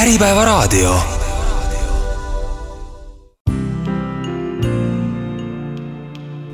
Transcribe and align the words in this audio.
Äripäevaraadio. 0.00 0.94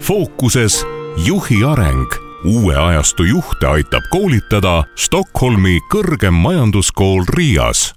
fookuses 0.00 0.86
juhi 1.26 1.64
areng. 1.64 2.06
uue 2.44 2.76
ajastu 2.76 3.22
juhte 3.22 3.66
aitab 3.66 4.02
koolitada 4.10 4.84
Stockholmi 4.96 5.78
kõrgem 5.94 6.34
majanduskool 6.34 7.22
Riias. 7.28 7.94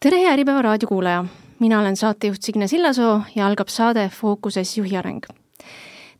tere, 0.00 0.32
Äripäeva 0.32 0.62
raadiokuulaja! 0.62 1.24
mina 1.58 1.80
olen 1.80 1.96
saatejuht 1.96 2.42
Signe 2.42 2.66
Sillasoo 2.66 3.20
ja 3.36 3.46
algab 3.46 3.68
saade 3.68 4.08
Fookuses 4.08 4.78
juhi 4.78 4.96
areng 4.96 5.43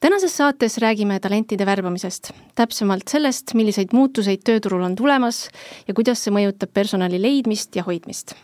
tänases 0.04 0.36
saates 0.36 0.78
räägime 0.78 1.16
talentide 1.20 1.64
värbamisest, 1.66 2.28
täpsemalt 2.54 3.08
sellest, 3.08 3.54
milliseid 3.56 3.94
muutuseid 3.96 4.42
tööturul 4.44 4.82
on 4.84 4.96
tulemas 4.98 5.46
ja 5.88 5.94
kuidas 5.96 6.20
see 6.20 6.34
mõjutab 6.34 6.74
personali 6.76 7.16
leidmist 7.22 7.76
ja 7.76 7.86
hoidmist. 7.86 8.34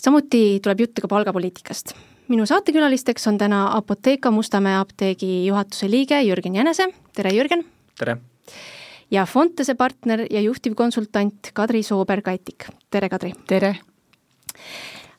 samuti 0.00 0.60
tuleb 0.64 0.80
juttu 0.80 1.04
ka 1.04 1.08
palgapoliitikast. 1.12 1.92
minu 2.28 2.46
saatekülalisteks 2.46 3.28
on 3.28 3.38
täna 3.38 3.76
Apotheka 3.76 4.30
Mustamäe 4.30 4.78
apteegi 4.80 5.46
juhatuse 5.46 5.90
liige 5.90 6.22
Jürgen 6.22 6.56
Jänese, 6.56 6.88
tere 7.12 7.30
Jürgen! 7.30 7.64
tere! 7.98 8.16
ja 9.10 9.26
Fontese 9.26 9.74
partner 9.74 10.26
ja 10.30 10.40
juhtivkonsultant 10.40 11.50
Kadri 11.52 11.82
Sooberg-Aitik, 11.82 12.70
tere 12.90 13.08
Kadri! 13.08 13.32
tere! 13.46 13.76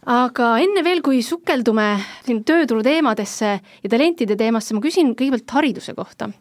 Aga 0.07 0.53
enne 0.63 0.83
veel, 0.85 1.01
kui 1.03 1.19
sukeldume 1.25 1.87
siin 2.25 2.43
tööturu 2.47 2.83
teemadesse 2.85 3.49
ja 3.59 3.91
talentide 3.91 4.37
teemasse, 4.39 4.75
ma 4.75 4.83
küsin 4.83 5.13
kõigepealt 5.17 5.57
hariduse 5.59 5.95
kohta. 5.97 6.31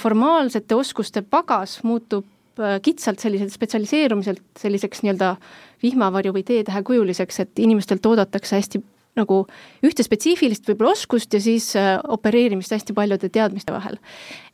formaalsete 0.00 0.74
oskuste 0.74 1.22
pagas 1.22 1.78
muutub 1.84 2.24
äh, 2.58 2.80
kitsalt 2.82 3.20
selliselt 3.20 3.52
spetsialiseerumiselt 3.52 4.42
selliseks 4.58 5.04
nii-öelda 5.04 5.36
vihmavarju 5.82 6.32
või 6.34 6.44
teetähekujuliseks, 6.48 7.40
et 7.40 7.62
inimestelt 7.62 8.06
oodatakse 8.06 8.56
hästi 8.56 8.82
nagu 9.14 9.44
ühte 9.86 10.02
spetsiifilist 10.02 10.66
võib-olla 10.66 10.96
oskust 10.96 11.34
ja 11.36 11.40
siis 11.40 11.70
äh, 11.78 11.98
opereerimist 12.08 12.72
hästi 12.74 12.96
paljude 12.96 13.28
teadmiste 13.28 13.72
vahel. 13.72 14.00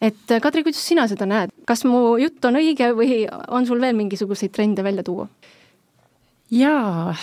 et 0.01 0.31
äh, 0.31 0.43
Kadri, 0.43 0.67
kuidas 0.67 0.83
sina 0.87 1.07
seda 1.09 1.27
näed, 1.27 1.55
kas 1.67 1.87
mu 1.87 2.19
jutt 2.21 2.45
on 2.45 2.59
õige 2.61 2.91
või 2.99 3.23
on 3.49 3.67
sul 3.67 3.81
veel 3.81 3.97
mingisuguseid 3.97 4.53
trende 4.53 4.85
välja 4.85 5.07
tuua? 5.07 5.29
jaa 6.51 7.15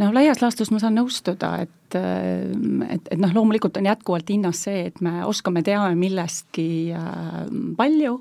noh, 0.00 0.14
laias 0.14 0.40
laastus 0.42 0.70
ma 0.72 0.80
saan 0.82 0.96
nõustuda, 0.98 1.52
et, 1.66 1.96
et, 1.96 3.10
et 3.10 3.20
noh, 3.20 3.34
loomulikult 3.36 3.76
on 3.80 3.90
jätkuvalt 3.90 4.32
hinnas 4.32 4.64
see, 4.66 4.86
et 4.90 5.04
me 5.04 5.20
oskame, 5.28 5.62
teame 5.66 5.94
millestki 5.98 6.70
äh, 6.96 7.44
palju, 7.78 8.16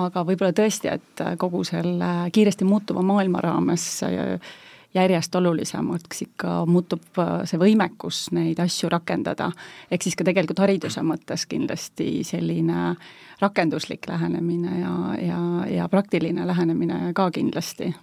aga 0.00 0.24
võib-olla 0.26 0.54
tõesti, 0.56 0.90
et 0.92 1.24
kogu 1.38 1.62
selle 1.66 2.10
kiiresti 2.32 2.66
muutuva 2.68 3.02
maailma 3.06 3.42
raames 3.44 3.86
äh, 4.06 4.52
järjest 4.94 5.34
olulisemaks 5.34 6.22
ikka 6.22 6.54
muutub 6.66 7.18
äh, 7.18 7.42
see 7.48 7.60
võimekus 7.60 8.28
neid 8.34 8.58
asju 8.62 8.90
rakendada. 8.90 9.50
ehk 9.90 10.02
siis 10.02 10.16
ka 10.18 10.26
tegelikult 10.26 10.62
hariduse 10.64 11.02
mõttes 11.06 11.46
kindlasti 11.50 12.24
selline 12.26 12.94
rakenduslik 13.40 14.08
lähenemine 14.08 14.80
ja, 14.80 14.94
ja, 15.26 15.42
ja 15.76 15.88
praktiline 15.88 16.46
lähenemine 16.46 17.12
ka 17.14 17.30
kindlasti. 17.30 17.94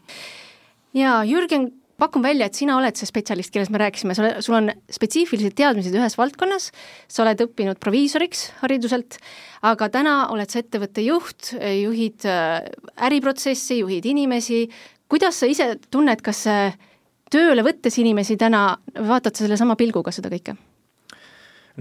jaa, 0.93 1.23
Jürgen 1.25 1.71
pakun 1.97 2.23
välja, 2.25 2.47
et 2.47 2.57
sina 2.57 2.75
oled 2.77 2.97
see 2.97 3.09
spetsialist, 3.09 3.51
kellest 3.53 3.73
me 3.73 3.81
rääkisime, 3.81 4.15
sa 4.17 4.23
oled, 4.23 4.41
sul 4.45 4.57
on 4.59 4.69
spetsiifilised 4.93 5.55
teadmised 5.57 5.95
ühes 5.97 6.17
valdkonnas, 6.19 6.69
sa 7.09 7.23
oled 7.23 7.41
õppinud 7.47 7.81
proviisoriks 7.81 8.47
hariduselt, 8.61 9.17
aga 9.65 9.89
täna 9.93 10.17
oled 10.33 10.53
sa 10.53 10.61
ettevõtte 10.61 11.05
juht, 11.05 11.53
juhid 11.57 12.27
äh, 12.29 12.67
äriprotsessi, 13.09 13.81
juhid 13.81 14.05
inimesi, 14.13 14.65
kuidas 15.09 15.41
sa 15.41 15.49
ise 15.49 15.73
tunned, 15.89 16.21
kas 16.21 16.45
tööle 17.33 17.65
võttes 17.65 17.97
inimesi 17.99 18.37
täna, 18.39 18.69
vaatad 18.95 19.35
sa 19.35 19.47
sellesama 19.47 19.79
pilguga 19.79 20.13
seda 20.15 20.31
kõike? 20.33 20.57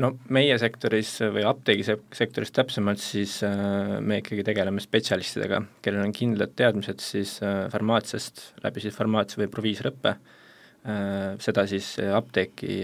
No 0.02 0.12
meie 0.34 0.56
sektoris 0.60 1.10
või 1.32 1.44
apteegisektoris 1.48 2.52
täpsemalt, 2.54 3.00
siis 3.02 3.38
äh, 3.46 3.96
me 4.04 4.20
ikkagi 4.20 4.44
tegeleme 4.46 4.82
spetsialistidega, 4.82 5.62
kellel 5.84 6.06
on 6.06 6.14
kindlad 6.16 6.56
teadmised 6.58 7.02
siis 7.04 7.36
äh, 7.44 7.66
farmaatsiast, 7.72 8.50
läbi 8.64 8.84
siis 8.84 8.96
farmaatsia 8.96 9.42
või 9.44 9.52
proviisoriõppe, 9.52 10.16
äh, 10.16 11.22
seda 11.42 11.66
siis 11.70 11.94
apteeki 12.04 12.82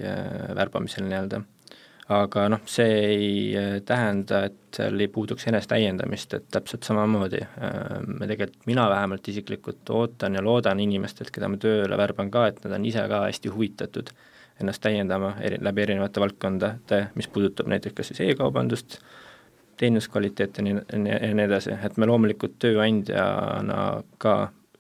värbamisel 0.56 1.08
nii-öelda. 1.08 1.42
aga 2.12 2.48
noh, 2.50 2.64
see 2.68 2.96
ei 2.98 3.82
tähenda, 3.88 4.42
et 4.48 4.76
seal 4.76 5.00
ei 5.00 5.08
puuduks 5.08 5.46
enesetäiendamist, 5.48 6.34
et 6.34 6.48
täpselt 6.52 6.84
samamoodi 6.84 7.38
me 8.08 8.26
tegelikult, 8.26 8.66
mina 8.66 8.88
vähemalt 8.90 9.28
isiklikult 9.28 9.90
ootan 9.90 10.34
ja 10.34 10.42
loodan 10.44 10.80
inimestelt, 10.82 11.30
keda 11.32 11.48
ma 11.48 11.60
tööle 11.62 11.96
värban 11.96 12.32
ka, 12.32 12.48
et 12.50 12.60
nad 12.64 12.76
on 12.76 12.88
ise 12.88 13.06
ka 13.08 13.22
hästi 13.28 13.52
huvitatud 13.54 14.12
ennast 14.60 14.82
täiendama 14.82 15.34
eri, 15.40 15.58
läbi 15.60 15.82
erinevate 15.82 16.20
valdkondade, 16.20 17.06
mis 17.14 17.28
puudutab 17.28 17.70
näiteks 17.72 17.94
kas 17.94 18.12
siis 18.12 18.20
e-kaubandust, 18.20 18.98
teenuskvaliteeti 19.76 20.60
ja 20.60 20.64
nii, 20.64 21.12
ja 21.12 21.34
nii 21.34 21.46
edasi, 21.46 21.76
et 21.84 21.96
me 21.96 22.06
loomulikult 22.06 22.58
tööandjana 22.62 24.02
ka 24.22 24.36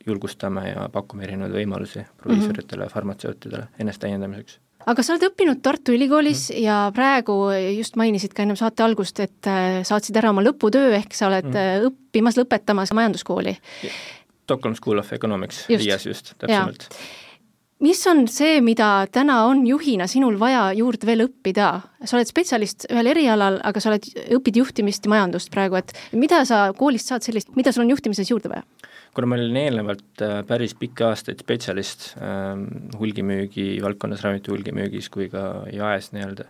julgustame 0.06 0.68
ja 0.68 0.88
pakume 0.92 1.24
erinevaid 1.24 1.54
võimalusi 1.54 2.04
proviisoritele 2.22 2.84
mm, 2.84 2.86
-hmm. 2.86 2.92
farmatseutidele 2.92 3.66
ennast 3.78 4.02
täiendamiseks 4.02 4.58
aga 4.86 5.02
sa 5.02 5.14
oled 5.14 5.28
õppinud 5.28 5.60
Tartu 5.62 5.94
Ülikoolis 5.94 6.48
mm. 6.50 6.62
ja 6.64 6.78
praegu 6.94 7.36
just 7.76 7.96
mainisid 7.96 8.34
ka 8.34 8.42
ennem 8.42 8.58
saate 8.58 8.82
algust, 8.82 9.20
et 9.20 9.50
äh, 9.50 9.82
saatsid 9.86 10.16
ära 10.18 10.32
oma 10.34 10.42
lõputöö, 10.42 10.90
ehk 10.98 11.14
sa 11.14 11.28
oled 11.28 11.50
mm. 11.52 11.86
õppimas, 11.90 12.38
lõpetamas 12.40 12.94
majanduskooli. 12.96 13.56
Stockholm 14.42 14.74
School 14.74 14.98
of 14.98 15.12
Economics, 15.12 15.66
Riias 15.70 16.06
just, 16.06 16.34
täpsemalt 16.38 16.88
mis 17.82 18.02
on 18.10 18.26
see, 18.30 18.60
mida 18.64 19.06
täna 19.12 19.42
on 19.48 19.64
juhina 19.66 20.06
sinul 20.10 20.38
vaja 20.40 20.68
juurde 20.78 21.08
veel 21.08 21.26
õppida? 21.26 21.70
sa 22.02 22.16
oled 22.18 22.26
spetsialist 22.26 22.88
ühel 22.90 23.12
erialal, 23.12 23.60
aga 23.62 23.80
sa 23.82 23.92
oled, 23.92 24.06
õpid 24.34 24.56
juhtimist 24.58 25.06
ja 25.06 25.12
majandust 25.12 25.52
praegu, 25.54 25.78
et 25.78 25.92
mida 26.18 26.40
sa 26.48 26.64
koolist 26.74 27.12
saad 27.12 27.22
sellist, 27.22 27.52
mida 27.54 27.70
sul 27.70 27.84
on 27.84 27.92
juhtimises 27.94 28.30
juurde 28.30 28.50
vaja? 28.52 28.66
kuna 29.12 29.28
ma 29.28 29.36
olin 29.36 29.58
eelnevalt 29.60 30.22
äh, 30.24 30.38
päris 30.48 30.74
pikki 30.78 31.04
aastaid 31.04 31.42
spetsialist 31.44 32.12
äh, 32.16 32.54
hulgimüügi 32.98 33.66
valdkonnas, 33.84 34.22
ravimite 34.24 34.54
hulgimüügis 34.54 35.10
kui 35.12 35.28
ka 35.32 35.66
jaes 35.72 36.10
nii-öelda, 36.16 36.48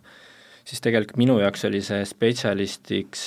siis 0.64 0.84
tegelikult 0.84 1.18
minu 1.20 1.40
jaoks 1.42 1.66
oli 1.68 1.82
see 1.84 2.04
spetsialistiks 2.08 3.24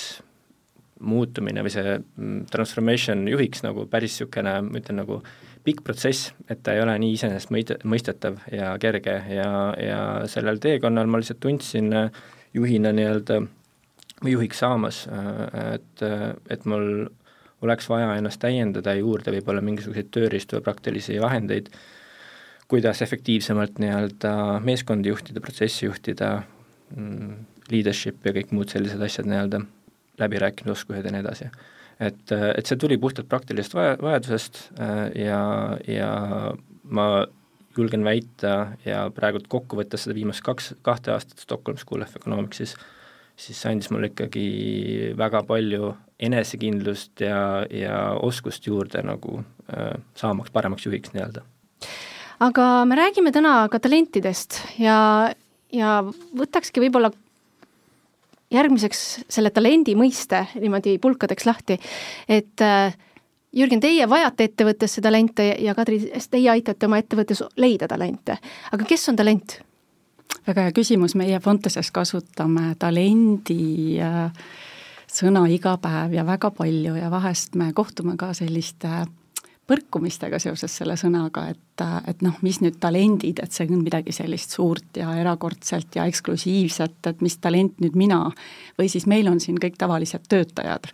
muutumine 1.05 1.63
või 1.65 1.73
see 1.73 1.97
mm, 1.97 2.45
transformation 2.51 3.25
juhiks 3.27 3.65
nagu 3.65 3.85
päris 3.91 4.15
niisugune, 4.15 4.55
ma 4.69 4.79
ütlen 4.79 5.03
nagu 5.03 5.19
pikk 5.65 5.83
protsess, 5.85 6.31
et 6.49 6.61
ta 6.63 6.75
ei 6.75 6.81
ole 6.83 6.93
nii 7.01 7.15
iseenesestmõistetav 7.17 8.39
ja 8.53 8.71
kerge 8.81 9.15
ja, 9.33 9.49
ja 9.81 9.99
sellel 10.29 10.61
teekonnal 10.61 11.09
ma 11.09 11.21
lihtsalt 11.21 11.41
tundsin 11.43 11.91
äh, 11.95 12.23
juhina 12.53 12.93
nii-öelda 12.95 13.39
või 14.23 14.35
juhiks 14.35 14.61
saamas, 14.61 15.03
äh, 15.09 15.75
et, 15.75 16.05
et 16.53 16.65
mul 16.69 17.07
oleks 17.65 17.89
vaja 17.89 18.13
ennast 18.19 18.41
täiendada 18.43 18.93
juurde 18.99 19.33
võib-olla 19.33 19.63
mingisuguseid 19.65 20.11
tööriistu 20.13 20.59
või 20.59 20.67
praktilisi 20.67 21.17
vahendeid, 21.21 21.71
kuidas 22.69 23.01
efektiivsemalt 23.05 23.79
nii-öelda 23.81 24.33
meeskondi 24.65 25.09
juhtida, 25.09 25.41
protsessi 25.41 25.87
juhtida, 25.87 26.35
mm, 26.95 27.37
leadership 27.71 28.25
ja 28.25 28.33
kõik 28.37 28.53
muud 28.53 28.73
sellised 28.73 29.01
asjad 29.01 29.29
nii-öelda, 29.29 29.63
läbirääkimisoskused 30.21 31.09
ja 31.09 31.13
nii 31.15 31.25
edasi 31.25 31.49
et, 31.99 32.31
et 32.31 32.67
see 32.67 32.79
tuli 32.79 32.97
puhtalt 33.01 33.29
praktilisest 33.31 33.75
vaja, 33.77 33.95
vajadusest 34.01 34.61
äh, 34.79 35.07
ja, 35.25 35.41
ja 35.87 36.11
ma 36.83 37.07
julgen 37.77 38.05
väita 38.07 38.55
ja 38.85 39.05
praegult 39.15 39.47
kokku 39.51 39.79
võttes 39.79 40.05
seda 40.05 40.15
viimast 40.15 40.43
kaks, 40.45 40.73
kahte 40.85 41.13
aastat 41.15 41.43
Stockholm 41.43 41.79
School 41.81 42.05
of 42.05 42.15
Economicsis, 42.15 42.75
siis 43.35 43.59
see 43.59 43.71
andis 43.71 43.91
mulle 43.91 44.11
ikkagi 44.13 44.45
väga 45.19 45.43
palju 45.47 45.93
enesekindlust 46.23 47.25
ja, 47.25 47.39
ja 47.71 47.97
oskust 48.23 48.67
juurde 48.67 49.03
nagu 49.03 49.41
äh, 49.71 49.95
saamaks 50.15 50.53
paremaks 50.55 50.87
juhiks 50.87 51.11
nii-öelda. 51.15 51.43
aga 52.39 52.69
me 52.87 52.95
räägime 52.95 53.31
täna 53.35 53.57
ka 53.71 53.79
talentidest 53.79 54.61
ja, 54.79 55.33
ja 55.71 55.99
võtakski 56.35 56.83
võib-olla 56.85 57.11
järgmiseks 58.55 59.01
selle 59.29 59.51
talendi 59.55 59.95
mõiste 59.97 60.45
niimoodi 60.59 60.97
pulkadeks 61.01 61.47
lahti, 61.47 61.79
et 62.29 62.63
äh, 62.63 62.95
Jürgen, 63.55 63.79
teie 63.79 64.03
vajate 64.11 64.49
ettevõttesse 64.49 64.99
talente 64.99 65.45
ja 65.63 65.71
Kadri, 65.77 66.01
teie 66.27 66.49
aitate 66.51 66.89
oma 66.89 66.99
ettevõttes 66.99 67.39
leida 67.55 67.87
talente, 67.87 68.35
aga 68.75 68.87
kes 68.87 69.09
on 69.11 69.19
talent? 69.19 69.59
väga 70.45 70.67
hea 70.67 70.73
küsimus, 70.75 71.15
meie 71.17 71.39
Fonteses 71.41 71.89
kasutame 71.95 72.73
talendi 72.79 73.97
äh, 74.03 74.27
sõna 75.09 75.45
iga 75.49 75.77
päev 75.81 76.13
ja 76.13 76.25
väga 76.27 76.51
palju 76.53 76.97
ja 76.99 77.09
vahest 77.13 77.55
me 77.55 77.71
kohtume 77.73 78.17
ka 78.19 78.33
selliste 78.37 78.91
äh, 78.91 79.07
põrkumistega 79.65 80.37
seoses 80.41 80.73
selle 80.77 80.93
sõnaga, 80.99 81.47
et, 81.49 81.83
et 82.09 82.21
noh, 82.25 82.35
mis 82.45 82.59
nüüd 82.61 82.77
talendid, 82.81 83.39
et 83.41 83.55
see 83.55 83.65
on 83.65 83.81
midagi 83.81 84.13
sellist 84.13 84.53
suurt 84.53 84.99
ja 84.99 85.09
erakordset 85.17 85.97
ja 85.97 86.05
eksklusiivset, 86.09 86.99
et 87.09 87.23
mis 87.25 87.37
talent 87.41 87.81
nüüd 87.81 87.97
mina 87.97 88.19
või 88.79 88.89
siis 88.91 89.07
meil 89.09 89.29
on 89.31 89.41
siin 89.41 89.57
kõik 89.61 89.79
tavalised 89.81 90.27
töötajad. 90.29 90.91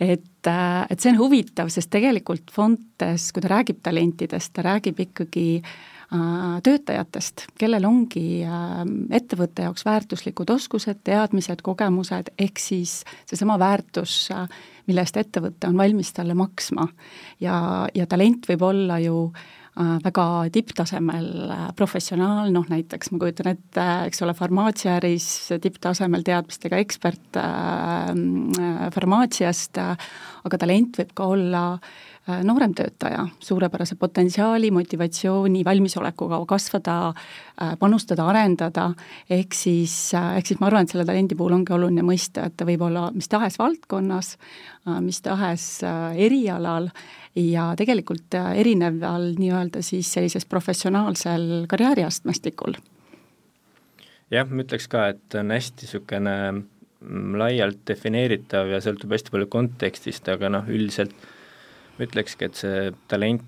et, 0.00 0.50
et 0.50 0.98
see 0.98 1.12
on 1.12 1.20
huvitav, 1.20 1.70
sest 1.70 1.92
tegelikult 1.94 2.50
Fontes, 2.54 3.30
kui 3.32 3.44
ta 3.44 3.54
räägib 3.54 3.82
talentidest, 3.86 4.52
ta 4.56 4.66
räägib 4.66 5.06
ikkagi 5.06 5.48
töötajatest, 6.08 7.42
kellel 7.60 7.84
ongi 7.84 8.40
ettevõtte 9.12 9.66
jaoks 9.66 9.84
väärtuslikud 9.84 10.48
oskused, 10.54 11.02
teadmised, 11.04 11.60
kogemused, 11.60 12.30
ehk 12.40 12.62
siis 12.62 13.02
seesama 13.28 13.58
väärtus, 13.60 14.30
mille 14.88 15.04
eest 15.04 15.20
ettevõte 15.20 15.68
on 15.68 15.76
valmis 15.76 16.14
talle 16.16 16.34
maksma. 16.38 16.88
ja, 17.44 17.86
ja 17.94 18.06
talent 18.08 18.48
võib 18.48 18.64
olla 18.64 18.98
ju 19.04 19.18
äh, 19.28 19.98
väga 20.04 20.26
tipptasemel 20.52 21.28
äh, 21.52 21.64
professionaal, 21.76 22.52
noh 22.54 22.66
näiteks 22.72 23.12
ma 23.12 23.20
kujutan 23.22 23.52
ette, 23.52 23.86
eks 24.08 24.24
ole, 24.24 24.34
farmaatsiaäris 24.38 25.28
tipptasemel 25.62 26.24
teadmistega 26.26 26.80
ekspert 26.80 27.40
äh, 27.40 28.12
äh 28.12 28.88
farmaatsiast 28.94 29.80
äh,, 29.84 30.12
aga 30.48 30.64
talent 30.64 31.02
võib 31.02 31.12
ka 31.14 31.28
olla 31.36 31.64
äh, 31.74 31.90
Äh, 32.17 32.17
noorem 32.44 32.74
töötaja 32.76 33.24
suurepärase 33.40 33.96
potentsiaali, 33.96 34.70
motivatsiooni, 34.70 35.64
valmisolekuga 35.64 36.40
kasvada, 36.48 36.96
äh, 37.62 37.74
panustada, 37.78 38.26
arendada, 38.28 38.90
ehk 39.30 39.54
siis, 39.54 40.14
äh, 40.14 40.36
ehk 40.38 40.50
siis 40.50 40.60
ma 40.60 40.68
arvan, 40.68 40.84
et 40.84 40.92
selle 40.92 41.06
talendi 41.08 41.36
puhul 41.38 41.56
ongi 41.56 41.72
oluline 41.72 42.04
mõista, 42.06 42.46
et 42.46 42.56
ta 42.56 42.66
võib 42.68 42.84
olla 42.88 43.08
mis 43.14 43.28
tahes 43.28 43.58
valdkonnas, 43.58 44.36
mis 45.04 45.20
tahes 45.20 45.64
erialal 46.16 46.88
ja 47.36 47.74
tegelikult 47.76 48.34
erineval 48.56 49.34
nii-öelda 49.38 49.82
siis 49.84 50.08
sellisel 50.12 50.46
professionaalsel 50.48 51.66
karjääriastmestikul. 51.68 52.78
jah, 54.30 54.48
ma 54.48 54.64
ütleks 54.64 54.88
ka, 54.88 55.08
et 55.14 55.34
on 55.40 55.52
hästi 55.52 55.86
niisugune 55.86 56.36
mm, 56.52 57.34
laialt 57.40 57.84
defineeritav 57.88 58.68
ja 58.72 58.80
sõltub 58.84 59.12
hästi 59.12 59.34
palju 59.34 59.50
kontekstist, 59.52 60.28
aga 60.28 60.50
noh, 60.52 60.68
üldiselt 60.68 61.14
ütlekski, 62.02 62.48
et 62.48 62.58
see 62.58 62.90
talent 63.10 63.44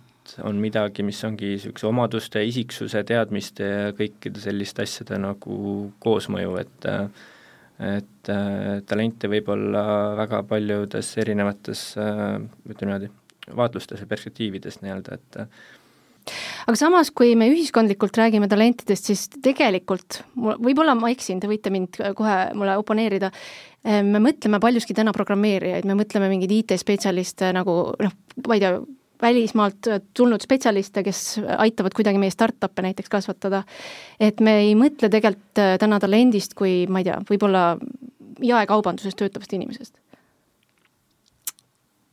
on 0.47 0.61
midagi, 0.63 1.05
mis 1.07 1.21
ongi 1.27 1.55
niisuguse 1.55 1.89
omaduste, 1.89 2.43
isiksuse, 2.47 3.03
teadmiste 3.07 3.67
ja 3.67 3.93
kõikide 3.97 4.43
selliste 4.43 4.85
asjade 4.87 5.19
nagu 5.21 5.59
koosmõju, 6.03 6.57
et 6.63 6.91
et 7.81 8.29
talente 8.85 9.29
võib 9.33 9.47
olla 9.55 9.83
väga 10.19 10.43
paljudes 10.45 11.15
erinevates 11.23 11.85
ütleme 11.97 12.91
niimoodi, 12.91 13.09
vaatlustes 13.57 14.03
ja 14.03 14.09
perspektiivides 14.11 14.83
nii-öelda, 14.83 15.17
et 15.17 15.39
aga 16.67 16.77
samas, 16.79 17.11
kui 17.15 17.35
me 17.39 17.49
ühiskondlikult 17.53 18.19
räägime 18.21 18.49
talentidest, 18.51 19.11
siis 19.11 19.27
tegelikult, 19.43 20.23
võib-olla 20.37 20.95
ma 20.99 21.11
eksin, 21.15 21.41
te 21.41 21.51
võite 21.51 21.73
mind 21.75 22.01
kohe 22.19 22.39
mulle 22.55 22.77
oponeerida, 22.81 23.33
me 23.85 24.21
mõtleme 24.23 24.61
paljuski 24.61 24.95
täna 24.97 25.15
programmeerijaid, 25.17 25.89
me 25.89 25.97
mõtleme 25.99 26.29
mingeid 26.33 26.53
IT-spetsialiste 26.59 27.53
nagu 27.57 27.77
noh, 27.99 28.17
ma 28.47 28.57
ei 28.59 28.65
tea, 28.65 28.75
välismaalt 29.23 29.89
tulnud 30.17 30.41
spetsialiste, 30.41 31.03
kes 31.05 31.41
aitavad 31.59 31.95
kuidagi 31.97 32.21
meie 32.21 32.33
startup'e 32.33 32.85
näiteks 32.85 33.13
kasvatada. 33.13 33.63
et 34.21 34.41
me 34.41 34.57
ei 34.65 34.75
mõtle 34.75 35.11
tegelikult 35.13 35.61
äh, 35.61 35.77
täna 35.79 36.01
talendist 36.01 36.55
kui 36.55 36.87
ma 36.89 37.03
ei 37.03 37.11
tea, 37.11 37.19
võib-olla 37.31 37.65
jaekaubanduses 38.41 39.17
töötavast 39.17 39.53
inimesest. 39.53 39.95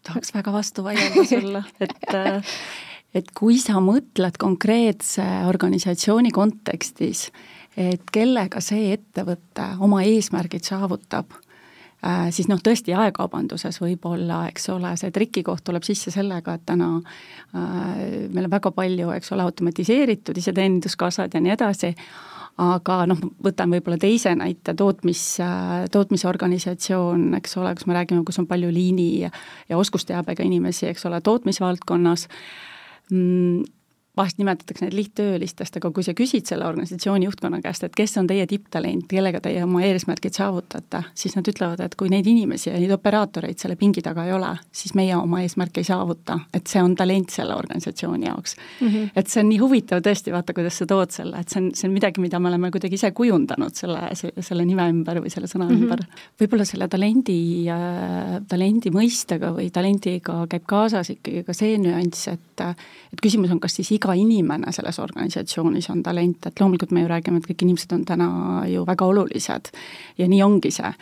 tahaks 0.08 0.34
väga 0.34 0.52
vastu 0.52 0.84
vaielda 0.84 1.24
sulle, 1.28 1.64
et 1.80 2.14
äh, 2.16 2.58
et 3.18 3.34
kui 3.36 3.58
sa 3.62 3.82
mõtled 3.84 4.38
konkreetse 4.40 5.26
organisatsiooni 5.50 6.32
kontekstis, 6.36 7.28
et 7.78 8.06
kellega 8.14 8.62
see 8.64 8.94
ettevõte 8.96 9.74
oma 9.86 10.04
eesmärgid 10.06 10.66
saavutab 10.66 11.36
Äh, 12.06 12.28
siis 12.30 12.46
noh, 12.46 12.60
tõesti 12.62 12.94
jaekaubanduses 12.94 13.80
võib-olla, 13.82 14.44
eks 14.52 14.68
ole, 14.70 14.92
see 15.02 15.10
trikikoht 15.14 15.64
tuleb 15.66 15.86
sisse 15.86 16.12
sellega, 16.14 16.54
et 16.54 16.66
täna 16.70 16.92
äh, 17.02 18.28
meil 18.30 18.46
on 18.46 18.54
väga 18.54 18.70
palju, 18.76 19.10
eks 19.16 19.34
ole, 19.34 19.48
automatiseeritud 19.50 20.38
iseteeninduskassad 20.38 21.34
ja 21.34 21.42
nii 21.42 21.56
edasi, 21.56 21.90
aga 22.62 23.00
noh, 23.10 23.24
võtan 23.42 23.74
võib-olla 23.74 23.98
teise 24.02 24.36
näite, 24.38 24.78
tootmis, 24.78 25.24
tootmisorganisatsioon, 25.94 27.32
eks 27.40 27.58
ole, 27.58 27.74
kus 27.80 27.90
me 27.90 27.98
räägime, 27.98 28.22
kus 28.30 28.38
on 28.44 28.48
palju 28.50 28.70
liini 28.74 29.10
ja 29.26 29.78
oskusteabega 29.82 30.46
inimesi, 30.46 30.92
eks 30.94 31.10
ole, 31.10 31.18
tootmisvaldkonnas 31.26 32.28
mm,, 33.12 33.64
vahest 34.18 34.40
nimetatakse 34.42 34.86
neid 34.86 34.96
lihttöölistest, 34.98 35.78
aga 35.80 35.92
kui 35.94 36.06
sa 36.06 36.14
küsid 36.18 36.48
selle 36.50 36.66
organisatsiooni 36.68 37.28
juhtkonna 37.28 37.60
käest, 37.62 37.86
et 37.86 37.96
kes 37.98 38.18
on 38.22 38.28
teie 38.30 38.48
tipptalent, 38.50 39.06
kellega 39.12 39.42
teie 39.44 39.62
oma 39.64 39.84
eesmärgid 39.86 40.36
saavutate, 40.38 41.04
siis 41.18 41.36
nad 41.38 41.48
ütlevad, 41.48 41.84
et 41.86 41.96
kui 42.00 42.10
neid 42.12 42.28
inimesi 42.28 42.72
ja 42.72 42.78
neid 42.80 42.94
operaatoreid 42.96 43.60
selle 43.62 43.78
pingi 43.80 44.02
taga 44.06 44.26
ei 44.28 44.34
ole, 44.36 44.54
siis 44.72 44.96
meie 44.98 45.16
oma 45.18 45.42
eesmärke 45.46 45.84
ei 45.84 45.88
saavuta, 45.88 46.40
et 46.54 46.68
see 46.68 46.82
on 46.84 46.96
talent 46.98 47.34
selle 47.34 47.56
organisatsiooni 47.58 48.28
jaoks 48.28 48.58
mm. 48.58 48.88
-hmm. 48.88 49.10
et 49.16 49.28
see 49.28 49.44
on 49.44 49.50
nii 49.52 49.62
huvitav 49.62 50.02
tõesti, 50.06 50.34
vaata, 50.34 50.56
kuidas 50.58 50.82
sa 50.82 50.90
tood 50.90 51.14
selle, 51.14 51.40
et 51.40 51.54
see 51.54 51.62
on, 51.62 51.70
see 51.74 51.88
on 51.90 51.94
midagi, 51.94 52.22
mida 52.22 52.40
me 52.40 52.50
oleme 52.50 52.72
kuidagi 52.72 52.98
ise 52.98 53.12
kujundanud 53.12 53.76
selle, 53.76 54.10
selle 54.16 54.66
nime 54.66 54.90
ümber 54.90 55.22
või 55.22 55.34
selle 55.34 55.48
sõna 55.48 55.70
mm 55.70 55.76
-hmm. 55.76 55.84
ümber. 55.84 56.06
võib-olla 56.42 56.66
selle 56.66 56.88
talendi 56.88 57.70
äh,, 57.70 58.42
talendi 58.48 58.92
mõistega 58.92 59.54
või 59.54 59.70
talendiga 59.72 60.46
käib 60.50 60.66
kaasas 60.66 61.10
ikkagi 61.10 61.44
ka 61.44 61.54
see 61.54 61.78
nüanss, 61.78 62.28
et 62.34 62.42
et 63.14 63.22
küsimus 63.22 63.52
on, 63.54 63.60
kas 63.60 63.76
siis 63.78 63.92
iga 63.92 64.07
iga 64.08 64.16
inimene 64.18 64.72
selles 64.76 65.00
organisatsioonis 65.04 65.90
on 65.92 66.04
talent, 66.06 66.48
et 66.48 66.62
loomulikult 66.62 66.94
me 66.96 67.04
ju 67.04 67.12
räägime, 67.12 67.42
et 67.42 67.50
kõik 67.50 67.66
inimesed 67.66 67.96
on 67.98 68.06
täna 68.08 68.30
ju 68.72 68.86
väga 68.88 69.08
olulised. 69.08 69.74
Ja 70.18 70.30
nii 70.30 70.46
ongi 70.46 70.72
see. 70.72 70.94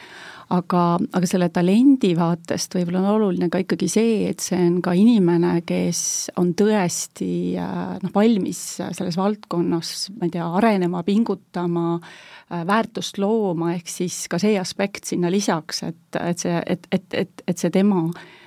Aga, 0.53 0.99
aga 1.17 1.25
selle 1.25 1.47
talendi 1.49 2.11
vaatest 2.13 2.75
võib-olla 2.77 2.99
on 3.01 3.15
oluline 3.15 3.47
ka 3.49 3.63
ikkagi 3.63 3.87
see, 3.89 4.27
et 4.29 4.43
see 4.45 4.59
on 4.61 4.75
ka 4.85 4.93
inimene, 4.93 5.55
kes 5.65 6.01
on 6.37 6.51
tõesti 6.53 7.57
äh, 7.57 7.95
noh, 8.03 8.13
valmis 8.13 8.61
selles 8.77 9.17
valdkonnas, 9.17 9.95
ma 10.19 10.29
ei 10.29 10.35
tea, 10.35 10.45
arenema, 10.59 11.01
pingutama, 11.07 11.97
äh, 11.97 12.61
väärtust 12.69 13.17
looma, 13.17 13.73
ehk 13.73 13.89
siis 13.89 14.27
ka 14.29 14.37
see 14.41 14.53
aspekt 14.61 15.09
sinna 15.09 15.33
lisaks, 15.33 15.81
et, 15.89 16.21
et 16.21 16.45
see, 16.45 16.61
et, 16.61 16.85
et, 16.93 17.19
et, 17.25 17.45
et 17.49 17.65
see 17.65 17.73
tema 17.73 18.05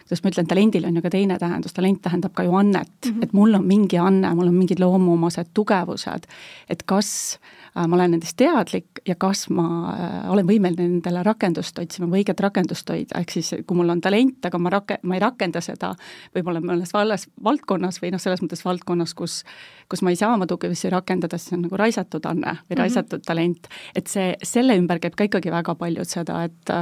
kuidas 0.08 0.24
ma 0.24 0.32
ütlen, 0.32 0.48
talendil 0.48 0.86
on 0.88 0.96
ju 0.96 1.04
ka 1.04 1.12
teine 1.12 1.36
tähendus, 1.38 1.74
talent 1.76 2.00
tähendab 2.02 2.32
ka 2.34 2.46
ju 2.46 2.54
annet 2.56 2.88
mm, 3.04 3.12
-hmm. 3.12 3.22
et 3.22 3.32
mul 3.32 3.54
on 3.54 3.66
mingi 3.66 3.98
anne, 3.98 4.34
mul 4.34 4.48
on 4.48 4.54
mingid 4.54 4.80
loomuomased 4.80 5.52
tugevused, 5.54 6.26
et 6.68 6.82
kas 6.82 7.38
äh, 7.76 7.86
ma 7.86 7.96
olen 7.96 8.16
nendest 8.16 8.36
teadlik 8.36 8.97
ja 9.08 9.16
kas 9.18 9.46
ma 9.54 9.66
äh, 9.92 10.30
olen 10.32 10.46
võimeline 10.48 10.86
nendele 10.88 11.22
rakendust 11.26 11.78
otsima 11.78 12.08
või 12.08 12.22
õiget 12.22 12.40
rakendust 12.44 12.90
hoida, 12.92 13.20
ehk 13.22 13.34
siis 13.38 13.54
kui 13.66 13.78
mul 13.78 13.94
on 13.94 14.02
talent, 14.04 14.40
aga 14.44 14.60
ma 14.62 14.72
rak-, 14.74 14.98
ma 15.02 15.18
ei 15.18 15.24
rakenda 15.24 15.62
seda 15.64 15.94
võib-olla 16.36 16.62
mõnes 16.64 16.92
vallas, 16.94 17.28
valdkonnas 17.44 18.02
või 18.02 18.12
noh, 18.14 18.22
selles 18.22 18.42
mõttes 18.44 18.64
valdkonnas, 18.64 19.14
kus 19.18 19.42
kus 19.88 20.02
ma 20.04 20.12
ei 20.12 20.18
saa 20.20 20.34
oma 20.34 20.46
tugevusi 20.46 20.90
rakendada, 20.92 21.38
siis 21.40 21.54
on 21.56 21.62
nagu 21.64 21.78
raisatud 21.80 22.26
anne 22.28 22.50
või 22.50 22.52
mm 22.52 22.66
-hmm. 22.68 22.80
raisatud 22.82 23.22
talent. 23.24 23.68
et 23.94 24.06
see, 24.06 24.34
selle 24.42 24.76
ümber 24.76 24.98
käib 24.98 25.16
ka 25.16 25.24
ikkagi 25.24 25.50
väga 25.50 25.74
palju 25.74 26.04
seda, 26.04 26.44
et 26.44 26.76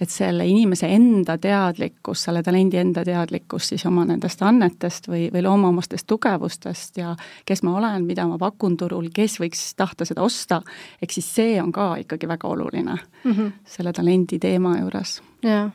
et 0.00 0.10
selle 0.10 0.46
inimese 0.46 0.86
enda 0.86 1.34
teadlikkus, 1.38 2.22
selle 2.24 2.42
talendi 2.42 2.78
enda 2.78 3.04
teadlikkus 3.04 3.68
siis 3.68 3.86
oma 3.86 4.04
nendest 4.04 4.42
annetest 4.42 5.08
või, 5.08 5.26
või 5.34 5.42
loomuomastest 5.42 6.06
tugevustest 6.06 6.96
ja 6.96 7.16
kes 7.46 7.62
ma 7.62 7.76
olen, 7.78 8.04
mida 8.06 8.26
ma 8.26 8.38
pakun 8.38 8.76
turul, 8.76 9.08
kes 9.14 9.40
võiks 9.40 9.74
tahta 9.76 10.04
seda 10.04 10.22
osta, 10.22 10.62
ehk 11.02 11.12
siis 11.12 11.34
see 11.34 11.57
on 11.62 11.72
ka 11.72 11.96
ikkagi 12.04 12.28
väga 12.28 12.48
oluline 12.48 12.96
mm 13.24 13.32
-hmm. 13.32 13.52
selle 13.64 13.92
talendi 13.92 14.38
teema 14.38 14.78
juures. 14.78 15.22
jaa 15.42 15.70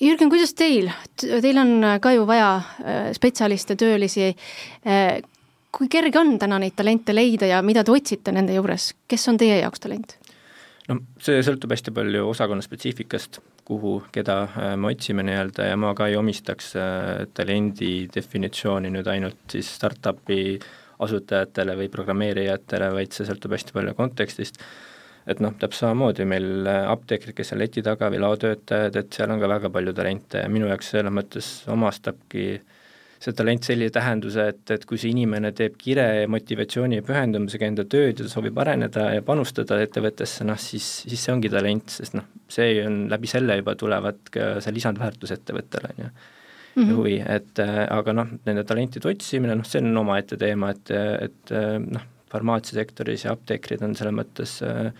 Jürgen, 0.00 0.28
kuidas 0.28 0.54
teil, 0.54 0.90
teil 1.16 1.58
on 1.58 1.84
ka 2.00 2.12
ju 2.12 2.26
vaja 2.26 2.56
äh, 2.56 3.12
spetsialiste, 3.12 3.76
töölisi, 3.76 4.36
äh, 4.86 5.22
kui 5.70 5.88
kerge 5.88 6.18
on 6.18 6.38
täna 6.38 6.58
neid 6.58 6.74
talente 6.76 7.14
leida 7.14 7.46
ja 7.46 7.62
mida 7.62 7.84
te 7.84 7.92
otsite 7.94 8.32
nende 8.32 8.54
juures, 8.54 8.94
kes 9.08 9.28
on 9.28 9.38
teie 9.38 9.60
jaoks 9.60 9.80
talent? 9.80 10.16
no 10.88 10.98
see 11.22 11.40
sõltub 11.44 11.72
hästi 11.72 11.94
palju 11.96 12.26
osakonna 12.28 12.64
spetsiifikast, 12.64 13.40
kuhu, 13.64 13.96
keda 14.12 14.38
äh, 14.44 14.72
me 14.76 14.92
otsime 14.92 15.24
nii-öelda 15.24 15.70
ja 15.70 15.76
ma 15.80 15.94
ka 15.96 16.10
ei 16.10 16.18
omistaks 16.20 16.74
äh, 16.76 17.24
talendi 17.34 18.08
definitsiooni 18.14 18.92
nüüd 18.92 19.08
ainult 19.08 19.54
siis 19.54 19.70
startup'i 19.78 20.58
asutajatele 21.04 21.76
või 21.78 21.90
programmeerijatele, 21.92 22.90
vaid 22.96 23.14
see 23.14 23.28
sõltub 23.28 23.56
hästi 23.56 23.76
palju 23.76 23.94
kontekstist, 23.98 24.60
et 25.30 25.40
noh, 25.40 25.54
täpselt 25.56 25.86
samamoodi 25.86 26.26
meil 26.28 26.68
äh, 26.68 26.84
apteekrid, 26.90 27.36
kes 27.36 27.54
on 27.54 27.62
leti 27.62 27.84
taga 27.84 28.10
või 28.12 28.22
laotöötajad, 28.24 29.00
et 29.00 29.16
seal 29.16 29.32
on 29.32 29.42
ka 29.42 29.50
väga 29.56 29.72
palju 29.72 29.96
talente 29.96 30.44
ja 30.44 30.52
minu 30.52 30.68
jaoks 30.68 30.94
selles 30.94 31.14
mõttes 31.14 31.52
omastabki 31.72 32.48
see 33.24 33.34
talent 33.36 33.64
sellise 33.64 33.94
tähenduse, 33.94 34.46
et, 34.52 34.62
et 34.74 34.84
kui 34.88 34.98
see 35.00 35.12
inimene 35.14 35.52
teeb 35.56 35.76
kire 35.80 36.04
ja 36.20 36.30
motivatsiooni 36.30 37.00
ja 37.00 37.04
pühendumusega 37.06 37.68
enda 37.70 37.86
tööd 37.88 38.20
ja 38.20 38.28
soovib 38.30 38.58
areneda 38.60 39.08
ja 39.14 39.24
panustada 39.24 39.78
ettevõttesse, 39.84 40.44
noh 40.48 40.60
siis, 40.60 40.88
siis 41.08 41.24
see 41.24 41.34
ongi 41.34 41.50
talent, 41.52 41.94
sest 41.94 42.18
noh, 42.18 42.26
see 42.52 42.82
on, 42.84 43.04
läbi 43.12 43.30
selle 43.30 43.58
juba 43.60 43.76
tulevad 43.80 44.20
ka 44.34 44.54
see 44.64 44.76
lisandväärtus 44.76 45.34
ettevõttele, 45.38 45.94
on 45.94 46.04
ju. 46.04 46.14
Mm 46.74 46.82
-hmm. 46.82 46.96
huvi, 46.96 47.18
et 47.26 47.58
äh, 47.62 47.84
aga 47.90 48.12
noh, 48.12 48.30
nende 48.46 48.64
talentide 48.66 49.08
otsimine, 49.08 49.54
noh, 49.54 49.64
see 49.64 49.82
on 49.82 49.96
omaette 49.96 50.36
teema, 50.36 50.70
et, 50.70 50.90
et 50.90 51.52
noh, 51.78 52.02
farmaatsiasektoris 52.32 53.24
ja 53.24 53.34
apteekrid 53.36 53.82
on 53.86 53.94
selles 53.94 54.14
mõttes 54.14 54.56
äh, 54.66 54.90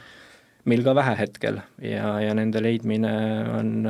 meil 0.65 0.85
ka 0.85 0.95
vähe 0.95 1.17
hetkel 1.19 1.59
ja, 1.83 2.21
ja 2.23 2.35
nende 2.35 2.63
leidmine 2.63 3.13
on, 3.59 3.87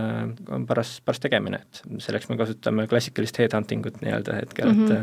on 0.49 0.67
paras, 0.67 0.97
paras 1.05 1.21
tegemine, 1.21 1.61
et 1.61 1.83
selleks 1.99 2.29
me 2.29 2.37
kasutame 2.41 2.88
klassikalist 2.91 3.38
headhunting 3.38 3.87
ut 3.87 4.00
nii-öelda 4.00 4.41
hetkel 4.41 4.73
mm, 4.73 4.87
-hmm. 4.87 5.03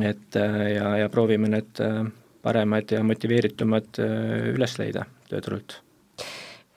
et 0.00 0.10
et 0.10 0.34
ja, 0.74 0.96
ja 0.96 1.08
proovime 1.08 1.48
need 1.48 1.84
paremad 2.42 2.90
ja 2.90 3.04
motiveeritumad 3.04 4.00
üles 4.54 4.78
leida 4.78 5.04
tööturult 5.28 5.83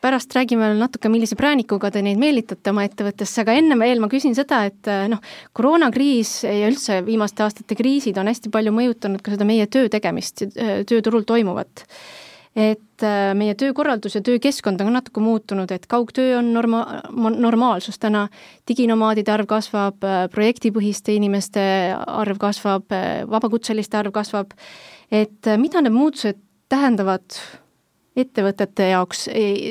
pärast 0.02 0.36
räägime 0.36 0.68
veel 0.68 0.82
natuke, 0.82 1.10
millise 1.10 1.38
präänikuga 1.38 1.90
te 1.94 2.04
neid 2.06 2.20
meelitate 2.22 2.72
oma 2.72 2.86
ettevõttesse, 2.86 3.42
aga 3.42 3.56
enne 3.58 3.78
veel 3.80 4.02
ma 4.04 4.10
küsin 4.12 4.36
seda, 4.38 4.64
et 4.70 4.90
eh, 4.92 5.08
noh, 5.10 5.24
koroonakriis 5.58 6.38
ja 6.46 6.70
üldse 6.70 7.02
viimaste 7.08 7.46
aastate 7.46 7.78
kriisid 7.78 8.20
on 8.22 8.30
hästi 8.30 8.54
palju 8.54 8.74
mõjutanud 8.76 9.24
ka 9.26 9.34
seda 9.34 9.48
meie 9.50 9.66
töö 9.74 9.90
tegemist, 9.94 10.46
eh, 10.54 10.80
tööturul 10.88 11.28
toimuvat. 11.28 11.86
et 12.58 13.04
eh, 13.06 13.34
meie 13.38 13.54
töökorraldus 13.54 14.16
ja 14.18 14.22
töökeskkond 14.26 14.82
on 14.82 14.88
ka 14.90 14.94
natuke 14.96 15.22
muutunud, 15.22 15.72
et 15.72 15.86
kaugtöö 15.86 16.40
on 16.40 16.48
norma-, 16.56 17.04
normaalsus 17.14 18.00
täna, 18.02 18.28
diginomaadide 18.70 19.30
arv 19.30 19.46
kasvab, 19.46 20.02
projektipõhiste 20.34 21.14
inimeste 21.14 21.62
arv 21.94 22.42
kasvab, 22.42 22.90
vabakutseliste 23.30 24.02
arv 24.02 24.16
kasvab, 24.16 24.58
et 25.12 25.54
mida 25.62 25.86
need 25.86 25.94
muutused 25.94 26.42
tähendavad 26.70 27.38
ettevõtete 28.18 28.92
jaoks 28.92 29.28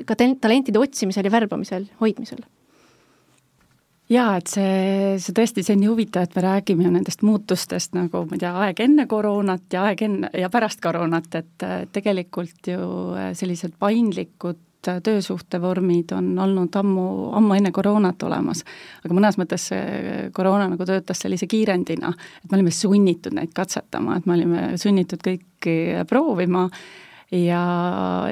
ka 0.07 0.19
talentide 0.19 0.81
otsimisel 0.83 1.29
ja 1.29 1.35
värbamisel, 1.35 1.88
hoidmisel? 2.00 2.45
jaa, 4.11 4.37
et 4.38 4.50
see, 4.50 5.17
see 5.23 5.35
tõesti, 5.35 5.65
see 5.67 5.75
on 5.75 5.81
nii 5.83 5.91
huvitav, 5.91 6.26
et 6.29 6.37
me 6.38 6.45
räägime 6.45 6.91
nendest 6.91 7.25
muutustest 7.26 7.97
nagu 7.97 8.23
ma 8.29 8.37
ei 8.37 8.43
tea, 8.45 8.53
aeg 8.67 8.83
enne 8.85 9.07
koroonat 9.11 9.75
ja 9.75 9.88
aeg 9.88 10.05
enne 10.07 10.31
ja 10.38 10.50
pärast 10.53 10.83
koroonat, 10.85 11.33
et 11.35 11.67
tegelikult 11.95 12.71
ju 12.71 12.87
sellised 13.38 13.75
paindlikud 13.83 14.62
töösuhtevormid 15.03 16.12
on 16.15 16.29
olnud 16.38 16.76
ammu, 16.79 17.07
ammu 17.35 17.57
enne 17.57 17.73
koroonat 17.75 18.23
olemas. 18.23 18.62
aga 19.05 19.17
mõnes 19.19 19.38
mõttes 19.41 19.69
see 19.73 20.29
koroona 20.37 20.69
nagu 20.71 20.87
töötas 20.87 21.25
sellise 21.25 21.49
kiirendina, 21.50 22.12
et 22.45 22.50
me 22.50 22.61
olime 22.61 22.71
sunnitud 22.71 23.35
neid 23.35 23.50
katsetama, 23.57 24.17
et 24.17 24.26
me 24.26 24.37
olime 24.37 24.69
sunnitud 24.79 25.23
kõiki 25.26 26.07
proovima 26.09 26.69
ja, 27.33 27.62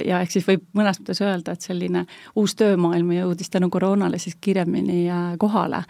ja 0.04 0.20
ehk 0.22 0.34
siis 0.34 0.46
võib 0.48 0.66
mõnes 0.76 1.00
mõttes 1.00 1.22
öelda, 1.24 1.54
et 1.54 1.64
selline 1.64 2.04
uus 2.38 2.54
töömaailm 2.58 3.14
jõudis 3.16 3.50
tänu 3.50 3.70
koroonale 3.70 4.18
siis 4.22 4.36
kiiremini 4.40 5.08
äh, 5.10 5.24
kohale 5.38 5.84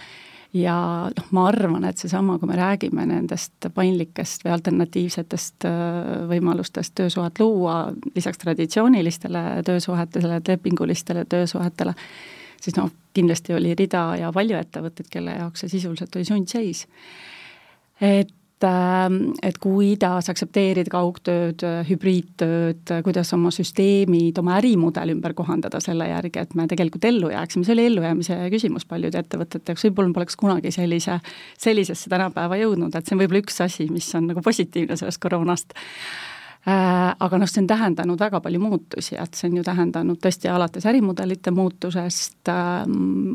ja 0.54 0.76
noh, 1.10 1.26
ma 1.34 1.48
arvan, 1.50 1.84
et 1.88 1.98
seesama, 1.98 2.38
kui 2.38 2.48
me 2.48 2.56
räägime 2.58 3.06
nendest 3.10 3.68
paindlikest 3.74 4.46
või 4.46 4.54
alternatiivsetest 4.56 5.66
äh, 5.68 5.98
võimalustest 6.30 6.94
töösuhet 7.00 7.40
luua, 7.42 7.78
lisaks 8.14 8.40
traditsioonilistele 8.44 9.44
töösuhetele, 9.66 10.40
lepingulistele 10.48 11.26
töösuhetele, 11.28 11.96
siis 12.62 12.78
noh, 12.78 12.92
kindlasti 13.14 13.54
oli 13.54 13.74
rida 13.78 14.06
ja 14.18 14.32
palju 14.34 14.56
ettevõtteid, 14.58 15.10
kelle 15.10 15.36
jaoks 15.38 15.64
see 15.64 15.76
sisuliselt 15.76 16.16
oli 16.16 16.24
sundseis. 16.28 16.86
et 18.00 18.32
et, 18.64 18.70
ähm, 18.70 19.32
et 19.42 19.58
kuidas 19.58 20.28
aktsepteerida 20.30 20.90
kaugtööd, 20.92 21.62
hübriidtööd, 21.88 22.92
kuidas 23.04 23.32
oma 23.36 23.52
süsteemid, 23.54 24.38
oma 24.40 24.58
ärimudel 24.58 25.14
ümber 25.14 25.34
kohandada 25.36 25.80
selle 25.84 26.08
järgi, 26.08 26.40
et 26.40 26.54
me 26.54 26.66
tegelikult 26.70 27.04
ellu 27.04 27.30
jääksime, 27.32 27.64
see 27.64 27.76
oli 27.76 27.86
ellujäämise 27.90 28.38
küsimus 28.54 28.86
paljude 28.88 29.20
ettevõtete 29.20 29.72
jaoks, 29.72 29.86
võib-olla 29.88 30.12
me 30.12 30.18
poleks 30.20 30.38
kunagi 30.40 30.72
sellise, 30.74 31.18
sellisesse 31.58 32.10
tänapäeva 32.12 32.58
jõudnud, 32.60 32.94
et 32.94 33.06
see 33.06 33.16
on 33.16 33.24
võib-olla 33.24 33.44
üks 33.44 33.60
asi, 33.64 33.88
mis 33.92 34.08
on 34.16 34.30
nagu 34.32 34.44
positiivne 34.44 34.96
sellest 35.00 35.22
koroonast 35.22 35.76
aga 36.64 37.38
noh, 37.40 37.48
see 37.50 37.60
on 37.60 37.66
tähendanud 37.68 38.20
väga 38.20 38.40
palju 38.40 38.60
muutusi, 38.62 39.18
et 39.20 39.36
see 39.36 39.50
on 39.50 39.58
ju 39.58 39.64
tähendanud 39.66 40.20
tõesti 40.22 40.48
alates 40.48 40.86
ärimudelite 40.88 41.52
muutusest, 41.52 42.38
ähm, 42.48 42.94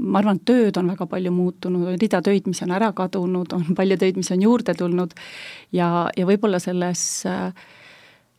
ma 0.10 0.24
arvan, 0.24 0.40
et 0.40 0.48
tööd 0.50 0.80
on 0.82 0.90
väga 0.90 1.06
palju 1.12 1.34
muutunud, 1.36 1.92
rida 2.02 2.24
töid, 2.26 2.48
mis 2.50 2.64
on 2.66 2.74
ära 2.74 2.90
kadunud, 2.98 3.54
on 3.54 3.76
palju 3.78 4.00
töid, 4.02 4.18
mis 4.18 4.32
on 4.34 4.42
juurde 4.42 4.74
tulnud 4.78 5.14
ja, 5.76 6.08
ja 6.18 6.26
võib-olla 6.30 6.62
selles 6.64 7.04
äh, 7.30 7.52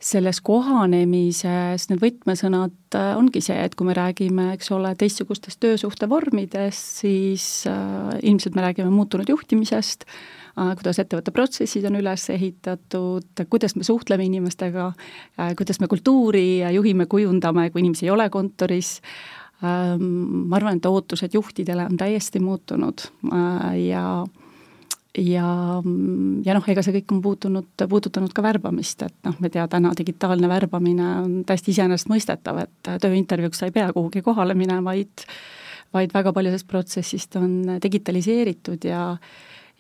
selles 0.00 0.40
kohanemises 0.40 1.90
need 1.90 2.00
võtmesõnad 2.00 2.96
äh, 2.96 3.12
ongi 3.20 3.42
see, 3.44 3.58
et 3.60 3.76
kui 3.76 3.86
me 3.86 3.94
räägime, 3.94 4.48
eks 4.56 4.72
ole, 4.72 4.94
teistsugustest 4.98 5.60
töösuhtevormidest, 5.62 7.00
siis 7.04 7.46
äh, 7.68 8.16
ilmselt 8.24 8.56
me 8.56 8.66
räägime 8.66 8.90
muutunud 8.90 9.28
juhtimisest 9.28 10.08
äh,, 10.08 10.39
Äh, 10.39 10.39
kuidas 10.54 11.00
ettevõtte 11.02 11.32
protsessid 11.34 11.86
on 11.88 11.98
üles 12.00 12.26
ehitatud, 12.32 13.44
kuidas 13.50 13.76
me 13.76 13.86
suhtleme 13.86 14.26
inimestega, 14.26 14.90
äh, 15.38 15.54
kuidas 15.58 15.80
me 15.80 15.88
kultuuri 15.90 16.62
juhime, 16.74 17.06
kujundame, 17.06 17.70
kui 17.70 17.84
inimesi 17.84 18.08
ei 18.08 18.14
ole 18.14 18.28
kontoris, 18.30 18.98
ähm, 19.64 20.04
ma 20.50 20.60
arvan, 20.60 20.80
et 20.80 20.90
ootused 20.90 21.34
juhtidele 21.34 21.86
on 21.90 21.96
täiesti 22.00 22.42
muutunud 22.42 23.06
äh, 23.32 23.78
ja 23.86 24.04
ja, 25.18 25.46
ja 26.44 26.54
noh, 26.54 26.66
ega 26.70 26.82
see 26.86 26.94
kõik 27.00 27.14
on 27.16 27.22
puutunud, 27.24 27.70
puudutanud 27.90 28.34
ka 28.34 28.44
värbamist, 28.46 29.02
et 29.02 29.16
noh, 29.26 29.34
me 29.42 29.50
tea, 29.50 29.64
täna 29.68 29.90
digitaalne 29.98 30.48
värbamine 30.48 31.08
on 31.24 31.32
täiesti 31.46 31.74
iseenesestmõistetav, 31.74 32.60
et 32.62 32.92
tööintervjuuks 33.02 33.58
sa 33.58 33.66
ei 33.66 33.74
pea 33.74 33.88
kuhugi 33.96 34.22
kohale 34.22 34.54
minema, 34.54 34.92
vaid 34.92 35.26
vaid 35.94 36.12
väga 36.14 36.32
palju 36.34 36.52
sellest 36.52 36.68
protsessist 36.70 37.36
on 37.40 37.54
digitaliseeritud 37.82 38.84
ja 38.86 39.16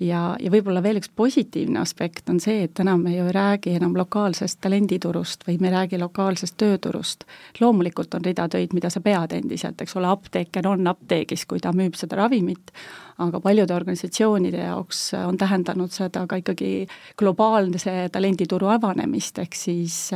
ja, 0.00 0.20
ja 0.40 0.50
võib-olla 0.52 0.82
veel 0.82 1.00
üks 1.00 1.10
positiivne 1.16 1.80
aspekt 1.82 2.28
on 2.32 2.40
see, 2.42 2.64
et 2.64 2.74
täna 2.76 2.96
me 2.98 3.12
ju 3.14 3.26
ei 3.28 3.34
räägi 3.36 3.74
enam 3.76 3.94
lokaalsest 3.98 4.60
talenditurust, 4.64 5.44
vaid 5.46 5.60
me 5.60 5.68
ei 5.70 5.74
räägi 5.74 6.00
lokaalsest 6.00 6.56
tööturust. 6.60 7.24
loomulikult 7.60 8.14
on 8.14 8.24
rida 8.24 8.48
töid, 8.48 8.74
mida 8.76 8.90
sa 8.90 9.00
pead 9.00 9.34
endiselt, 9.36 9.80
eks 9.80 9.96
ole, 9.96 10.08
apteeker 10.08 10.68
on 10.68 10.86
apteegis, 10.86 11.46
kui 11.46 11.60
ta 11.60 11.72
müüb 11.76 11.98
seda 11.98 12.16
ravimit, 12.16 12.72
aga 13.20 13.40
paljude 13.40 13.74
organisatsioonide 13.74 14.64
jaoks 14.64 15.10
on 15.26 15.36
tähendanud 15.38 15.92
seda 15.92 16.26
ka 16.26 16.40
ikkagi 16.40 16.86
globaalse 17.20 18.08
talendituru 18.12 18.70
avanemist, 18.72 19.38
ehk 19.38 19.54
siis 19.54 20.08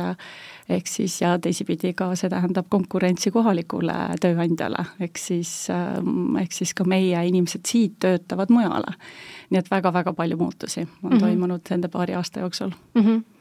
ehk 0.69 0.87
siis 0.87 1.21
ja 1.21 1.35
teisipidi 1.39 1.93
ka 1.93 2.09
see 2.15 2.29
tähendab 2.29 2.65
konkurentsi 2.69 3.31
kohalikule 3.31 3.93
tööandjale, 4.21 4.85
ehk 4.99 5.17
siis, 5.21 5.67
ehk 6.41 6.51
siis 6.51 6.73
ka 6.73 6.87
meie 6.89 7.21
inimesed 7.27 7.65
siit 7.67 7.99
töötavad 7.99 8.49
mujale. 8.49 8.97
nii 9.49 9.59
et 9.59 9.71
väga-väga 9.71 10.13
palju 10.13 10.37
muutusi 10.37 10.81
on 10.81 10.87
mm 10.87 11.09
-hmm. 11.09 11.19
toimunud 11.19 11.61
nende 11.69 11.87
paari 11.87 12.13
aasta 12.13 12.39
jooksul 12.39 12.71
mm. 12.95 13.01
-hmm 13.01 13.34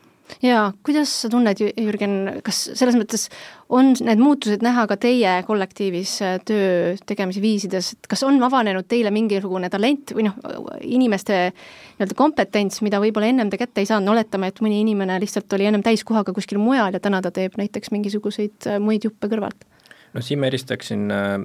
jaa, 0.45 0.73
kuidas 0.87 1.13
sa 1.23 1.29
tunned, 1.33 1.61
Jürgen, 1.61 2.15
kas 2.45 2.61
selles 2.77 2.97
mõttes 2.99 3.27
on 3.73 3.93
need 4.05 4.21
muutused 4.21 4.63
näha 4.65 4.87
ka 4.91 4.97
teie 5.01 5.35
kollektiivis 5.47 6.15
äh, 6.25 6.37
töö 6.47 6.95
tegemise 7.07 7.43
viisides, 7.45 7.93
et 7.97 8.09
kas 8.11 8.25
on 8.27 8.41
avanenud 8.45 8.89
teile 8.91 9.13
mingisugune 9.15 9.71
talent 9.73 10.15
või 10.17 10.29
noh, 10.29 10.39
inimeste 10.81 11.39
nii-öelda 11.51 12.19
kompetents, 12.19 12.83
mida 12.85 13.01
võib-olla 13.03 13.31
ennem 13.33 13.53
te 13.53 13.61
kätte 13.61 13.85
ei 13.85 13.91
saanud, 13.91 14.15
oletame, 14.15 14.51
et 14.51 14.65
mõni 14.65 14.81
inimene 14.85 15.21
lihtsalt 15.23 15.53
oli 15.57 15.69
ennem 15.71 15.85
täiskohaga 15.85 16.35
kuskil 16.37 16.61
mujal 16.63 16.97
ja 16.97 17.03
täna 17.03 17.23
ta 17.25 17.33
teeb 17.35 17.59
näiteks 17.61 17.93
mingisuguseid 17.95 18.71
äh, 18.71 18.83
muid 18.83 19.07
juppe 19.07 19.31
kõrvalt? 19.33 19.69
no 20.15 20.23
siin 20.23 20.41
ma 20.41 20.51
eristaksin, 20.51 21.09
äh, 21.13 21.39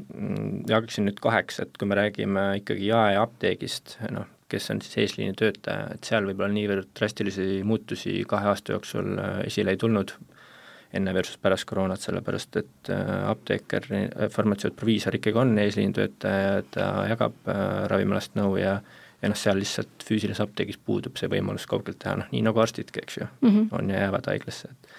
jagaksin 0.69 1.09
nüüd 1.09 1.21
kaheks, 1.23 1.63
et 1.65 1.79
kui 1.79 1.89
me 1.89 1.99
räägime 1.99 2.51
ikkagi 2.61 2.91
jaeapteegist, 2.91 3.97
noh, 4.13 4.27
kes 4.49 4.71
on 4.73 4.81
siis 4.83 4.97
eesliini 5.03 5.35
töötaja, 5.37 5.93
et 5.95 6.07
seal 6.07 6.27
võib-olla 6.27 6.51
niivõrd 6.53 6.91
drastilisi 6.97 7.61
muutusi 7.67 8.19
kahe 8.29 8.51
aasta 8.51 8.75
jooksul 8.75 9.11
äh, 9.17 9.41
esile 9.47 9.75
ei 9.75 9.81
tulnud, 9.81 10.15
enne 10.97 11.13
versus 11.13 11.37
pärast 11.41 11.67
koroonat, 11.69 12.01
sellepärast 12.01 12.57
et 12.61 12.93
äh, 12.93 13.11
apteeker, 13.29 13.85
äh, 13.95 14.23
farmatseut, 14.33 14.77
proviisor 14.79 15.19
ikkagi 15.19 15.41
on 15.41 15.53
eesliinitöötaja, 15.65 16.63
ta 16.73 16.89
jagab 17.11 17.53
ravimialast 17.93 18.39
nõu 18.39 18.57
ja 18.61 18.79
ja 19.19 19.27
noh, 19.27 19.35
seal 19.35 19.57
lihtsalt 19.59 20.05
füüsilises 20.07 20.39
apteegis 20.39 20.77
puudub 20.79 21.17
see 21.19 21.27
võimalus 21.27 21.65
kaugelt 21.67 21.97
teha, 21.99 22.13
noh 22.21 22.29
nii 22.31 22.39
nagu 22.45 22.61
arstidki, 22.63 23.01
eks 23.03 23.17
ju 23.17 23.25
mm, 23.27 23.49
-hmm. 23.49 23.65
on 23.75 23.89
ja 23.91 24.05
jäävad 24.05 24.29
haiglasse, 24.31 24.69
et 24.71 24.93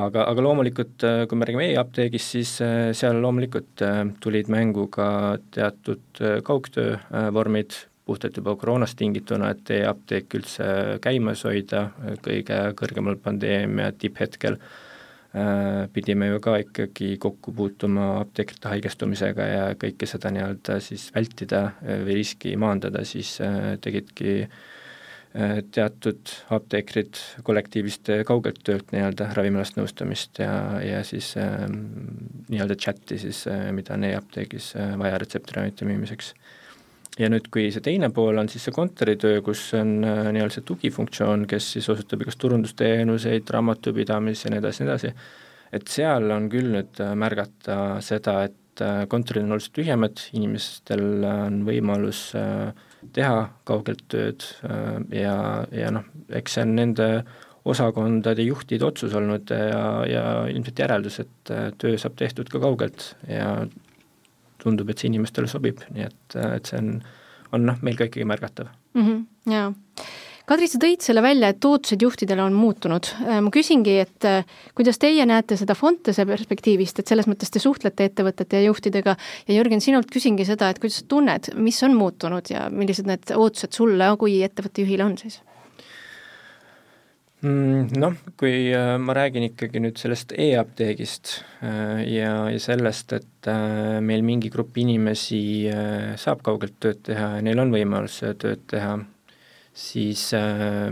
aga, 0.00 0.24
aga 0.24 0.44
loomulikult, 0.46 1.04
kui 1.28 1.36
me 1.36 1.44
räägime 1.44 1.66
e-apteegist, 1.74 2.38
siis 2.38 2.54
seal 2.96 3.20
loomulikult 3.20 3.84
tulid 4.24 4.48
mängu 4.48 4.86
ka 4.88 5.10
teatud 5.52 6.22
kaugtöö 6.48 6.96
vormid, 7.36 7.76
puhtalt 8.10 8.36
juba 8.40 8.56
koroonast 8.58 8.98
tingituna, 8.98 9.52
et 9.54 9.72
e-apteek 9.78 10.38
üldse 10.38 10.68
käimas 11.04 11.44
hoida 11.46 11.88
kõige 12.24 12.60
kõrgemal 12.78 13.18
pandeemia 13.22 13.92
tipphetkel 13.94 14.58
äh,, 14.58 15.86
pidime 15.94 16.32
ju 16.32 16.42
ka 16.42 16.58
ikkagi 16.64 17.14
kokku 17.22 17.54
puutuma 17.56 18.10
apteekrite 18.24 18.74
haigestumisega 18.74 19.46
ja 19.52 19.64
kõike 19.78 20.10
seda 20.10 20.34
nii-öelda 20.34 20.80
siis 20.84 21.08
vältida 21.14 21.64
või 21.80 22.20
riski 22.20 22.56
maandada, 22.58 23.06
siis 23.08 23.36
äh, 23.44 23.76
tegidki 23.80 24.36
äh, 24.42 24.60
teatud 25.70 26.32
apteekrid 26.50 27.18
kollektiivist 27.46 28.08
kaugelt 28.26 28.64
töölt 28.66 28.90
nii-öelda 28.90 29.28
ravimialast 29.36 29.76
nõustamist 29.78 30.40
ja, 30.42 30.54
ja 30.82 31.04
siis 31.06 31.36
äh, 31.38 31.68
nii-öelda 32.50 32.74
chati 32.74 33.18
siis 33.22 33.44
äh,, 33.46 33.68
mida 33.76 33.94
on 33.94 34.08
e-apteegis 34.08 34.72
äh, 34.74 34.96
vaja 34.98 35.20
retseptiravimite 35.22 35.86
müümiseks 35.86 36.32
ja 37.20 37.28
nüüd, 37.32 37.48
kui 37.52 37.68
see 37.72 37.82
teine 37.84 38.10
pool 38.14 38.40
on 38.40 38.48
siis 38.50 38.64
see 38.66 38.74
kontoritöö, 38.74 39.40
kus 39.44 39.62
on 39.78 39.98
äh, 40.06 40.30
nii-öelda 40.34 40.58
see 40.58 40.66
tugifunktsioon, 40.68 41.46
kes 41.50 41.72
siis 41.76 41.88
osutab 41.92 42.24
igast 42.24 42.40
turundusteenuseid, 42.42 43.50
raamatupidamist 43.56 44.46
ja 44.46 44.54
nii 44.54 44.62
edasi, 44.62 44.84
nii 44.84 44.90
edasi, 44.90 45.12
et 45.76 45.92
seal 45.92 46.30
on 46.34 46.48
küll 46.52 46.72
nüüd 46.76 47.02
äh, 47.02 47.12
märgata 47.18 47.76
seda, 48.04 48.40
et 48.48 48.84
äh, 48.84 49.04
kontorid 49.10 49.44
on 49.44 49.56
oluliselt 49.56 49.76
tühjemad, 49.80 50.24
inimestel 50.38 51.04
on 51.28 51.60
võimalus 51.68 52.30
teha 53.16 53.36
kaugelt 53.64 54.02
tööd 54.12 54.44
ja, 55.16 55.36
ja 55.72 55.92
noh, 55.94 56.04
eks 56.36 56.58
see 56.58 56.66
on 56.66 56.74
nende 56.76 57.06
osakondade 57.70 58.44
juhtide 58.44 58.84
otsus 58.84 59.14
olnud 59.16 59.52
ja, 59.52 59.80
ja 60.08 60.24
ilmselt 60.52 60.82
järeldus, 60.84 61.16
et 61.24 61.52
töö 61.80 61.96
saab 62.00 62.18
tehtud 62.20 62.52
ka 62.52 62.60
kaugelt 62.60 63.14
ja 63.28 63.54
tundub, 64.62 64.90
et 64.90 65.02
see 65.02 65.10
inimestele 65.10 65.50
sobib, 65.50 65.84
nii 65.94 66.08
et, 66.08 66.40
et 66.46 66.72
see 66.72 66.80
on, 66.80 66.96
on 67.56 67.70
noh, 67.72 67.78
meil 67.86 67.98
ka 67.98 68.10
ikkagi 68.10 68.28
märgatav 68.28 68.68
mm. 68.68 69.06
-hmm, 69.06 69.54
jaa 69.54 69.70
Kadri, 70.50 70.66
sa 70.66 70.80
tõid 70.82 71.04
selle 71.04 71.22
välja, 71.22 71.52
et 71.52 71.62
ootused 71.62 72.02
juhtidele 72.02 72.42
on 72.42 72.56
muutunud. 72.58 73.06
Äh, 73.22 73.36
ma 73.38 73.52
küsingi, 73.54 73.92
et 74.02 74.26
äh, 74.26 74.48
kuidas 74.74 74.98
teie 74.98 75.22
näete 75.28 75.54
seda 75.54 75.76
Fontese 75.78 76.24
perspektiivist, 76.26 76.98
et 76.98 77.12
selles 77.12 77.28
mõttes 77.30 77.54
te 77.54 77.62
suhtlete 77.62 78.08
ettevõtete 78.08 78.58
ja 78.58 78.66
juhtidega 78.66 79.14
ja 79.14 79.54
Jürgen, 79.54 79.78
sinult 79.84 80.10
küsingi 80.10 80.48
seda, 80.48 80.72
et 80.72 80.80
kuidas 80.82 80.98
sa 81.04 81.06
tunned, 81.12 81.52
mis 81.54 81.78
on 81.86 81.94
muutunud 81.94 82.50
ja 82.50 82.64
millised 82.74 83.06
need 83.06 83.30
ootused 83.36 83.78
sulle 83.78 84.10
kui 84.18 84.40
ettevõtte 84.42 84.82
juhile 84.82 85.06
on 85.06 85.14
siis? 85.22 85.38
Mm, 87.40 87.94
noh, 87.96 88.18
kui 88.36 88.68
äh, 88.76 88.96
ma 89.00 89.14
räägin 89.16 89.46
ikkagi 89.48 89.80
nüüd 89.80 89.96
sellest 90.00 90.34
e-apteegist 90.36 91.38
ja, 91.60 92.34
ja 92.52 92.58
sellest, 92.60 93.14
et 93.16 93.48
meil 94.04 94.20
mingi 94.26 94.50
grupp 94.52 94.76
inimesi 94.76 95.40
saab 96.20 96.42
kaugelt 96.44 96.76
tööd 96.84 97.00
teha 97.08 97.38
ja 97.38 97.44
neil 97.44 97.62
on 97.62 97.72
võimalus 97.72 98.18
tööd 98.20 98.66
teha 98.68 98.98
siis 99.76 100.30
äh, 100.36 100.90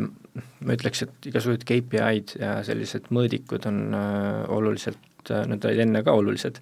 ma 0.64 0.76
ütleks, 0.76 1.04
et 1.04 1.30
igasugused 1.30 1.64
KPI-d 1.68 2.38
ja 2.42 2.58
sellised 2.66 3.10
mõõdikud 3.14 3.66
on 3.70 3.80
äh, 3.96 4.44
oluliselt 4.54 5.32
äh,, 5.32 5.46
nad 5.50 5.64
olid 5.64 5.84
enne 5.84 6.04
ka 6.06 6.14
olulised, 6.16 6.60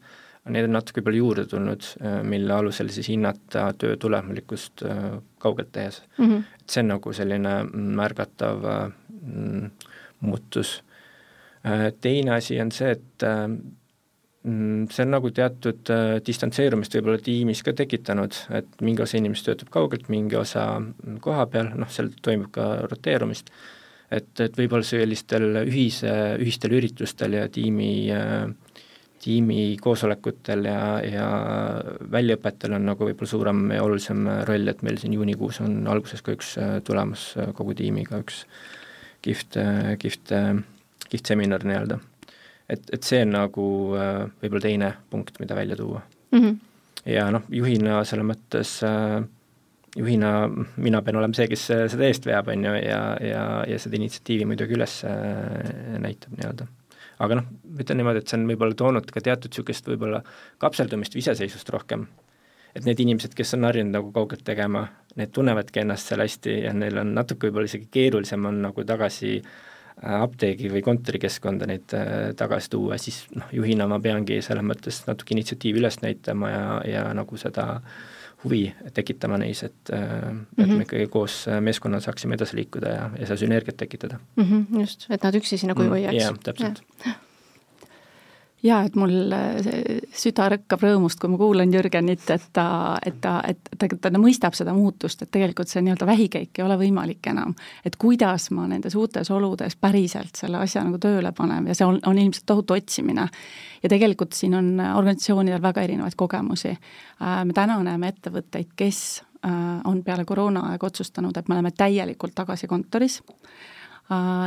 neid 0.52 0.68
on 0.68 0.76
natuke 0.76 1.02
võib-olla 1.02 1.20
juurde 1.20 1.46
tulnud 1.50 1.88
äh,, 2.00 2.20
mille 2.26 2.54
alusel 2.56 2.90
siis 2.94 3.10
hinnata 3.12 3.68
töö 3.78 3.98
tulemuslikkust 4.00 4.86
äh, 4.88 5.18
kaugelt 5.42 5.72
tehes 5.76 6.02
mm. 6.16 6.24
-hmm. 6.24 6.44
et 6.60 6.70
see 6.70 6.84
on 6.84 6.92
nagu 6.94 7.12
selline 7.16 7.56
märgatav 8.00 8.64
äh, 8.72 8.86
muutus 10.20 10.82
äh,. 11.66 11.90
Teine 12.00 12.36
asi 12.36 12.60
on 12.60 12.70
see, 12.72 12.94
et 12.96 13.26
äh, 13.26 13.50
Mm, 14.46 14.84
see 14.94 15.02
on 15.02 15.10
nagu 15.10 15.30
teatud 15.34 15.90
äh, 15.90 16.18
distantseerumist 16.22 16.92
võib-olla 16.94 17.18
tiimis 17.18 17.64
ka 17.66 17.72
tekitanud, 17.74 18.36
et 18.54 18.84
mingi 18.86 19.02
osa 19.02 19.18
inimesi 19.18 19.42
töötab 19.48 19.72
kaugelt, 19.74 20.06
mingi 20.12 20.38
osa 20.38 20.68
koha 21.24 21.48
peal, 21.50 21.72
noh, 21.74 21.90
seal 21.90 22.12
toimub 22.22 22.52
ka 22.54 22.68
roteerumist, 22.86 23.50
et, 24.06 24.30
et 24.44 24.60
võib-olla 24.60 24.86
sellistel 24.86 25.64
ühise, 25.64 26.14
ühistel 26.38 26.78
üritustel 26.78 27.34
ja 27.40 27.48
tiimi 27.50 27.90
tiimi 29.26 29.60
koosolekutel 29.82 30.68
ja, 30.68 30.80
ja 31.02 31.26
väljaõpetel 32.12 32.76
on 32.76 32.86
nagu 32.86 33.08
võib-olla 33.08 33.32
suurem 33.32 33.66
ja 33.74 33.82
olulisem 33.82 34.28
roll, 34.46 34.70
et 34.70 34.86
meil 34.86 35.00
siin 35.02 35.16
juunikuus 35.18 35.58
on 35.64 35.80
alguses 35.90 36.22
ka 36.22 36.36
üks 36.36 36.54
tulemas 36.86 37.32
kogu 37.58 37.74
tiimiga 37.74 38.22
üks 38.22 38.44
äh, 38.44 38.85
kihvt, 39.26 40.32
kihvt 41.10 41.32
seminar 41.32 41.64
nii-öelda 41.66 41.98
et, 42.68 42.90
et 42.92 43.06
see 43.06 43.22
on 43.24 43.34
nagu 43.36 43.66
äh, 43.98 44.24
võib-olla 44.42 44.64
teine 44.64 44.92
punkt, 45.10 45.38
mida 45.42 45.56
välja 45.58 45.78
tuua 45.78 46.02
mm. 46.32 46.38
-hmm. 46.40 46.56
ja 47.12 47.28
noh, 47.34 47.46
juhina 47.50 48.02
selles 48.04 48.26
mõttes 48.26 48.76
äh, 48.86 49.22
juhina 49.96 50.32
mina 50.76 51.02
pean 51.02 51.20
olema 51.20 51.36
see, 51.36 51.48
kes 51.48 51.68
seda 51.70 52.08
eest 52.08 52.26
veab, 52.26 52.50
on 52.52 52.64
ju, 52.64 52.74
ja, 52.82 53.00
ja, 53.22 53.44
ja 53.68 53.78
seda 53.80 53.96
initsiatiivi 53.96 54.48
muidugi 54.48 54.76
üles 54.76 54.98
äh, 55.08 55.98
näitab 56.02 56.36
nii-öelda. 56.36 56.66
aga 57.18 57.40
noh, 57.40 57.50
ütlen 57.80 58.02
niimoodi, 58.02 58.22
et 58.22 58.28
see 58.28 58.40
on 58.40 58.48
võib-olla 58.50 58.76
toonud 58.76 59.10
ka 59.10 59.24
teatud 59.24 59.50
niisugust 59.50 59.88
võib-olla 59.88 60.22
kapseldumist 60.58 61.14
või 61.14 61.24
iseseisvust 61.24 61.70
rohkem. 61.72 62.06
Et 62.76 62.86
need 62.86 63.00
inimesed, 63.02 63.34
kes 63.36 63.54
on 63.56 63.66
harjunud 63.68 63.94
nagu 63.96 64.10
kaugelt 64.14 64.44
tegema, 64.46 64.86
need 65.16 65.32
tunnevadki 65.34 65.82
ennast 65.82 66.10
seal 66.10 66.22
hästi 66.24 66.58
ja 66.66 66.74
neil 66.76 67.00
on 67.00 67.14
natuke 67.16 67.48
võib-olla 67.48 67.70
isegi 67.70 67.88
keerulisem 67.92 68.44
on 68.50 68.60
nagu 68.66 68.84
tagasi 68.86 69.38
äh, 69.40 70.18
apteegi 70.18 70.70
või 70.72 70.82
kontorikeskkonda 70.84 71.68
neid 71.70 71.96
äh, 71.96 72.12
tagasi 72.36 72.72
tuua, 72.76 73.00
siis 73.00 73.24
noh, 73.36 73.48
juhina 73.56 73.88
ma 73.90 74.00
peangi 74.02 74.42
selles 74.44 74.66
mõttes 74.66 75.02
natuke 75.08 75.36
initsiatiivi 75.36 75.82
üles 75.82 76.00
näitama 76.04 76.52
ja, 76.52 76.68
ja 76.92 77.08
nagu 77.16 77.40
seda 77.40 77.80
huvi 78.44 78.66
tekitama 78.94 79.38
neis, 79.40 79.62
et 79.64 79.90
mm, 79.90 79.98
-hmm. 79.98 80.40
et 80.58 80.66
me 80.66 80.72
mhm. 80.74 80.82
ikkagi 80.84 81.06
koos 81.10 81.46
meeskonnana 81.60 82.04
saaksime 82.04 82.36
edasi 82.36 82.60
liikuda 82.60 82.92
ja, 82.92 83.10
ja 83.18 83.26
seda 83.30 83.40
sünergiat 83.46 83.80
tekitada 83.80 84.20
mm. 84.36 84.44
-hmm, 84.44 84.80
just, 84.80 85.08
et 85.10 85.22
nad 85.22 85.34
üksi 85.34 85.58
sinna 85.58 85.74
koju 85.74 85.94
ei 85.94 86.02
jääks. 86.02 86.22
jah, 86.22 86.42
täpselt 86.44 86.84
ja 87.06 87.20
jaa, 88.66 88.82
et 88.86 88.96
mul 88.98 89.32
äh, 89.34 89.68
süda 90.16 90.48
rõkkab 90.52 90.82
rõõmust, 90.84 91.20
kui 91.20 91.30
ma 91.30 91.38
kuulan 91.40 91.72
Jürgenit, 91.72 92.24
et 92.32 92.46
ta, 92.56 92.66
et 93.06 93.18
ta, 93.22 93.38
et 93.46 93.60
ta, 93.70 93.88
ta, 93.88 94.10
ta 94.10 94.20
mõistab 94.20 94.56
seda 94.58 94.74
muutust, 94.76 95.22
et 95.22 95.30
tegelikult 95.32 95.70
see 95.70 95.84
nii-öelda 95.84 96.08
vähikäik 96.08 96.58
ei 96.58 96.64
ole 96.64 96.78
võimalik 96.80 97.30
enam. 97.30 97.54
et 97.84 97.96
kuidas 97.96 98.50
ma 98.50 98.66
nendes 98.70 98.94
uutes 98.94 99.30
oludes 99.30 99.76
päriselt 99.76 100.36
selle 100.36 100.58
asja 100.62 100.84
nagu 100.84 100.98
tööle 101.02 101.32
panen 101.36 101.66
ja 101.66 101.76
see 101.78 101.86
on, 101.86 102.00
on 102.06 102.18
ilmselt 102.18 102.46
tohutu 102.46 102.74
otsimine. 102.74 103.28
ja 103.82 103.88
tegelikult 103.88 104.32
siin 104.32 104.54
on 104.54 104.74
organisatsioonidel 104.80 105.62
väga 105.62 105.82
erinevaid 105.86 106.16
kogemusi. 106.16 106.74
Äh, 107.22 107.44
me 107.44 107.52
täna 107.52 107.78
näeme 107.82 108.12
ettevõtteid, 108.14 108.74
kes 108.76 109.22
äh, 109.46 109.80
on 109.84 110.02
peale 110.04 110.24
koroonaaega 110.24 110.86
otsustanud, 110.86 111.36
et 111.36 111.48
me 111.48 111.58
oleme 111.58 111.70
täielikult 111.70 112.34
tagasi 112.34 112.66
kontoris 112.66 113.22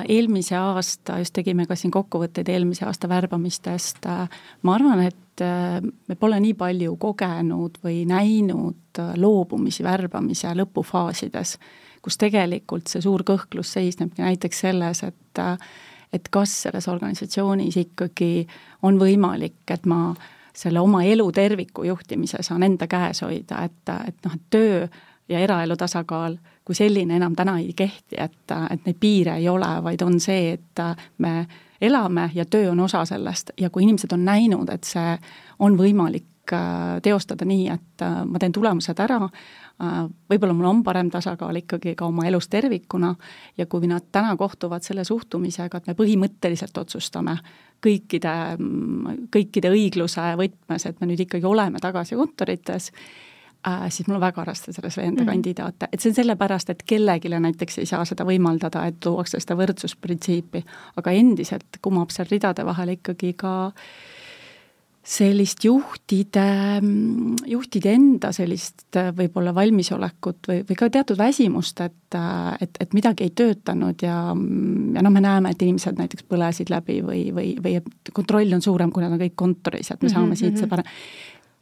eelmise 0.08 0.56
aasta, 0.56 1.18
just 1.20 1.34
tegime 1.36 1.66
ka 1.68 1.76
siin 1.76 1.92
kokkuvõtteid 1.92 2.48
eelmise 2.50 2.86
aasta 2.88 3.10
värbamistest, 3.12 4.06
äh, 4.08 4.40
ma 4.64 4.76
arvan, 4.76 5.04
et 5.04 5.44
äh, 5.44 5.82
me 5.84 6.16
pole 6.16 6.40
nii 6.40 6.56
palju 6.60 6.96
kogenud 7.02 7.82
või 7.84 8.06
näinud 8.08 9.04
loobumisi 9.20 9.84
värbamise 9.84 10.54
lõpufaasides, 10.56 11.58
kus 12.02 12.18
tegelikult 12.18 12.88
see 12.88 13.04
suur 13.04 13.26
kõhklus 13.28 13.76
seisnebki 13.76 14.24
näiteks 14.24 14.66
selles, 14.68 15.04
et 15.04 15.44
et 16.14 16.26
kas 16.34 16.54
selles 16.64 16.88
organisatsioonis 16.90 17.76
ikkagi 17.78 18.48
on 18.82 18.98
võimalik, 18.98 19.62
et 19.70 19.86
ma 19.86 20.16
selle 20.54 20.82
oma 20.82 21.04
elu 21.06 21.28
terviku 21.32 21.84
juhtimise 21.86 22.42
saan 22.42 22.64
enda 22.66 22.88
käes 22.90 23.22
hoida, 23.22 23.64
et, 23.68 23.92
et 24.08 24.26
noh, 24.26 24.34
et 24.34 24.48
töö 24.50 24.88
ja 25.30 25.40
eraelu 25.40 25.78
tasakaal 25.78 26.40
kui 26.70 26.78
selline 26.78 27.16
enam 27.18 27.34
täna 27.34 27.56
ei 27.58 27.72
kehti, 27.74 28.20
et, 28.22 28.52
et 28.70 28.84
neid 28.86 28.98
piire 29.02 29.40
ei 29.40 29.48
ole, 29.50 29.70
vaid 29.82 30.04
on 30.06 30.20
see, 30.22 30.52
et 30.54 30.82
me 31.18 31.32
elame 31.82 32.28
ja 32.36 32.46
töö 32.46 32.72
on 32.72 32.80
osa 32.86 33.06
sellest. 33.10 33.56
Ja 33.58 33.70
kui 33.70 33.88
inimesed 33.88 34.12
on 34.14 34.22
näinud, 34.26 34.70
et 34.70 34.86
see 34.86 35.16
on 35.66 35.78
võimalik 35.80 36.54
äh, 36.54 37.00
teostada 37.02 37.48
nii, 37.50 37.64
et 37.74 38.04
äh, 38.06 38.20
ma 38.30 38.38
teen 38.38 38.54
tulemused 38.54 39.02
ära, 39.02 39.18
äh, 39.26 39.96
võib-olla 40.30 40.54
mul 40.60 40.68
on 40.70 40.84
parem 40.86 41.10
tasakaal 41.10 41.58
ikkagi 41.64 41.96
ka 41.98 42.06
oma 42.06 42.28
elus 42.30 42.52
tervikuna 42.54 43.16
ja 43.58 43.66
kui 43.66 43.90
nad 43.90 44.12
täna 44.12 44.36
kohtuvad 44.38 44.86
selle 44.86 45.08
suhtumisega, 45.08 45.82
et 45.82 45.90
me 45.90 45.98
põhimõtteliselt 45.98 46.78
otsustame 46.78 47.40
kõikide, 47.82 48.36
kõikide 49.34 49.74
õigluse 49.74 50.28
võtmes, 50.38 50.86
et 50.86 51.02
me 51.02 51.10
nüüd 51.10 51.26
ikkagi 51.26 51.50
oleme 51.50 51.82
tagasi 51.82 52.20
kontorites 52.20 52.92
äh,, 53.68 53.90
siis 53.90 54.08
mul 54.08 54.16
on 54.20 54.22
väga 54.22 54.46
raske 54.48 54.74
selles 54.74 54.98
veenda 54.98 55.22
mm 55.22 55.28
-hmm. 55.28 55.32
kandidaate, 55.32 55.90
et 55.92 56.00
see 56.00 56.12
on 56.12 56.16
sellepärast, 56.16 56.70
et 56.70 56.84
kellelegi 56.84 57.30
näiteks 57.30 57.78
ei 57.78 57.86
saa 57.86 58.06
seda 58.06 58.26
võimaldada, 58.26 58.86
et 58.88 59.00
tuuakse 59.00 59.40
seda 59.40 59.56
võrdsusprintsiipi, 59.56 60.64
aga 60.96 61.12
endiselt 61.12 61.82
kumab 61.82 62.10
seal 62.10 62.28
ridade 62.32 62.66
vahel 62.66 62.90
ikkagi 62.90 63.34
ka 63.34 63.74
sellist 65.10 65.64
juhtide, 65.66 66.46
juhtide 67.50 67.94
enda 67.96 68.30
sellist 68.36 68.98
võib-olla 69.18 69.54
valmisolekut 69.56 70.50
või, 70.52 70.60
või 70.68 70.78
ka 70.78 70.90
teatud 70.94 71.18
väsimust, 71.18 71.82
et, 71.82 72.18
et, 72.62 72.78
et 72.84 72.94
midagi 72.94 73.26
ei 73.26 73.34
töötanud 73.34 74.04
ja, 74.06 74.20
ja 74.94 75.02
noh, 75.06 75.14
me 75.16 75.24
näeme, 75.24 75.56
et 75.56 75.66
inimesed 75.66 75.98
näiteks 75.98 76.28
põlesid 76.30 76.70
läbi 76.70 77.00
või, 77.06 77.24
või, 77.34 77.56
või 77.64 77.80
kontroll 78.14 78.54
on 78.54 78.62
suurem, 78.62 78.92
kui 78.92 79.06
nad 79.06 79.16
on 79.16 79.24
kõik 79.24 79.38
kontoris, 79.40 79.90
et 79.92 80.04
me 80.04 80.10
saame 80.12 80.28
mm 80.28 80.32
-hmm. 80.34 80.44
siit 80.44 80.62
see 80.62 80.68
parem 80.68 80.86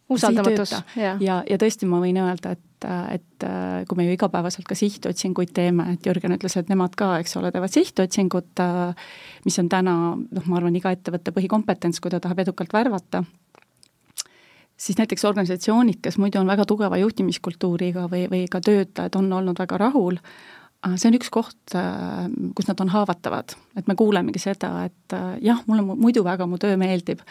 usaldamatus. 0.09 0.71
ja, 0.95 1.15
ja, 1.19 1.41
ja 1.49 1.57
tõesti, 1.59 1.87
ma 1.89 1.99
võin 2.03 2.19
öelda, 2.21 2.53
et, 2.55 2.87
et 3.11 3.47
kui 3.89 3.99
me 3.99 4.05
ju 4.07 4.15
igapäevaselt 4.15 4.67
ka 4.67 4.77
sihtotsinguid 4.77 5.51
teeme, 5.55 5.89
et 5.95 6.07
Jürgen 6.07 6.35
ütles, 6.37 6.57
et 6.59 6.69
nemad 6.71 6.95
ka, 6.99 7.15
eks 7.21 7.35
ole, 7.39 7.51
teevad 7.51 7.73
sihtotsingut, 7.73 8.63
mis 9.45 9.59
on 9.63 9.71
täna 9.71 9.97
noh, 10.15 10.47
ma 10.47 10.59
arvan, 10.59 10.77
iga 10.79 10.93
ettevõtte 10.95 11.35
põhikompetents, 11.35 11.99
kui 12.03 12.13
ta 12.13 12.21
tahab 12.23 12.45
edukalt 12.45 12.73
värvata, 12.73 13.23
siis 14.77 14.99
näiteks 14.99 15.25
organisatsioonid, 15.25 15.99
kes 16.05 16.19
muidu 16.21 16.39
on 16.41 16.49
väga 16.49 16.65
tugeva 16.69 16.99
juhtimiskultuuriga 17.01 18.07
või, 18.11 18.27
või 18.31 18.45
ka 18.51 18.61
töötajad 18.63 19.17
on 19.19 19.31
olnud 19.33 19.59
väga 19.59 19.79
rahul, 19.81 20.19
see 20.95 21.09
on 21.09 21.17
üks 21.17 21.31
koht, 21.33 21.75
kus 22.55 22.67
nad 22.69 22.83
on 22.83 22.91
haavatavad, 22.93 23.57
et 23.79 23.87
me 23.89 23.95
kuulemegi 23.97 24.39
seda, 24.39 24.71
et 24.87 25.17
jah, 25.43 25.63
mulle 25.67 25.97
muidu 25.97 26.23
väga 26.25 26.47
mu 26.47 26.59
töö 26.61 26.77
meeldib, 26.79 27.23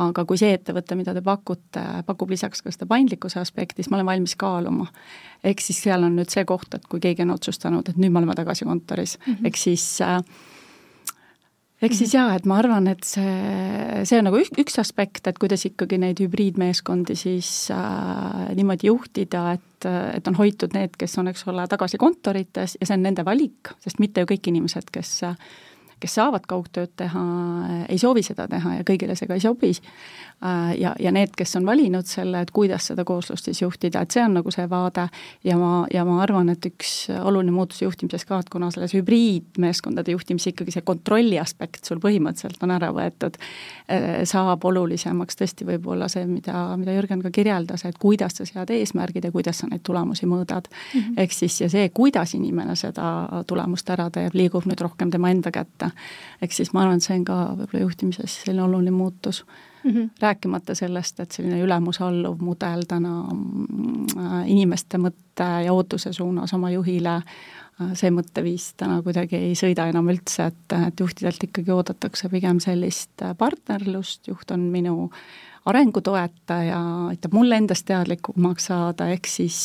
aga 0.00 0.24
kui 0.24 0.40
see 0.40 0.54
ettevõte, 0.56 0.96
mida 0.96 1.14
te 1.14 1.20
pakute, 1.24 1.82
pakub 2.06 2.30
lisaks 2.32 2.64
ka 2.64 2.72
seda 2.72 2.88
paindlikkuse 2.88 3.40
aspekti, 3.40 3.82
siis 3.82 3.90
ma 3.92 3.98
olen 3.98 4.08
valmis 4.08 4.36
kaaluma. 4.40 4.86
ehk 5.44 5.60
siis 5.60 5.82
seal 5.82 6.06
on 6.06 6.16
nüüd 6.16 6.30
see 6.32 6.44
koht, 6.48 6.74
et 6.74 6.86
kui 6.88 7.00
keegi 7.00 7.26
on 7.26 7.34
otsustanud, 7.34 7.88
et 7.88 8.00
nüüd 8.00 8.12
me 8.12 8.22
oleme 8.22 8.34
tagasi 8.38 8.64
kontoris 8.64 9.18
mm, 9.18 9.34
-hmm. 9.34 9.46
ehk 9.46 9.56
siis 9.56 10.00
äh, 10.00 10.22
eks 11.82 11.98
siis 11.98 12.14
jaa, 12.14 12.34
et 12.36 12.46
ma 12.46 12.58
arvan, 12.62 12.86
et 12.92 13.02
see, 13.06 14.04
see 14.08 14.20
on 14.20 14.28
nagu 14.28 14.38
üks, 14.38 14.52
üks 14.62 14.78
aspekt, 14.78 15.26
et 15.26 15.38
kuidas 15.38 15.64
ikkagi 15.66 15.98
neid 15.98 16.20
hübriidmeeskondi 16.22 17.16
siis 17.18 17.70
äh, 17.74 18.54
niimoodi 18.54 18.86
juhtida, 18.86 19.42
et, 19.58 19.88
et 20.14 20.30
on 20.30 20.38
hoitud 20.38 20.76
need, 20.76 20.94
kes 20.98 21.18
on, 21.18 21.32
eks 21.32 21.46
ole, 21.50 21.66
tagasi 21.70 21.98
kontorites 21.98 22.76
ja 22.78 22.86
see 22.86 22.98
on 22.98 23.02
nende 23.08 23.26
valik, 23.26 23.74
sest 23.82 23.98
mitte 24.02 24.22
ju 24.22 24.30
kõik 24.30 24.52
inimesed, 24.52 24.92
kes 24.94 25.22
kes 26.02 26.18
saavad 26.18 26.46
kaugtööd 26.50 26.92
teha, 26.98 27.22
ei 27.88 27.98
soovi 28.00 28.24
seda 28.26 28.48
teha 28.50 28.78
ja 28.80 28.86
kõigile 28.86 29.16
see 29.18 29.30
ka 29.30 29.38
ei 29.38 29.44
sobi. 29.44 29.72
Äh, 30.42 30.72
ja, 30.80 30.94
ja 30.98 31.12
need, 31.14 31.36
kes 31.38 31.54
on 31.54 31.66
valinud 31.68 32.08
selle, 32.10 32.40
et 32.42 32.50
kuidas 32.50 32.88
seda 32.90 33.04
kooslust 33.06 33.46
siis 33.46 33.60
juhtida, 33.62 34.00
et 34.02 34.10
see 34.10 34.24
on 34.26 34.32
nagu 34.40 34.50
see 34.50 34.64
vaade 34.66 35.04
ja 35.46 35.54
ma, 35.58 35.84
ja 35.94 36.02
ma 36.02 36.16
arvan, 36.24 36.48
et 36.50 36.66
üks 36.66 37.06
oluline 37.14 37.54
muutus 37.54 37.78
juhtimises 37.84 38.26
ka, 38.26 38.40
et 38.42 38.50
kuna 38.50 38.72
selles 38.74 38.90
hübriidmeeskondade 38.96 40.10
juhtimis 40.16 40.48
ikkagi 40.50 40.74
see 40.74 40.82
kontrolli 40.86 41.38
aspekt 41.38 41.86
sul 41.86 42.00
põhimõtteliselt 42.02 42.64
on 42.66 42.74
ära 42.74 42.90
võetud, 42.96 43.38
äh, 43.86 44.24
saab 44.26 44.66
olulisemaks 44.66 45.38
tõesti 45.38 45.68
võib-olla 45.68 46.08
see, 46.10 46.26
mida, 46.26 46.64
mida 46.80 46.96
Jürgen 46.96 47.22
ka 47.22 47.30
kirjeldas, 47.30 47.86
et 47.86 48.02
kuidas 48.02 48.40
sa 48.40 48.48
sead 48.48 48.74
eesmärgid 48.74 49.30
ja 49.30 49.30
kuidas 49.30 49.62
sa 49.62 49.70
neid 49.70 49.86
tulemusi 49.86 50.26
mõõdad 50.26 50.66
mm 50.66 50.98
-hmm.. 50.98 51.22
ehk 51.22 51.38
siis 51.38 51.60
ja 51.60 51.70
see, 51.70 51.86
kuidas 51.94 52.34
inimene 52.34 52.74
seda 52.74 53.44
tulemust 53.46 53.94
ära 53.94 54.10
teeb, 54.10 54.34
liigub 54.34 54.66
nüüd 54.66 54.82
rohkem 54.82 55.14
tema 55.14 55.30
enda 55.30 55.54
kätte. 55.54 55.91
Ehk 56.42 56.52
siis 56.52 56.72
ma 56.72 56.84
arvan, 56.84 57.00
et 57.00 57.06
see 57.06 57.18
on 57.18 57.26
ka 57.28 57.38
võib-olla 57.58 57.84
juhtimises 57.86 58.40
selline 58.42 58.64
oluline 58.66 58.94
muutus 58.94 59.44
mm. 59.84 59.90
-hmm. 59.90 60.10
rääkimata 60.20 60.74
sellest, 60.74 61.20
et 61.20 61.32
selline 61.32 61.62
ülemus-alluv 61.62 62.40
mudel 62.40 62.86
täna 62.88 63.16
äh, 64.16 64.36
inimeste 64.46 64.98
mõtte 64.98 65.48
ja 65.64 65.72
ootuse 65.72 66.12
suunas 66.12 66.54
oma 66.54 66.70
juhile, 66.70 67.14
äh, 67.16 67.94
see 67.94 68.10
mõtteviis 68.10 68.72
täna 68.76 69.02
kuidagi 69.02 69.36
ei 69.36 69.54
sõida 69.54 69.88
enam 69.88 70.08
üldse, 70.08 70.50
et, 70.52 70.78
et 70.86 71.00
juhtidelt 71.00 71.42
ikkagi 71.44 71.70
oodatakse 71.70 72.28
pigem 72.28 72.60
sellist 72.60 73.24
partnerlust, 73.38 74.28
juht 74.28 74.50
on 74.50 74.70
minu 74.70 75.10
äh, 75.10 75.51
arengutoetaja, 75.64 76.78
aitab 77.12 77.34
mul 77.36 77.54
endast 77.54 77.86
teadlikumaks 77.86 78.66
saada, 78.70 79.06
ehk 79.14 79.28
siis, 79.30 79.58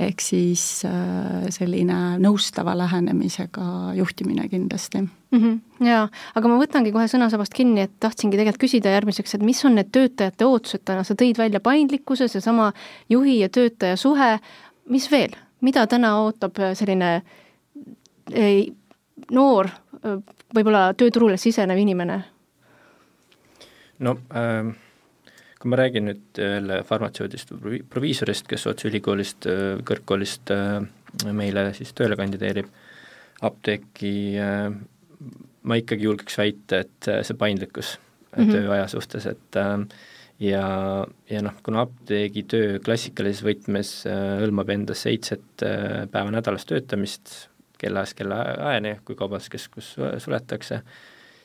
ehk 0.00 0.20
siis 0.20 0.64
äh, 0.88 1.46
selline 1.54 2.18
nõustava 2.20 2.74
lähenemisega 2.76 3.94
juhtimine 3.96 4.48
kindlasti 4.52 5.00
mm. 5.00 5.38
-hmm. 5.38 5.86
Jaa, 5.86 6.08
aga 6.34 6.48
ma 6.48 6.58
võtangi 6.60 6.92
kohe 6.92 7.06
sõnasabast 7.08 7.56
kinni, 7.56 7.86
et 7.86 7.94
tahtsingi 8.00 8.36
tegelikult 8.36 8.60
küsida 8.66 8.92
järgmiseks, 8.92 9.34
et 9.34 9.42
mis 9.42 9.64
on 9.64 9.78
need 9.80 9.88
töötajate 9.92 10.44
ootused 10.44 10.84
täna, 10.84 11.04
sa 11.04 11.14
tõid 11.14 11.38
välja 11.38 11.60
paindlikkuse, 11.60 12.28
seesama 12.28 12.72
juhi 13.08 13.38
ja 13.40 13.48
töötaja 13.48 13.96
suhe, 13.96 14.38
mis 14.88 15.10
veel, 15.10 15.36
mida 15.60 15.86
täna 15.86 16.18
ootab 16.20 16.60
selline 16.74 17.22
ei, 18.32 18.74
noor, 19.30 19.68
võib-olla 20.54 20.92
tööturule 20.94 21.36
sisenev 21.36 21.78
inimene? 21.78 22.24
no 23.98 24.18
äh 24.30 24.87
kui 25.58 25.72
ma 25.72 25.78
räägin 25.78 26.06
nüüd 26.06 26.38
jälle 26.38 26.82
farmatseudist 26.86 27.50
või 27.62 27.80
proviisorist, 27.90 28.46
kes 28.50 28.66
otse 28.70 28.88
ülikoolist, 28.90 29.48
kõrgkoolist 29.88 30.52
äh, 30.54 30.78
meile 31.34 31.72
siis 31.74 31.90
tööle 31.98 32.18
kandideerib, 32.18 32.68
apteeki, 33.46 34.12
äh, 34.42 34.68
ma 35.62 35.80
ikkagi 35.80 36.06
julgeks 36.06 36.38
väita, 36.38 36.84
et 36.84 37.10
äh, 37.10 37.24
see 37.26 37.38
paindlikkus 37.38 37.96
mm 37.98 38.44
-hmm. 38.44 38.54
tööaja 38.54 38.86
suhtes, 38.88 39.26
et 39.26 39.60
ja, 40.38 40.64
ja 41.30 41.42
noh, 41.42 41.54
kuna 41.62 41.82
apteegitöö 41.88 42.78
klassikalises 42.78 43.42
võtmes 43.42 43.92
hõlmab 44.06 44.70
endas 44.70 45.02
seitset 45.02 45.42
päeva 46.12 46.30
nädalas 46.30 46.66
töötamist, 46.66 47.48
kellast 47.78 48.14
kellaajani, 48.14 49.00
kui 49.04 49.14
kaubanduskeskus 49.14 49.96
suletakse, 50.18 50.82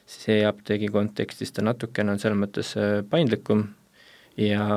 siis 0.05 0.29
e-apteegi 0.29 0.87
kontekstis 0.87 1.51
ta 1.51 1.61
natukene 1.61 2.11
on 2.11 2.19
selles 2.19 2.37
mõttes 2.37 2.75
paindlikum 3.09 3.71
ja, 4.37 4.67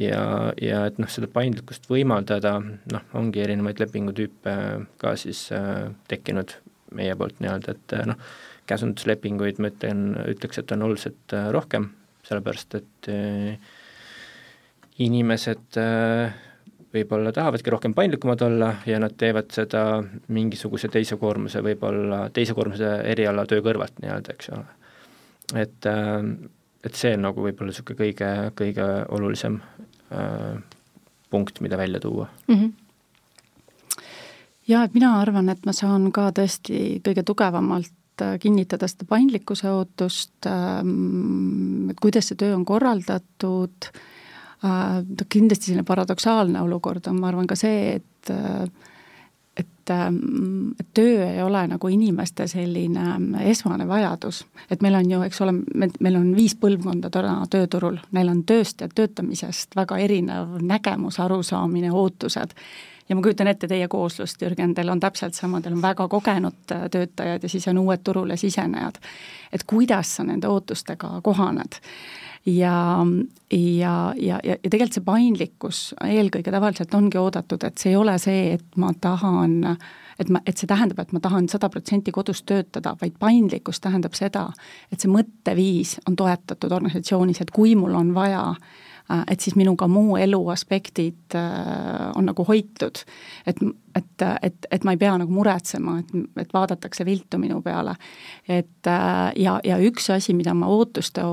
ja, 0.00 0.22
ja 0.60 0.84
et 0.88 1.00
noh, 1.02 1.10
seda 1.12 1.28
paindlikkust 1.32 1.88
võimaldada, 1.90 2.56
noh, 2.62 3.08
ongi 3.18 3.42
erinevaid 3.44 3.82
lepingutüüpe 3.82 4.54
ka 5.02 5.16
siis 5.20 5.46
äh, 5.56 5.90
tekkinud 6.08 6.56
meie 6.96 7.16
poolt 7.16 7.40
nii-öelda, 7.42 7.76
et 7.76 7.96
äh, 7.98 8.06
noh, 8.12 8.32
käsunduslepinguid 8.70 9.60
ma 9.60 9.72
ütlen, 9.72 10.06
ütleks, 10.32 10.62
et 10.62 10.72
on 10.74 10.86
oluliselt 10.88 11.36
äh, 11.36 11.50
rohkem, 11.54 11.90
sellepärast 12.28 12.78
et 12.78 13.10
äh, 13.12 13.74
inimesed 15.02 15.80
äh, 15.80 16.32
võib-olla 16.92 17.32
tahavadki 17.34 17.72
rohkem 17.72 17.94
paindlikumad 17.96 18.42
olla 18.44 18.74
ja 18.86 18.98
nad 19.00 19.14
teevad 19.18 19.52
seda 19.54 20.02
mingisuguse 20.32 20.90
teise 20.92 21.16
koormuse, 21.20 21.62
võib-olla 21.64 22.26
teise 22.34 22.56
koormuse 22.56 22.98
eriala 23.12 23.46
töö 23.48 23.64
kõrvalt 23.64 24.00
nii-öelda, 24.02 24.36
eks 24.36 24.52
ole. 24.52 24.66
et 25.64 25.88
äh, 25.88 26.18
et 26.84 26.98
see 26.98 27.14
on 27.16 27.26
nagu 27.28 27.44
võib-olla 27.44 27.70
niisugune 27.70 27.98
kõige, 27.98 28.30
kõige 28.58 28.86
olulisem 29.14 29.60
äh, 30.12 30.62
punkt, 31.30 31.60
mida 31.64 31.78
välja 31.80 32.00
tuua 32.00 32.28
mm. 32.48 32.54
-hmm 32.54 32.72
jaa, 34.68 34.84
et 34.84 34.94
mina 34.94 35.16
arvan, 35.20 35.48
et 35.52 35.66
ma 35.66 35.74
saan 35.76 36.10
ka 36.14 36.30
tõesti 36.36 37.00
kõige 37.04 37.24
tugevamalt 37.26 38.24
äh, 38.24 38.36
kinnitada 38.42 38.88
seda 38.90 39.08
paindlikkuse 39.10 39.70
ootust, 39.70 40.46
ähm, 40.46 41.90
et 41.90 42.00
kuidas 42.02 42.30
see 42.30 42.38
töö 42.40 42.54
on 42.56 42.64
korraldatud, 42.68 43.90
äh, 44.64 45.02
kindlasti 45.28 45.70
selline 45.70 45.86
paradoksaalne 45.88 46.62
olukord 46.62 47.10
on, 47.10 47.20
ma 47.20 47.32
arvan, 47.32 47.50
ka 47.50 47.58
see, 47.58 47.98
et 47.98 48.32
äh, 48.32 48.66
et 49.90 50.86
töö 50.94 51.26
ei 51.26 51.42
ole 51.42 51.64
nagu 51.68 51.88
inimeste 51.88 52.46
selline 52.46 53.00
ähm, 53.00 53.34
esmane 53.34 53.88
vajadus. 53.88 54.44
et 54.70 54.82
meil 54.82 54.94
on 54.94 55.10
ju, 55.10 55.22
eks 55.22 55.40
ole, 55.40 55.52
me, 55.74 55.88
meil 56.00 56.16
on 56.16 56.30
viis 56.36 56.54
põlvkonda 56.54 57.10
täna 57.10 57.42
tööturul, 57.50 57.98
neil 58.12 58.28
on 58.28 58.44
tööst 58.44 58.80
ja 58.80 58.88
töötamisest 58.88 59.76
väga 59.76 59.98
erinev 59.98 60.58
nägemus, 60.62 61.20
arusaamine, 61.20 61.92
ootused 61.92 62.54
ja 63.08 63.16
ma 63.16 63.22
kujutan 63.22 63.50
ette 63.50 63.68
teie 63.68 63.88
kooslust, 63.88 64.42
Jürgen, 64.42 64.74
teil 64.74 64.90
on 64.92 65.00
täpselt 65.00 65.34
sama, 65.34 65.60
teil 65.60 65.76
on 65.76 65.82
väga 65.82 66.08
kogenud 66.08 66.74
äh, 66.74 66.88
töötajad 66.90 67.42
ja 67.42 67.48
siis 67.48 67.68
on 67.68 67.78
uued 67.78 68.04
turule 68.04 68.36
sisenejad. 68.36 68.98
et 69.52 69.64
kuidas 69.66 70.16
sa 70.16 70.24
nende 70.24 70.48
ootustega 70.48 71.20
kohaned 71.22 71.80
ja, 72.46 73.06
ja, 73.52 74.14
ja, 74.16 74.40
ja, 74.44 74.56
ja 74.64 74.70
tegelikult 74.70 74.98
see 74.98 75.06
paindlikkus 75.06 75.82
eelkõige 76.04 76.54
tavaliselt 76.54 76.94
ongi 76.94 77.18
oodatud, 77.18 77.64
et 77.64 77.78
see 77.78 77.92
ei 77.92 77.96
ole 77.96 78.16
see, 78.18 78.54
et 78.56 78.80
ma 78.80 78.92
tahan 79.00 79.76
et 80.20 80.28
ma, 80.30 80.42
et 80.46 80.58
see 80.58 80.68
tähendab, 80.70 80.98
et 81.02 81.12
ma 81.12 81.20
tahan 81.22 81.48
sada 81.50 81.70
protsenti 81.72 82.12
kodus 82.14 82.42
töötada, 82.46 82.94
vaid 83.00 83.16
paindlikkus 83.18 83.80
tähendab 83.80 84.14
seda, 84.14 84.48
et 84.92 85.00
see 85.00 85.10
mõtteviis 85.10 85.98
on 86.08 86.16
toetatud 86.16 86.72
organisatsioonis, 86.72 87.40
et 87.42 87.50
kui 87.54 87.74
mul 87.78 87.94
on 87.98 88.12
vaja 88.14 88.44
äh, 88.50 88.82
et 89.30 89.40
siis 89.40 89.56
minu 89.58 89.74
ka 89.76 89.88
muu 89.90 90.16
elu 90.20 90.40
aspektid 90.52 91.36
äh, 91.36 92.10
on 92.16 92.26
nagu 92.30 92.44
hoitud. 92.48 93.02
et, 93.46 93.56
et, 93.96 94.24
et, 94.42 94.66
et 94.70 94.84
ma 94.84 94.94
ei 94.94 95.00
pea 95.00 95.14
nagu 95.20 95.32
muretsema, 95.32 95.98
et, 96.00 96.12
et 96.44 96.52
vaadatakse 96.54 97.04
viltu 97.04 97.38
minu 97.38 97.60
peale. 97.62 97.94
et 98.48 98.86
äh, 98.86 99.32
ja, 99.36 99.60
ja 99.64 99.78
üks 99.78 100.10
asi, 100.10 100.34
mida 100.34 100.54
ma 100.54 100.68
ootuste 100.72 101.24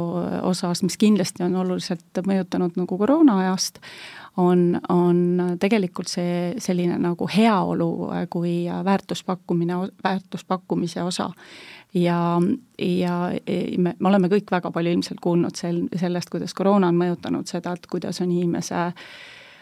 osas, 0.42 0.84
mis 0.84 0.98
kindlasti 0.98 1.44
on 1.44 1.56
oluliselt 1.56 2.24
mõjutanud 2.26 2.80
nagu 2.80 2.98
koroona 2.98 3.40
ajast, 3.46 3.80
on, 4.40 4.80
on 4.90 5.58
tegelikult 5.60 6.08
see 6.08 6.54
selline 6.62 6.98
nagu 7.02 7.28
heaolu 7.28 7.90
kui 8.32 8.54
väärtuspakkumine, 8.86 9.82
väärtuspakkumise 10.04 11.04
osa 11.04 11.32
ja, 11.94 12.20
ja 12.78 13.16
me, 13.78 13.96
me 14.00 14.10
oleme 14.10 14.30
kõik 14.30 14.52
väga 14.52 14.72
palju 14.72 14.92
ilmselt 14.92 15.20
kuulnud 15.24 15.58
sel, 15.58 15.84
sellest, 15.96 16.30
kuidas 16.30 16.54
koroona 16.54 16.92
on 16.92 17.00
mõjutanud 17.00 17.50
seda, 17.50 17.74
et 17.74 17.88
kuidas 17.90 18.22
on 18.22 18.32
inimese 18.32 18.76
äh, 18.76 19.12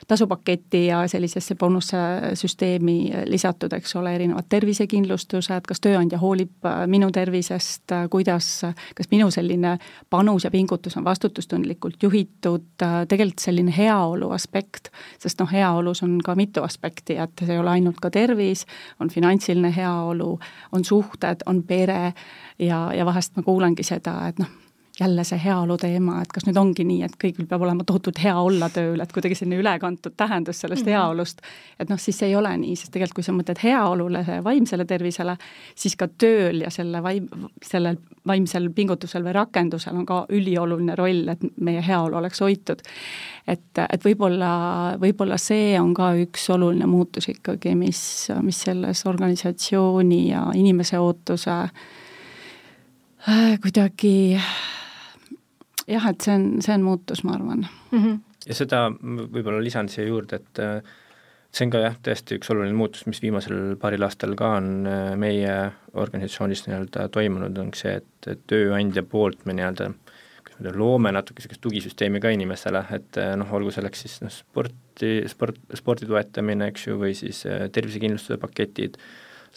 tasupaketi 0.07 0.85
ja 0.85 1.07
sellisesse 1.07 1.55
bonussüsteemi 1.55 3.11
lisatud, 3.25 3.73
eks 3.73 3.95
ole, 3.95 4.15
erinevad 4.15 4.47
tervisekindlustused, 4.49 5.67
kas 5.67 5.81
tööandja 5.83 6.19
hoolib 6.21 6.65
äh, 6.65 6.83
minu 6.87 7.09
tervisest, 7.11 7.91
äh, 7.91 8.05
kuidas, 8.11 8.49
kas 8.95 9.11
minu 9.11 9.31
selline 9.33 9.77
panus 10.09 10.47
ja 10.47 10.51
pingutus 10.51 10.97
on 10.97 11.07
vastutustundlikult 11.07 12.03
juhitud, 12.03 12.69
äh, 12.81 12.99
tegelikult 13.07 13.43
selline 13.43 13.73
heaolu 13.77 14.31
aspekt, 14.35 14.91
sest 15.19 15.41
noh, 15.41 15.51
heaolus 15.51 16.03
on 16.03 16.19
ka 16.23 16.35
mitu 16.35 16.63
aspekti, 16.63 17.17
et 17.17 17.43
see 17.43 17.55
ei 17.55 17.63
ole 17.63 17.75
ainult 17.77 17.99
ka 18.03 18.11
tervis, 18.13 18.65
on 18.99 19.09
finantsiline 19.13 19.73
heaolu, 19.75 20.37
on 20.71 20.85
suhted, 20.85 21.43
on 21.45 21.63
pere 21.63 22.13
ja, 22.59 22.87
ja 22.93 23.05
vahest 23.05 23.35
ma 23.35 23.43
kuulangi 23.43 23.83
seda, 23.83 24.19
et 24.29 24.39
noh, 24.39 24.55
jälle 24.99 25.23
see 25.23 25.39
heaolu 25.43 25.77
teema, 25.77 26.21
et 26.21 26.31
kas 26.33 26.47
nüüd 26.47 26.57
ongi 26.57 26.83
nii, 26.87 27.03
et 27.05 27.15
kõigil 27.21 27.45
peab 27.49 27.61
olema 27.61 27.85
tohutult 27.85 28.17
hea 28.23 28.33
olla 28.39 28.69
tööl, 28.73 28.99
et 29.03 29.11
kuidagi 29.13 29.35
selline 29.37 29.59
ülekantud 29.61 30.15
tähendus 30.17 30.61
sellest 30.63 30.85
mm 30.85 30.89
-hmm. 30.89 30.97
heaolust, 30.97 31.41
et 31.79 31.89
noh, 31.89 31.99
siis 31.99 32.21
ei 32.23 32.35
ole 32.35 32.57
nii, 32.57 32.75
sest 32.75 32.91
tegelikult 32.91 33.15
kui 33.17 33.23
sa 33.23 33.33
mõtled 33.33 33.61
heaolule, 33.63 34.25
vaimsele 34.43 34.85
tervisele, 34.85 35.37
siis 35.75 35.95
ka 35.95 36.07
tööl 36.07 36.61
ja 36.61 36.69
selle 36.69 37.03
vaim, 37.03 37.27
sellel 37.61 37.97
vaimsel 38.27 38.69
pingutusel 38.75 39.23
või 39.23 39.33
rakendusel 39.33 39.95
on 39.95 40.05
ka 40.05 40.25
ülioluline 40.29 40.95
roll, 40.95 41.27
et 41.27 41.45
meie 41.61 41.81
heaolu 41.87 42.17
oleks 42.17 42.41
hoitud. 42.41 42.81
et, 43.47 43.77
et 43.89 44.05
võib-olla, 44.05 44.97
võib-olla 44.99 45.37
see 45.37 45.79
on 45.79 45.93
ka 45.93 46.13
üks 46.19 46.49
oluline 46.49 46.85
muutus 46.85 47.29
ikkagi, 47.29 47.75
mis, 47.75 48.27
mis 48.41 48.61
selles 48.61 49.05
organisatsiooni 49.05 50.29
ja 50.29 50.51
inimese 50.55 50.99
ootuse 50.99 51.51
äh, 51.51 51.71
kuidagi 53.61 54.39
jah, 55.87 56.07
et 56.11 56.23
see 56.23 56.35
on, 56.35 56.47
see 56.63 56.77
on 56.77 56.85
muutus, 56.85 57.23
ma 57.23 57.35
arvan 57.37 57.65
mm. 57.65 57.99
-hmm. 57.99 58.17
ja 58.47 58.57
seda 58.57 58.87
võib-olla 58.91 59.61
lisan 59.63 59.89
siia 59.91 60.07
juurde, 60.07 60.41
et 60.41 60.61
äh, 60.63 60.95
see 61.51 61.67
on 61.67 61.73
ka 61.73 61.83
jah, 61.83 61.97
tõesti 62.03 62.39
üks 62.39 62.51
oluline 62.53 62.77
muutus, 62.77 63.05
mis 63.09 63.21
viimasel 63.23 63.77
paaril 63.81 64.07
aastal 64.07 64.35
ka 64.39 64.53
on 64.59 64.71
äh, 64.87 65.13
meie 65.19 65.55
organisatsioonis 65.93 66.67
nii-öelda 66.67 67.07
toimunud, 67.13 67.57
on 67.63 67.73
see, 67.75 67.97
et, 68.01 68.31
tööandja 68.47 69.03
poolt 69.03 69.45
me 69.45 69.55
nii-öelda 69.57 69.93
loome 70.73 71.11
natuke 71.13 71.37
niisugust 71.37 71.61
tugisüsteemi 71.61 72.19
ka 72.19 72.31
inimesele, 72.33 72.81
et 72.95 73.19
noh, 73.37 73.51
olgu 73.53 73.69
selleks 73.71 73.99
siis 74.01 74.15
noh, 74.23 74.31
sporti, 74.33 75.11
sport, 75.29 75.59
spordi 75.77 76.07
toetamine, 76.09 76.71
eks 76.71 76.87
ju, 76.87 76.95
või 76.97 77.13
siis 77.13 77.43
tervisekindlustuse 77.45 78.39
paketid, 78.41 78.97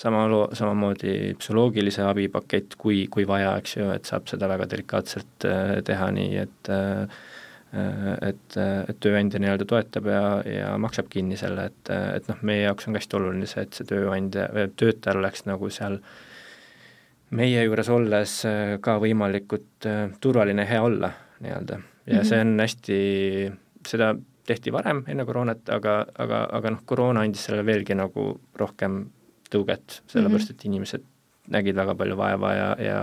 sama 0.01 0.25
loo, 0.31 0.47
samamoodi 0.57 1.35
psühholoogilise 1.39 2.05
abi 2.09 2.29
pakett, 2.33 2.77
kui, 2.81 3.03
kui 3.13 3.27
vaja, 3.29 3.53
eks 3.61 3.77
ju, 3.77 3.91
et 3.93 4.09
saab 4.09 4.31
seda 4.31 4.49
väga 4.51 4.69
delikaatselt 4.71 5.47
äh, 5.49 5.75
teha 5.87 6.09
nii, 6.17 6.47
et 6.47 6.73
äh, 6.73 7.21
et, 7.71 8.57
et 8.59 8.97
tööandja 8.99 9.39
nii-öelda 9.39 9.63
toetab 9.71 10.09
ja, 10.11 10.23
ja 10.43 10.71
maksab 10.83 11.07
kinni 11.13 11.37
selle, 11.39 11.69
et, 11.71 11.91
et 12.17 12.27
noh, 12.27 12.41
meie 12.43 12.65
jaoks 12.65 12.89
on 12.89 12.97
ka 12.97 12.99
hästi 12.99 13.17
oluline 13.21 13.47
see, 13.47 13.63
et 13.63 13.79
see 13.79 13.87
tööandja, 13.87 14.49
töötajal 14.81 15.21
oleks 15.21 15.45
nagu 15.47 15.71
seal 15.71 16.01
meie 17.39 17.63
juures 17.63 17.93
olles 17.95 18.35
äh, 18.51 18.73
ka 18.83 18.97
võimalikult 18.99 19.87
turvaline 20.19 20.67
hea 20.67 20.83
olla 20.83 21.13
nii-öelda 21.45 21.79
ja 21.79 21.85
mm 21.85 22.19
-hmm. 22.19 22.29
see 22.33 22.41
on 22.41 22.61
hästi, 22.61 22.99
seda 23.87 24.11
tehti 24.51 24.73
varem, 24.73 25.05
enne 25.07 25.25
koroonat, 25.25 25.69
aga, 25.71 25.95
aga, 26.19 26.43
aga 26.59 26.75
noh, 26.75 26.83
koroona 26.87 27.23
andis 27.23 27.45
sellele 27.47 27.67
veelgi 27.67 27.95
nagu 27.95 28.33
rohkem 28.59 29.05
tõuget, 29.51 30.01
sellepärast 30.11 30.51
mhm. 30.51 30.59
et 30.59 30.69
inimesed 30.71 31.07
nägid 31.51 31.79
väga 31.79 31.97
palju 31.99 32.17
vaeva 32.19 32.53
ja, 32.55 32.69
ja 32.79 33.01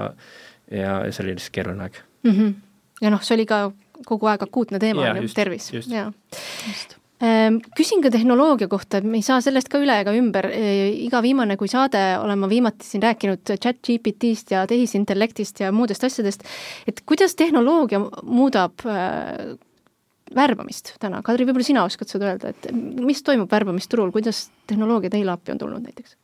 ja, 0.71 1.01
ja 1.05 1.11
see 1.11 1.25
oli 1.25 1.35
lihtsalt 1.35 1.55
keeruline 1.55 1.87
aeg 1.87 1.99
mm. 2.23 2.31
-hmm. 2.31 2.53
ja 3.01 3.11
noh, 3.13 3.23
see 3.23 3.35
oli 3.37 3.47
ka 3.49 3.71
kogu 4.05 4.29
aeg 4.29 4.43
akuutne 4.45 4.79
teema, 4.79 5.09
tervis, 5.35 5.71
jaa. 5.73 6.11
Ehm, 7.17 7.55
küsin 7.73 8.03
ka 8.03 8.11
tehnoloogia 8.13 8.67
kohta, 8.69 8.99
et 8.99 9.03
me 9.03 9.17
ei 9.17 9.25
saa 9.25 9.39
sellest 9.41 9.71
ka 9.73 9.79
üle 9.81 9.95
ega 10.03 10.13
ümber, 10.13 10.45
e, 10.53 10.91
iga 11.07 11.21
viimane 11.25 11.55
kui 11.57 11.67
saade 11.67 12.01
olen 12.21 12.37
ma 12.37 12.49
viimati 12.49 12.85
siin 12.85 13.01
rääkinud 13.01 13.55
chat 13.57 13.79
GPT-st 13.81 14.53
ja 14.53 14.67
tehisintellektist 14.69 15.63
ja 15.63 15.71
muudest 15.71 16.03
asjadest, 16.03 16.45
et 16.87 17.01
kuidas 17.09 17.33
tehnoloogia 17.35 18.03
muudab 18.21 18.85
äh, 18.85 19.57
värbamist 20.35 20.93
täna, 20.99 21.23
Kadri, 21.25 21.47
võib-olla 21.49 21.65
sina 21.65 21.87
oskad 21.89 22.11
seda 22.11 22.29
öelda, 22.29 22.53
et 22.53 22.69
mis 23.01 23.23
toimub 23.25 23.49
värbamisturul, 23.51 24.13
kuidas 24.13 24.51
tehnoloogia 24.67 25.09
teile 25.09 25.33
appi 25.33 25.55
on 25.55 25.57
tulnud 25.57 25.89
näiteks? 25.89 26.17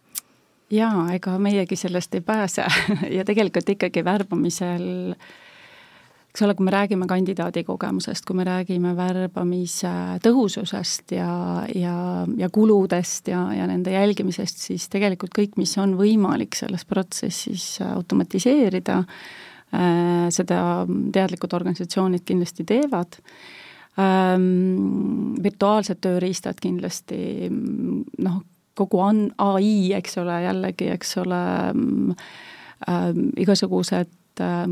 Jaa, 0.74 1.08
ega 1.14 1.38
meiegi 1.40 1.78
sellest 1.80 2.16
ei 2.16 2.26
pääse. 2.26 2.68
Ja 3.18 3.26
tegelikult 3.26 3.70
ikkagi 3.70 4.04
värbamisel 4.06 5.16
eks 6.34 6.42
ole, 6.48 6.56
kui 6.58 6.66
me 6.66 6.72
räägime 6.74 7.06
kandidaadi 7.06 7.62
kogemusest, 7.64 8.26
kui 8.26 8.40
me 8.40 8.44
räägime 8.48 8.96
värbamise 8.98 9.92
tõhususest 10.26 11.14
ja, 11.14 11.30
ja, 11.78 11.98
ja 12.40 12.50
kuludest 12.50 13.30
ja, 13.30 13.44
ja 13.54 13.68
nende 13.70 13.94
jälgimisest, 13.94 14.64
siis 14.66 14.88
tegelikult 14.90 15.36
kõik, 15.38 15.60
mis 15.62 15.76
on 15.78 15.94
võimalik 16.00 16.58
selles 16.58 16.88
protsessis 16.90 17.68
automatiseerida, 17.86 18.98
äh, 19.78 20.26
seda 20.34 20.64
teadlikud 21.14 21.54
organisatsioonid 21.54 22.26
kindlasti 22.26 22.66
teevad. 22.66 23.20
Ähm,, 24.02 25.36
virtuaalsed 25.38 26.00
tööriistad 26.02 26.58
kindlasti 26.58 27.46
noh, 28.26 28.42
kogu 28.78 29.02
an-, 29.06 29.32
ai, 29.38 29.94
eks 29.98 30.18
ole, 30.22 30.40
jällegi, 30.48 30.90
eks 30.96 31.18
ole 31.22 31.44
äh,, 32.88 33.10
igasugused 33.46 34.10
äh, 34.10 34.20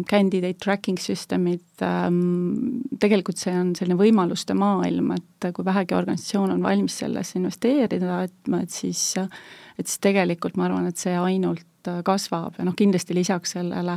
candidate 0.10 0.60
tracking 0.64 1.00
süsteemid 1.02 1.84
ähm,, 1.86 2.82
tegelikult 3.02 3.42
see 3.42 3.54
on 3.54 3.74
selline 3.78 3.98
võimaluste 4.00 4.56
maailm, 4.58 5.14
et 5.18 5.52
kui 5.56 5.66
vähegi 5.66 5.98
organisatsioon 5.98 6.56
on 6.56 6.64
valmis 6.64 7.02
sellesse 7.04 7.40
investeerida, 7.40 8.22
et, 8.26 8.54
et 8.62 8.74
siis, 8.74 9.04
et 9.78 9.88
siis 9.88 10.02
tegelikult 10.02 10.58
ma 10.58 10.70
arvan, 10.70 10.90
et 10.90 11.02
see 11.02 11.14
ainult 11.18 11.68
kasvab 12.06 12.60
ja 12.60 12.66
noh, 12.68 12.76
kindlasti 12.78 13.16
lisaks 13.18 13.56
sellele 13.56 13.96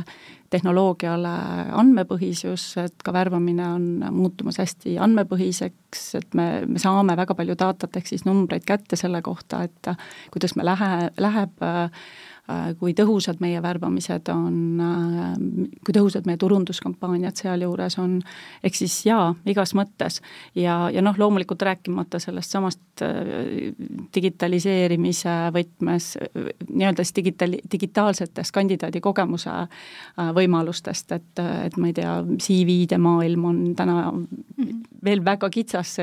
tehnoloogiale 0.53 1.33
andmepõhisus, 1.77 2.63
et 2.81 3.03
ka 3.05 3.13
värbamine 3.13 3.65
on 3.75 3.87
muutumas 4.15 4.57
hästi 4.61 4.95
andmepõhiseks, 5.05 6.05
et 6.17 6.37
me, 6.37 6.47
me 6.69 6.81
saame 6.81 7.17
väga 7.17 7.37
palju 7.37 7.57
datat 7.59 7.97
ehk 7.99 8.09
siis 8.09 8.25
numbreid 8.25 8.65
kätte 8.65 8.97
selle 8.97 9.21
kohta, 9.25 9.61
et 9.67 9.93
kuidas 10.33 10.55
me 10.57 10.65
lähe, 10.65 11.11
läheb 11.21 11.61
äh, 11.65 11.89
Äh, 11.89 12.34
kui 12.79 12.93
tõhusad 12.93 13.39
meie 13.41 13.61
värbamised 13.63 14.29
on, 14.29 14.57
äh, 14.81 15.31
kui 15.85 15.95
tõhusad 15.95 16.27
meie 16.29 16.37
turunduskampaaniad 16.37 17.37
sealjuures 17.39 17.97
on, 18.01 18.19
ehk 18.63 18.77
siis 18.77 18.99
jaa, 19.07 19.33
igas 19.49 19.73
mõttes. 19.73 20.21
ja, 20.55 20.89
ja 20.93 21.01
noh, 21.01 21.17
loomulikult 21.17 21.61
rääkimata 21.65 22.19
sellest 22.19 22.53
samast 22.53 23.01
äh, 23.01 23.73
digitaliseerimise 24.15 25.33
võtmes, 25.55 26.11
nii-öelda 26.69 27.03
siis 27.03 27.15
digitali-, 27.17 27.61
digitaalsetest 27.71 28.53
kandidaadi 28.53 29.01
kogemuse 29.01 29.51
võimalustest, 30.35 31.11
et, 31.11 31.41
et 31.65 31.77
ma 31.77 31.89
ei 31.89 31.95
tea, 31.97 32.13
CV-de 32.41 32.97
maailm 33.01 33.45
on 33.45 33.59
täna 33.75 34.11
mm 34.11 34.27
-hmm. 34.57 34.83
veel 35.03 35.25
väga 35.25 35.49
kitsas, 35.49 35.97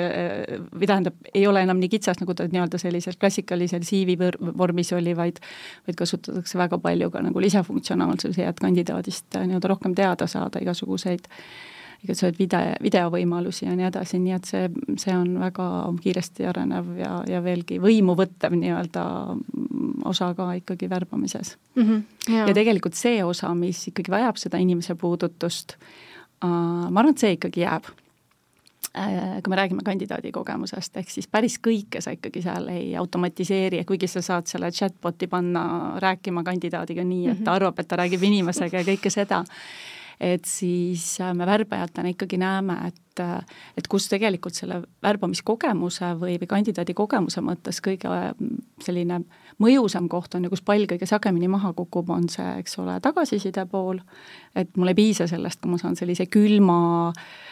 või 0.74 0.86
tähendab, 0.86 1.14
ei 1.34 1.46
ole 1.46 1.62
enam 1.62 1.78
nii 1.78 1.88
kitsas, 1.88 2.20
nagu 2.20 2.34
ta 2.34 2.48
nii-öelda 2.50 2.78
sellisel 2.78 3.14
klassikalisel 3.20 3.80
CV 3.80 4.18
vormis 4.58 4.92
oli, 4.92 5.16
vaid 5.16 5.40
vaid 5.86 5.96
kasutada 5.98 6.31
kasutatakse 6.32 6.58
väga 6.58 6.78
palju 6.78 7.10
ka 7.10 7.22
nagu 7.22 7.40
lisafunktsionaalsusi, 7.40 8.42
et 8.46 8.60
kandidaadist 8.60 9.36
äh, 9.36 9.46
nii-öelda 9.46 9.68
rohkem 9.68 9.94
teada 9.94 10.26
saada, 10.26 10.62
igasuguseid 10.62 11.28
igasuguseid 12.02 12.38
video, 12.38 12.60
videovõimalusi 12.82 13.66
ja 13.68 13.76
nii 13.78 13.86
edasi, 13.86 14.18
nii 14.18 14.34
et 14.34 14.48
see, 14.48 14.62
see 14.98 15.14
on 15.14 15.36
väga 15.38 15.66
kiiresti 16.02 16.48
arenev 16.50 16.96
ja, 16.98 17.12
ja 17.30 17.42
veelgi 17.44 17.78
võimu 17.82 18.16
võttev 18.18 18.56
nii-öelda 18.58 19.04
osa 20.10 20.32
ka 20.34 20.48
ikkagi 20.58 20.90
värbamises 20.90 21.54
mm. 21.76 21.82
-hmm, 21.84 22.38
ja 22.48 22.54
tegelikult 22.54 22.98
see 22.98 23.22
osa, 23.24 23.52
mis 23.54 23.84
ikkagi 23.92 24.10
vajab 24.10 24.40
seda 24.40 24.58
inimese 24.58 24.98
puudutust 24.98 25.76
äh,, 26.42 26.48
ma 26.48 27.00
arvan, 27.00 27.14
et 27.14 27.22
see 27.22 27.36
ikkagi 27.38 27.62
jääb 27.62 27.86
kui 28.92 29.48
me 29.50 29.56
räägime 29.56 29.80
kandidaadi 29.84 30.32
kogemusest, 30.32 30.96
ehk 31.00 31.10
siis 31.10 31.28
päris 31.28 31.56
kõike 31.64 32.02
sa 32.04 32.12
ikkagi 32.12 32.42
seal 32.44 32.68
ei 32.68 32.90
automatiseeri, 33.00 33.80
kuigi 33.88 34.08
sa 34.10 34.20
saad 34.24 34.50
selle 34.50 34.68
chatbot'i 34.70 35.28
panna 35.32 35.64
rääkima 36.02 36.44
kandidaadiga 36.44 37.04
nii, 37.04 37.30
et 37.30 37.40
ta 37.40 37.50
mhm. 37.50 37.56
arvab, 37.56 37.80
et 37.80 37.88
ta 37.88 37.96
räägib 38.02 38.26
inimesega 38.28 38.82
ja 38.82 38.88
kõike 38.90 39.12
seda, 39.12 39.40
et 40.20 40.44
siis 40.44 41.06
äh, 41.24 41.32
me 41.34 41.48
värbajatena 41.48 42.12
ikkagi 42.12 42.36
näeme, 42.38 42.76
et, 42.90 43.22
äh, 43.24 43.56
et 43.80 43.88
kus 43.88 44.10
tegelikult 44.12 44.58
selle 44.60 44.82
värbamiskogemuse 45.02 46.12
või, 46.20 46.36
või 46.42 46.50
kandidaadi 46.50 46.94
kogemuse 46.94 47.40
mõttes 47.40 47.80
kõige 47.82 48.12
selline 48.84 49.22
mõjusam 49.62 50.10
koht 50.12 50.36
on 50.36 50.44
ja 50.44 50.52
kus 50.52 50.62
pall 50.62 50.84
kõige 50.90 51.08
sagemini 51.08 51.48
maha 51.48 51.72
kukub, 51.72 52.12
on 52.12 52.28
see, 52.28 52.50
eks 52.60 52.76
ole, 52.84 52.98
tagasiside 53.00 53.64
pool, 53.72 54.04
et 54.54 54.76
mul 54.76 54.92
ei 54.92 55.00
piisa 55.00 55.26
sellest, 55.30 55.62
kui 55.64 55.72
ma 55.72 55.80
saan 55.80 55.96
sellise 55.96 56.28
külma 56.28 56.78
äh, 57.08 57.24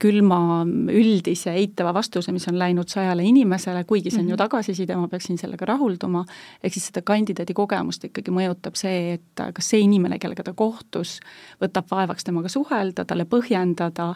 külma 0.00 0.38
üldise 0.64 1.52
eitava 1.60 1.92
vastuse, 1.92 2.32
mis 2.32 2.46
on 2.48 2.56
läinud 2.58 2.88
sajale 2.88 3.24
inimesele, 3.28 3.82
kuigi 3.84 4.10
see 4.10 4.20
on 4.20 4.24
mm 4.24 4.26
-hmm. 4.26 4.30
ju 4.30 4.34
mhm. 4.34 4.42
tagasiside, 4.42 4.96
ma 4.96 5.08
peaksin 5.08 5.38
sellega 5.38 5.66
rahulduma, 5.66 6.24
ehk 6.64 6.72
siis 6.72 6.86
seda 6.86 7.02
kandidaadi 7.02 7.54
kogemust 7.54 8.04
ikkagi 8.04 8.30
mõjutab 8.30 8.74
see, 8.74 9.12
et 9.12 9.44
kas 9.54 9.68
see 9.68 9.80
inimene, 9.80 10.18
kellega 10.18 10.42
ta 10.42 10.52
kohtus, 10.52 11.20
võtab 11.60 11.84
vaevaks 11.90 12.24
temaga 12.24 12.48
suhelda, 12.48 13.04
talle 13.04 13.24
põhjendada 13.24 14.14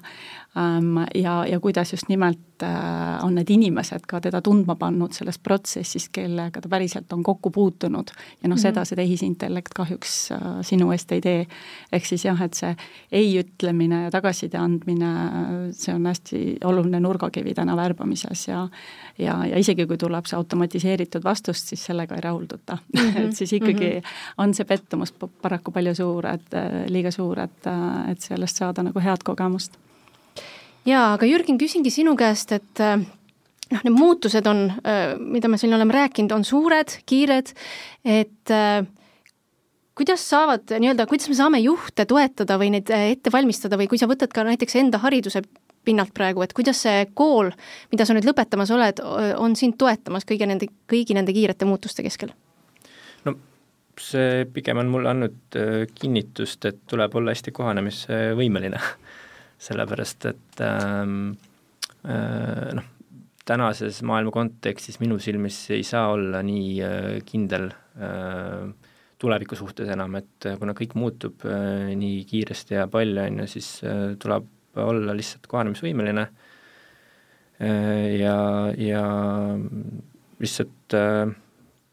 ja, 1.15 1.47
ja 1.47 1.61
kuidas 1.61 1.93
just 1.93 2.09
nimelt 2.09 2.63
äh, 2.63 3.25
on 3.25 3.35
need 3.35 3.51
inimesed 3.51 4.03
ka 4.09 4.19
teda 4.21 4.41
tundma 4.43 4.75
pannud 4.75 5.13
selles 5.15 5.39
protsessis, 5.39 6.09
kellega 6.11 6.61
ta 6.61 6.69
päriselt 6.69 7.13
on 7.13 7.23
kokku 7.23 7.51
puutunud. 7.51 8.11
ja 8.43 8.49
noh 8.51 8.59
seda 8.59 8.83
see 8.85 8.99
tehisintellekt 8.99 9.75
kahjuks 9.77 10.33
äh, 10.35 10.47
sinu 10.67 10.91
eest 10.91 11.13
ei 11.13 11.21
tee. 11.21 11.47
ehk 11.93 12.07
siis 12.07 12.25
jah, 12.25 12.43
et 12.43 12.59
see 12.59 12.75
ei 13.13 13.29
ütlemine 13.39 14.05
ja 14.05 14.11
tagasiside 14.11 14.59
andmine 14.59 15.13
see 15.73 15.95
on 15.95 16.07
hästi 16.07 16.41
oluline 16.65 17.01
nurgakivi 17.01 17.55
täna 17.55 17.77
värbamises 17.77 18.49
ja 18.49 18.65
ja, 19.19 19.37
ja 19.47 19.59
isegi 19.59 19.87
kui 19.87 19.99
tuleb 19.99 20.27
see 20.27 20.39
automatiseeritud 20.39 21.25
vastus, 21.25 21.63
siis 21.69 21.85
sellega 21.87 22.19
ei 22.19 22.25
rahulduta 22.27 22.79
mm. 22.83 23.01
-hmm. 23.01 23.29
et 23.29 23.37
siis 23.37 23.53
ikkagi 23.53 23.91
mm 23.91 24.01
-hmm. 24.01 24.35
on 24.39 24.55
see 24.55 24.65
pettumus 24.65 25.13
paraku 25.43 25.71
palju 25.71 25.95
suur, 25.95 26.27
et 26.27 26.51
liiga 26.89 27.11
suur, 27.11 27.39
et, 27.39 27.71
et 28.11 28.21
sellest 28.21 28.57
saada 28.57 28.83
nagu 28.83 29.01
head 29.01 29.23
kogemust. 29.25 29.79
Jaa, 30.89 31.15
aga 31.15 31.29
Jürgen, 31.29 31.59
küsingi 31.61 31.93
sinu 31.93 32.17
käest, 32.19 32.53
et 32.57 32.81
noh, 32.81 33.83
need 33.83 33.95
muutused 33.95 34.47
on, 34.51 34.67
mida 35.21 35.51
me 35.51 35.59
siin 35.61 35.75
oleme 35.77 35.95
rääkinud, 35.95 36.33
on 36.35 36.47
suured, 36.47 36.97
kiired, 37.07 37.53
et 38.05 38.55
kuidas 40.01 40.23
saavad 40.31 40.71
nii-öelda, 40.81 41.05
kuidas 41.07 41.29
me 41.29 41.35
saame 41.37 41.59
juhte 41.61 42.07
toetada 42.09 42.57
või 42.61 42.71
neid 42.73 42.89
äh, 42.95 43.11
ette 43.15 43.33
valmistada 43.33 43.77
või 43.77 43.89
kui 43.91 43.99
sa 44.01 44.09
võtad 44.09 44.33
ka 44.33 44.45
näiteks 44.49 44.79
enda 44.81 45.01
hariduse 45.03 45.43
pinnalt 45.85 46.15
praegu, 46.17 46.41
et 46.45 46.55
kuidas 46.57 46.81
see 46.87 47.03
kool, 47.17 47.51
mida 47.93 48.07
sa 48.09 48.17
nüüd 48.17 48.25
lõpetamas 48.29 48.73
oled, 48.73 49.01
on 49.41 49.57
sind 49.57 49.77
toetamas 49.81 50.25
kõigi 50.29 50.49
nende, 50.49 50.71
kõigi 50.89 51.17
nende 51.17 51.35
kiirete 51.37 51.69
muutuste 51.69 52.05
keskel? 52.05 52.33
no 53.29 53.37
see 54.01 54.47
pigem 54.55 54.81
on 54.81 54.93
mulle 54.93 55.13
andnud 55.13 55.61
kinnitust, 56.01 56.65
et 56.65 56.81
tuleb 56.89 57.17
olla 57.21 57.37
hästi 57.37 57.53
kohanemisvõimeline 57.57 58.81
sellepärast 59.61 60.27
et 60.31 60.63
ähm, 60.65 61.35
äh, 62.09 62.71
noh, 62.77 62.87
tänases 63.47 64.01
maailma 64.07 64.33
kontekstis 64.35 65.01
minu 65.03 65.19
silmis 65.21 65.59
ei 65.75 65.85
saa 65.87 66.09
olla 66.15 66.43
nii 66.47 66.71
äh, 66.87 67.19
kindel 67.27 67.71
äh, 67.71 68.71
tuleviku 69.21 69.59
suhtes 69.59 69.91
enam, 69.93 70.17
et 70.21 70.49
äh, 70.49 70.57
kuna 70.61 70.75
kõik 70.77 70.97
muutub 70.99 71.45
äh, 71.49 71.91
nii 71.99 72.25
kiiresti 72.29 72.79
ja 72.79 72.87
palju, 72.91 73.21
on 73.27 73.43
ju, 73.43 73.51
siis 73.59 73.69
äh, 73.85 74.15
tuleb 74.21 74.49
olla 74.81 75.17
lihtsalt 75.17 75.49
kohanemisvõimeline 75.51 76.25
äh, 77.61 78.07
ja, 78.21 78.37
ja 78.81 79.05
lihtsalt 80.41 80.97
äh, 80.97 81.27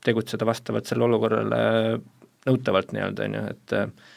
tegutseda 0.08 0.47
vastavalt 0.47 0.88
sellele 0.88 1.10
olukorrale 1.10 1.62
nõutavalt 2.47 2.93
nii-öelda, 2.95 3.27
on 3.27 3.36
ju, 3.36 3.43
et 3.56 3.75
äh, 3.75 4.13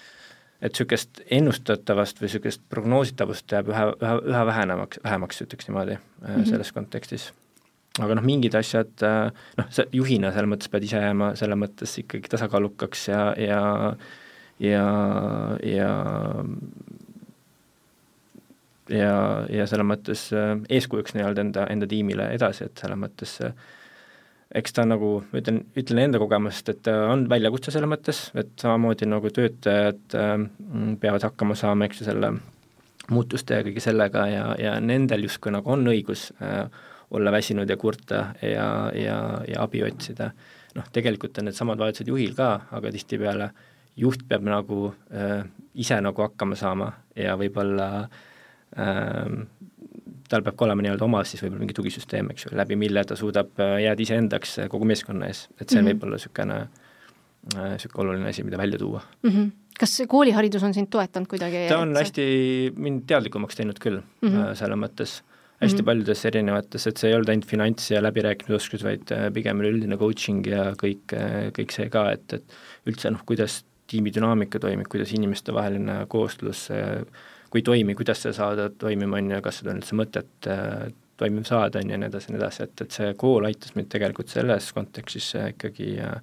et 0.61 0.73
niisugust 0.73 1.23
ennustatavast 1.33 2.21
või 2.21 2.29
niisugust 2.29 2.63
prognoositavust 2.73 3.53
jääb 3.53 3.71
üha, 3.73 3.85
üha, 3.97 4.15
üha 4.33 4.47
vähenemaks, 4.47 5.01
vähemaks, 5.05 5.43
ütleks 5.47 5.69
niimoodi 5.69 5.97
mm 5.97 6.27
-hmm. 6.27 6.49
selles 6.49 6.73
kontekstis. 6.73 7.33
aga 7.99 8.15
noh, 8.15 8.25
mingid 8.25 8.55
asjad, 8.55 8.93
äh, 9.03 9.33
noh, 9.57 9.67
sa 9.71 9.85
juhina 9.93 10.33
selles 10.33 10.51
mõttes 10.53 10.71
pead 10.71 10.85
ise 10.85 10.97
jääma 10.97 11.35
selle 11.37 11.57
mõttes 11.57 11.99
ikkagi 11.99 12.29
tasakaalukaks 12.29 13.09
ja, 13.09 13.35
ja 13.39 13.97
ja, 14.61 14.87
ja 15.63 15.91
ja, 18.91 19.47
ja 19.49 19.67
selles 19.67 19.87
mõttes 19.87 20.29
äh, 20.37 20.57
eeskujuks 20.69 21.15
nii-öelda 21.15 21.41
enda, 21.41 21.67
enda 21.71 21.87
tiimile 21.87 22.31
edasi, 22.35 22.65
et 22.65 22.83
selles 22.83 22.99
mõttes 22.99 23.39
eks 24.55 24.75
ta 24.75 24.85
nagu, 24.89 25.21
ütlen, 25.37 25.63
ütlen 25.79 26.05
enda 26.05 26.21
kogemusest, 26.23 26.73
et 26.73 26.89
on 26.91 27.27
väljakutse 27.31 27.71
selles 27.75 27.91
mõttes, 27.91 28.23
et 28.39 28.51
samamoodi 28.61 29.07
nagu 29.07 29.31
töötajad 29.35 30.17
äh, 30.19 30.33
peavad 31.03 31.27
hakkama 31.29 31.59
saama, 31.59 31.87
eks 31.87 32.03
ju, 32.03 32.09
selle 32.11 32.35
muutuste 33.11 33.59
ja 33.59 33.67
kõige 33.67 33.83
sellega 33.83 34.27
ja, 34.31 34.45
ja 34.59 34.77
nendel 34.83 35.27
justkui 35.27 35.53
nagu 35.55 35.71
on 35.73 35.87
õigus 35.91 36.29
äh, 36.43 36.65
olla 37.11 37.33
väsinud 37.35 37.71
ja 37.71 37.77
kurta 37.77 38.23
ja, 38.43 38.67
ja, 38.95 39.19
ja 39.49 39.63
abi 39.65 39.83
otsida. 39.87 40.31
noh, 40.75 40.87
tegelikult 40.95 41.39
on 41.39 41.49
needsamad 41.51 41.81
vajadused 41.81 42.11
juhil 42.11 42.35
ka, 42.39 42.51
aga 42.71 42.93
tihtipeale 42.95 43.51
juht 43.99 44.23
peab 44.29 44.47
nagu 44.47 44.93
äh, 45.11 45.43
ise 45.75 45.99
nagu 46.01 46.23
hakkama 46.23 46.59
saama 46.59 46.93
ja 47.19 47.35
võib-olla 47.39 47.89
äh, 48.05 49.27
tal 50.31 50.45
peab 50.47 50.59
ka 50.59 50.67
olema 50.67 50.85
nii-öelda 50.85 51.07
oma 51.07 51.23
siis 51.27 51.43
võib-olla 51.45 51.65
mingi 51.65 51.77
tugisüsteem, 51.77 52.31
eks 52.35 52.47
ju, 52.47 52.53
läbi 52.59 52.79
mille 52.81 53.03
ta 53.07 53.17
suudab 53.19 53.59
äh, 53.63 53.79
jääda 53.87 54.05
iseendaks 54.07 54.59
äh, 54.63 54.69
kogu 54.73 54.89
meeskonna 54.89 55.31
ees, 55.31 55.47
et 55.59 55.67
see 55.69 55.81
mm 55.81 55.87
-hmm. 55.87 55.91
võib 55.91 56.07
olla 56.07 56.21
niisugune 56.21 56.61
niisugune 57.51 57.97
äh, 57.97 58.05
oluline 58.05 58.29
asi, 58.29 58.45
mida 58.45 58.59
välja 58.59 58.79
tuua 58.79 59.03
mm. 59.23 59.31
-hmm. 59.31 59.51
kas 59.81 60.03
kooliharidus 60.09 60.63
on 60.63 60.75
sind 60.75 60.91
toetanud 60.91 61.29
kuidagi? 61.29 61.67
ta 61.69 61.79
on 61.79 61.97
hästi 61.97 62.73
mind 62.77 63.07
teadlikumaks 63.07 63.57
teinud 63.57 63.79
küll 63.79 64.01
mm 64.01 64.29
-hmm. 64.29 64.55
selles 64.55 64.79
mõttes, 64.79 65.23
hästi 65.61 65.77
mm 65.77 65.81
-hmm. 65.81 65.85
paljudes 65.85 66.25
erinevates, 66.25 66.87
et 66.87 66.97
see 66.97 67.11
ei 67.11 67.15
olnud 67.15 67.29
ainult 67.29 67.47
finants 67.47 67.91
ja 67.91 68.03
läbirääkimisoskus, 68.03 68.85
vaid 68.85 69.11
pigem 69.35 69.61
üleüldine 69.61 69.97
coaching 69.97 70.47
ja 70.47 70.73
kõik, 70.85 71.17
kõik 71.59 71.73
see 71.73 71.89
ka, 71.89 72.11
et, 72.13 72.33
et 72.33 72.45
üldse 72.87 73.11
noh, 73.11 73.25
kuidas 73.27 73.65
tiimidünaamika 73.91 74.61
toimib, 74.63 74.87
kuidas 74.91 75.13
inimestevaheline 75.17 76.05
kooslus 76.09 76.69
äh, 76.71 77.03
kui 77.51 77.63
ei 77.63 77.67
toimi, 77.67 77.97
kuidas 77.99 78.25
seda 78.25 78.35
saada 78.37 78.69
toimima, 78.71 79.19
on 79.19 79.31
ju, 79.35 79.45
kas 79.45 79.61
seda 79.61 79.75
on 79.75 79.81
üldse 79.83 79.97
mõtet 79.99 80.51
äh, 80.51 80.91
toimima 81.21 81.47
saada, 81.49 81.83
on 81.83 81.89
ju, 81.91 81.97
ja 81.97 82.03
nii 82.03 82.11
edasi 82.11 82.31
ja 82.31 82.35
nii 82.35 82.43
edasi, 82.43 82.67
et, 82.67 82.85
et 82.85 82.99
see 82.99 83.15
kool 83.21 83.49
aitas 83.49 83.75
mind 83.77 83.91
tegelikult 83.93 84.33
selles 84.33 84.71
kontekstis 84.77 85.33
äh, 85.39 85.51
ikkagi 85.55 85.97
äh, 86.05 86.21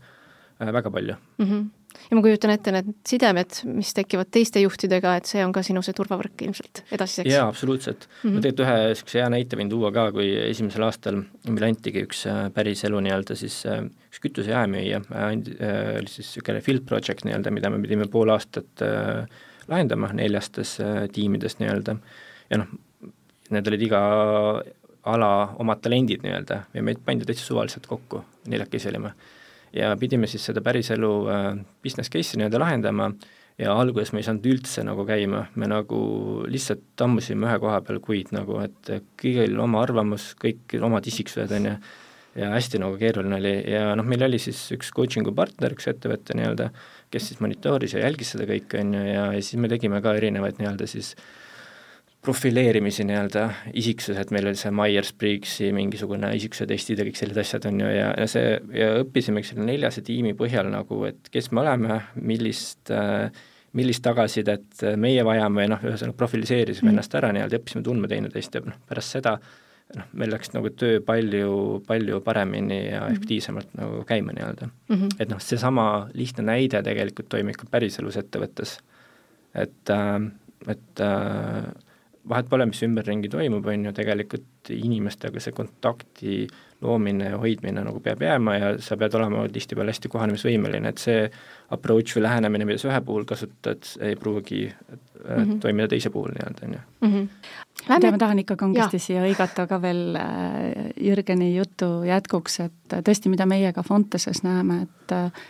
väga 0.63 0.93
palju 0.93 1.17
mm. 1.17 1.49
-hmm 1.49 1.67
ja 1.97 2.17
ma 2.17 2.21
kujutan 2.21 2.51
ette, 2.53 2.71
need 2.71 2.89
sidemed, 3.09 3.55
mis 3.73 3.89
tekivad 3.95 4.29
teiste 4.29 4.61
juhtidega, 4.61 5.15
et 5.17 5.25
see 5.25 5.41
on 5.41 5.53
ka 5.55 5.63
sinu 5.65 5.81
see 5.81 5.95
turvavõrk 5.97 6.43
ilmselt 6.45 6.83
edasiseks? 6.93 7.31
jaa, 7.31 7.47
absoluutselt 7.47 8.05
mm. 8.05 8.13
-hmm. 8.21 8.35
ma 8.35 8.43
tegelikult 8.43 8.65
ühe 8.65 8.75
niisuguse 8.91 9.19
hea 9.19 9.29
näite 9.33 9.57
võin 9.57 9.71
tuua 9.71 9.91
ka, 9.95 10.11
kui 10.11 10.27
esimesel 10.43 10.85
aastal 10.85 11.23
meile 11.47 11.71
antigi 11.71 12.03
üks 12.05 12.27
päris 12.53 12.83
elu 12.85 13.01
nii-öelda 13.07 13.39
siis 13.39 13.63
üks 13.65 14.21
kütuse 14.21 14.53
jaemüüja, 14.53 15.01
oli 15.09 16.11
siis 16.11 16.27
niisugune 16.27 16.61
field 16.61 16.85
project 16.85 17.25
nii-öelda, 17.25 17.55
mida 17.55 17.73
me 17.73 17.81
pidime 17.81 18.07
pool 18.13 18.29
aastat 18.35 18.85
äh, 18.85 19.25
lahendama 19.67 20.12
neljastes 20.15 20.77
äh, 20.84 21.06
tiimides 21.13 21.60
nii-öelda. 21.62 21.97
Ja 22.51 22.62
noh, 22.62 22.69
need 23.53 23.71
olid 23.71 23.88
iga 23.88 24.01
ala 25.08 25.32
omad 25.62 25.82
talendid 25.84 26.23
nii-öelda 26.25 26.62
ja 26.73 26.84
meid 26.84 27.01
pandi 27.06 27.27
täitsa 27.27 27.45
suvaliselt 27.47 27.88
kokku, 27.88 28.23
neljakesi 28.51 28.89
olime. 28.91 29.13
ja 29.73 29.91
pidime 29.99 30.27
siis 30.27 30.45
seda 30.47 30.62
päriselu 30.63 31.12
äh, 31.32 31.49
business 31.84 32.12
case'i 32.12 32.39
nii-öelda 32.39 32.60
lahendama 32.60 33.12
ja 33.58 33.73
alguses 33.73 34.13
me 34.13 34.21
ei 34.21 34.27
saanud 34.27 34.45
üldse 34.47 34.84
nagu 34.86 35.06
käima, 35.08 35.45
me 35.56 35.69
nagu 35.69 35.99
lihtsalt 36.47 36.84
tammusime 36.99 37.47
ühe 37.47 37.60
koha 37.62 37.82
peal 37.86 37.99
kuid 38.03 38.32
nagu, 38.36 38.60
et 38.63 38.91
kõigil 39.19 39.58
oma 39.62 39.82
arvamus, 39.84 40.32
kõik 40.39 40.77
omad 40.84 41.08
isiksused, 41.10 41.51
on 41.58 41.71
ju, 41.71 41.77
ja 42.38 42.52
hästi 42.54 42.82
nagu 42.84 43.00
keeruline 43.00 43.39
oli 43.39 43.56
ja 43.71 43.89
noh, 43.97 44.06
meil 44.08 44.28
oli 44.28 44.39
siis 44.41 44.60
üks 44.76 44.91
coaching'u 44.95 45.34
partner, 45.38 45.73
üks 45.76 45.89
ettevõte 45.89 46.38
nii-öelda, 46.38 46.69
kes 47.13 47.32
siis 47.32 47.41
monitooris 47.43 47.97
ja 47.97 48.06
jälgis 48.06 48.36
seda 48.36 48.47
kõike, 48.50 48.84
on 48.84 48.95
ju, 48.97 49.04
ja, 49.08 49.28
ja 49.36 49.41
siis 49.41 49.60
me 49.62 49.71
tegime 49.71 50.02
ka 50.06 50.15
erinevaid 50.19 50.62
nii-öelda 50.62 50.88
siis 50.89 51.15
profileerimisi 52.28 53.06
nii-öelda, 53.08 53.43
isiksused, 53.80 54.32
meil 54.36 54.50
oli 54.50 54.60
see 54.60 54.71
Myers-Briggsi 54.76 55.69
mingisugune 55.76 56.34
isiksuse 56.36 56.67
testid 56.67 57.00
ja 57.00 57.06
kõik 57.08 57.19
sellised 57.19 57.43
asjad, 57.43 57.67
on 57.69 57.84
ju, 57.84 57.91
ja, 57.93 58.10
ja 58.17 58.26
see, 58.30 58.56
ja 58.76 58.89
õppisime, 59.04 59.43
eks 59.43 59.54
ole, 59.56 59.67
neljase 59.69 60.04
tiimi 60.06 60.34
põhjal 60.38 60.67
nagu, 60.73 61.04
et 61.08 61.30
kes 61.32 61.54
me 61.54 61.63
oleme, 61.63 62.02
millist 62.19 62.91
äh, 62.91 63.30
millist 63.78 64.04
tagasisidet 64.06 64.84
meie 65.00 65.23
vajame 65.28 65.65
ja 65.65 65.71
noh, 65.76 65.86
ühesõnaga 65.86 66.17
profiliseerisime 66.17 66.89
mm. 66.89 66.93
ennast 66.95 67.15
ära 67.19 67.32
nii-öelda, 67.36 67.60
õppisime 67.62 67.86
tundma 67.86 68.10
teineteist 68.12 68.56
ja 68.58 68.63
noh, 68.65 68.78
pärast 68.89 69.17
seda 69.17 69.38
noh, 69.95 70.10
meil 70.19 70.32
läks 70.34 70.52
nagu 70.54 70.69
töö 70.76 71.00
palju, 71.06 71.84
palju 71.88 72.19
paremini 72.26 72.82
ja 72.89 73.06
mhm. 73.06 73.15
efektiivsemalt 73.15 73.69
mm 73.73 73.80
-hmm. 73.80 73.86
nagu 73.86 74.04
käima 74.04 74.36
nii-öelda 74.36 74.67
mm. 74.67 74.95
-hmm. 74.95 75.15
et 75.19 75.30
noh, 75.30 75.41
seesama 75.41 76.10
lihtne 76.13 76.43
näide 76.43 76.84
tegelikult 76.84 77.30
toimib 77.30 77.56
ka 77.56 77.69
päriselus 77.71 78.17
ettevõttes. 78.17 78.80
et 79.56 79.89
äh,, 79.89 80.32
et 80.67 81.00
äh, 81.00 81.71
vahet 82.30 82.50
pole, 82.50 82.65
mis 82.69 82.84
ümberringi 82.84 83.30
toimub, 83.32 83.65
on 83.71 83.86
ju, 83.88 83.93
tegelikult 83.95 84.71
inimestega 84.73 85.39
see 85.39 85.56
kontakti 85.56 86.39
loomine 86.84 87.32
ja 87.32 87.38
hoidmine 87.41 87.82
nagu 87.86 88.02
peab 88.04 88.21
jääma 88.21 88.56
ja 88.58 88.71
sa 88.84 88.97
pead 89.00 89.15
olema 89.17 89.45
tihtipeale 89.54 89.93
hästi 89.93 90.12
kohanemisvõimeline, 90.13 90.91
et 90.91 91.02
see 91.02 91.23
approach 91.73 92.17
või 92.17 92.26
lähenemine, 92.28 92.67
mida 92.69 92.82
sa 92.82 92.91
ühe 92.91 93.00
puhul 93.06 93.26
kasutad, 93.30 93.88
ei 94.04 94.15
pruugi 94.19 94.67
mm 94.67 95.00
-hmm. 95.28 95.60
toimida 95.63 95.88
teise 95.93 96.12
puhul 96.13 96.36
nii-öelda, 96.36 96.67
on 96.67 96.73
ju. 96.78 96.84
Lähme... 97.89 98.12
ma 98.12 98.17
tahan 98.17 98.39
ikka 98.43 98.56
kangesti 98.60 99.00
siia 99.00 99.21
hõigata 99.23 99.67
ka 99.69 99.82
veel 99.82 100.17
äh, 100.19 100.89
Jürgeni 101.02 101.54
jutu 101.56 102.04
jätkuks, 102.08 102.60
et 102.65 102.97
tõesti, 102.97 103.32
mida 103.32 103.47
meie 103.50 103.71
ka 103.73 103.84
Fonteses 103.86 104.43
näeme, 104.43 104.82
et 104.88 105.15
äh, 105.15 105.47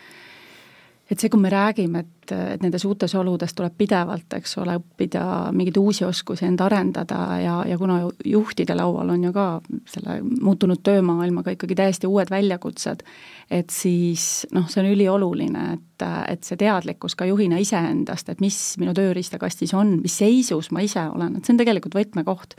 et 1.11 1.19
see, 1.19 1.31
kui 1.31 1.39
me 1.41 1.49
räägime, 1.51 2.03
et, 2.03 2.16
et 2.31 2.61
nendes 2.61 2.85
uutes 2.85 3.15
oludes 3.15 3.53
tuleb 3.53 3.73
pidevalt, 3.77 4.33
eks 4.37 4.57
ole, 4.61 4.77
õppida 4.79 5.23
mingeid 5.55 5.77
uusi 5.77 6.05
oskusi, 6.05 6.45
end 6.45 6.61
arendada 6.63 7.19
ja, 7.41 7.57
ja 7.67 7.77
kuna 7.77 7.99
juhtide 8.25 8.75
laual 8.75 9.09
on 9.15 9.23
ju 9.23 9.33
ka 9.33 9.47
selle 9.89 10.19
muutunud 10.41 10.83
töömaailmaga 10.83 11.55
ikkagi 11.55 11.75
täiesti 11.75 12.07
uued 12.07 12.31
väljakutsed, 12.31 13.03
et 13.51 13.69
siis 13.71 14.47
noh, 14.51 14.67
see 14.69 14.81
on 14.83 14.89
ülioluline, 14.91 15.63
et, 15.77 16.05
et 16.33 16.43
see 16.43 16.59
teadlikkus 16.59 17.15
ka 17.15 17.25
juhina 17.29 17.59
iseendast, 17.63 18.29
et 18.29 18.41
mis 18.43 18.57
minu 18.81 18.93
tööriistakastis 18.97 19.73
on, 19.77 19.97
mis 20.03 20.17
seisus 20.19 20.71
ma 20.75 20.83
ise 20.83 21.05
olen, 21.07 21.37
et 21.37 21.47
see 21.47 21.55
on 21.55 21.61
tegelikult 21.61 21.95
võtmekoht. 21.95 22.57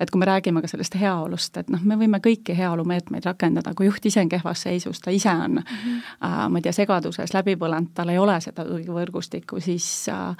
et 0.00 0.10
kui 0.10 0.18
me 0.18 0.26
räägime 0.26 0.62
ka 0.64 0.68
sellest 0.70 0.96
heaolust, 0.96 1.56
et 1.60 1.68
noh, 1.68 1.82
me 1.84 1.98
võime 2.00 2.22
kõiki 2.24 2.56
heaolumeetmeid 2.56 3.26
rakendada, 3.28 3.74
kui 3.76 3.90
juht 3.90 4.06
ise 4.06 4.22
on 4.24 4.32
kehvas 4.32 4.64
seisus, 4.64 5.00
ta 5.00 5.12
ise 5.12 5.30
on 5.30 5.60
mm, 5.60 5.64
-hmm. 5.66 6.00
äh, 6.24 6.48
ma 6.48 6.58
ei 6.58 6.62
tea, 6.62 6.72
segaduses 6.72 7.34
läbi 7.34 7.56
põlenud, 7.56 7.92
tal 7.94 8.08
ei 8.08 8.18
ole 8.18 8.40
seda 8.40 8.64
võrgustikku, 9.10 9.60
siis 9.64 10.08
äh, 10.08 10.34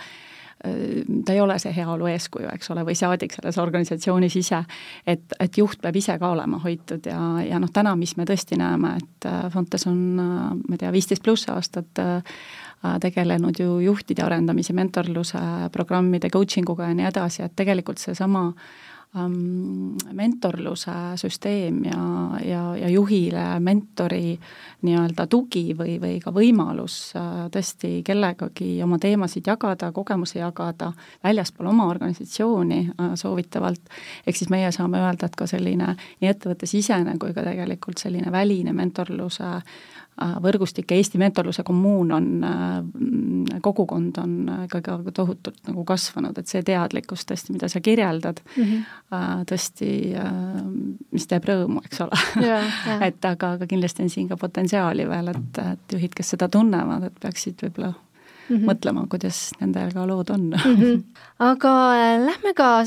ta 1.25 1.33
ei 1.33 1.41
ole 1.41 1.57
see 1.59 1.73
heaolu 1.73 2.09
eeskuju, 2.11 2.49
eks 2.53 2.71
ole, 2.75 2.85
või 2.85 2.97
saadik 2.99 3.33
selles 3.33 3.59
organisatsioonis 3.59 4.37
ise, 4.37 4.61
et, 5.09 5.33
et 5.41 5.59
juht 5.59 5.81
peab 5.81 5.97
ise 5.97 6.19
ka 6.21 6.33
olema 6.35 6.61
hoitud 6.61 7.07
ja, 7.09 7.21
ja 7.47 7.61
noh, 7.63 7.71
täna, 7.73 7.95
mis 7.97 8.13
me 8.19 8.27
tõesti 8.29 8.59
näeme, 8.61 8.97
et 9.01 9.29
äh, 9.31 9.47
Fontes 9.53 9.87
on, 9.89 10.03
äh, 10.21 10.45
ma 10.61 10.77
ei 10.77 10.83
tea, 10.83 10.93
viisteist 10.93 11.25
pluss 11.25 11.49
aastat 11.49 12.03
äh, 12.05 12.45
tegelenud 13.01 13.59
ju 13.61 13.79
juhtide 13.85 14.25
arendamise, 14.25 14.77
mentorluse 14.77 15.41
programmide, 15.73 16.31
coaching 16.33 16.69
uga 16.73 16.89
ja 16.89 16.97
nii 16.97 17.09
edasi, 17.09 17.45
et 17.45 17.57
tegelikult 17.57 18.01
seesama 18.01 18.47
äh, 18.51 18.71
ähm, 19.17 19.97
mentorluse 20.13 20.93
süsteem 21.17 21.85
ja, 21.85 22.03
ja, 22.45 22.63
ja 22.77 22.89
juhile 22.89 23.61
mentori 23.61 24.39
nii-öelda 24.83 25.27
tugi 25.27 25.75
või, 25.79 25.99
või 26.03 26.19
ka 26.23 26.33
võimalus 26.35 26.99
äh, 27.19 27.47
tõesti 27.53 28.01
kellegagi 28.07 28.73
oma 28.85 28.99
teemasid 29.03 29.47
jagada, 29.51 29.93
kogemusi 29.93 30.39
jagada 30.39 30.93
väljaspool 31.25 31.73
oma 31.73 31.89
organisatsiooni 31.91 32.81
äh, 32.89 33.15
soovitavalt, 33.15 33.83
ehk 34.27 34.37
siis 34.37 34.51
meie 34.51 34.73
saame 34.73 35.03
öelda, 35.03 35.27
et 35.27 35.39
ka 35.39 35.49
selline 35.51 35.95
nii 36.21 36.31
ettevõttesisene 36.31 37.19
kui 37.21 37.35
ka 37.37 37.45
tegelikult 37.47 37.99
selline 37.99 38.33
väline 38.33 38.73
mentorluse 38.77 39.59
võrgustik 40.21 40.91
ja 40.91 40.99
Eesti 41.01 41.19
Mentorluse 41.21 41.63
kommuun 41.67 42.13
on, 42.13 42.27
kogukond 43.63 44.19
on 44.23 44.35
ikkagi 44.65 45.15
tohutult 45.17 45.63
nagu 45.69 45.85
kasvanud, 45.89 46.39
et 46.39 46.51
see 46.51 46.63
teadlikkus 46.67 47.25
tõesti, 47.29 47.55
mida 47.57 47.69
sa 47.73 47.81
kirjeldad 47.81 48.43
mm, 48.45 48.65
-hmm. 48.65 49.47
tõesti, 49.51 49.91
mis 51.13 51.27
teeb 51.31 51.49
rõõmu, 51.49 51.85
eks 51.85 52.05
ole 52.05 52.21
et 53.09 53.25
aga, 53.25 53.55
aga 53.57 53.67
kindlasti 53.71 54.05
on 54.05 54.13
siin 54.13 54.29
ka 54.29 54.37
potentsiaali 54.41 55.09
veel, 55.09 55.33
et, 55.35 55.65
et 55.65 55.97
juhid, 55.97 56.15
kes 56.15 56.37
seda 56.37 56.49
tunnevad, 56.49 57.09
et 57.11 57.21
peaksid 57.21 57.65
võib-olla 57.65 57.95
mm 58.51 58.57
-hmm. 58.57 58.67
mõtlema, 58.67 59.07
kuidas 59.09 59.51
nendega 59.61 60.07
lood 60.07 60.31
on 60.31 60.51
mm. 60.51 60.77
-hmm. 60.77 61.03
aga 61.53 61.75
äh, 61.95 62.21
lähme 62.27 62.55
ka 62.55 62.85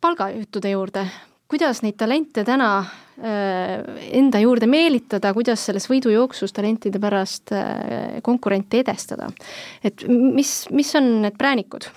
palgajuttude 0.00 0.70
juurde, 0.70 1.06
kuidas 1.48 1.82
neid 1.84 1.96
talente 2.00 2.44
täna 2.46 2.70
äh, 2.80 3.82
enda 4.18 4.40
juurde 4.42 4.68
meelitada, 4.70 5.32
kuidas 5.36 5.66
selles 5.68 5.88
võidujooksus 5.90 6.54
talentide 6.56 7.00
pärast 7.02 7.54
äh, 7.54 8.18
konkurente 8.26 8.80
edestada. 8.84 9.30
et 9.84 10.06
mis, 10.08 10.66
mis 10.70 10.94
on 10.98 11.10
need 11.26 11.38
präänikud, 11.38 11.88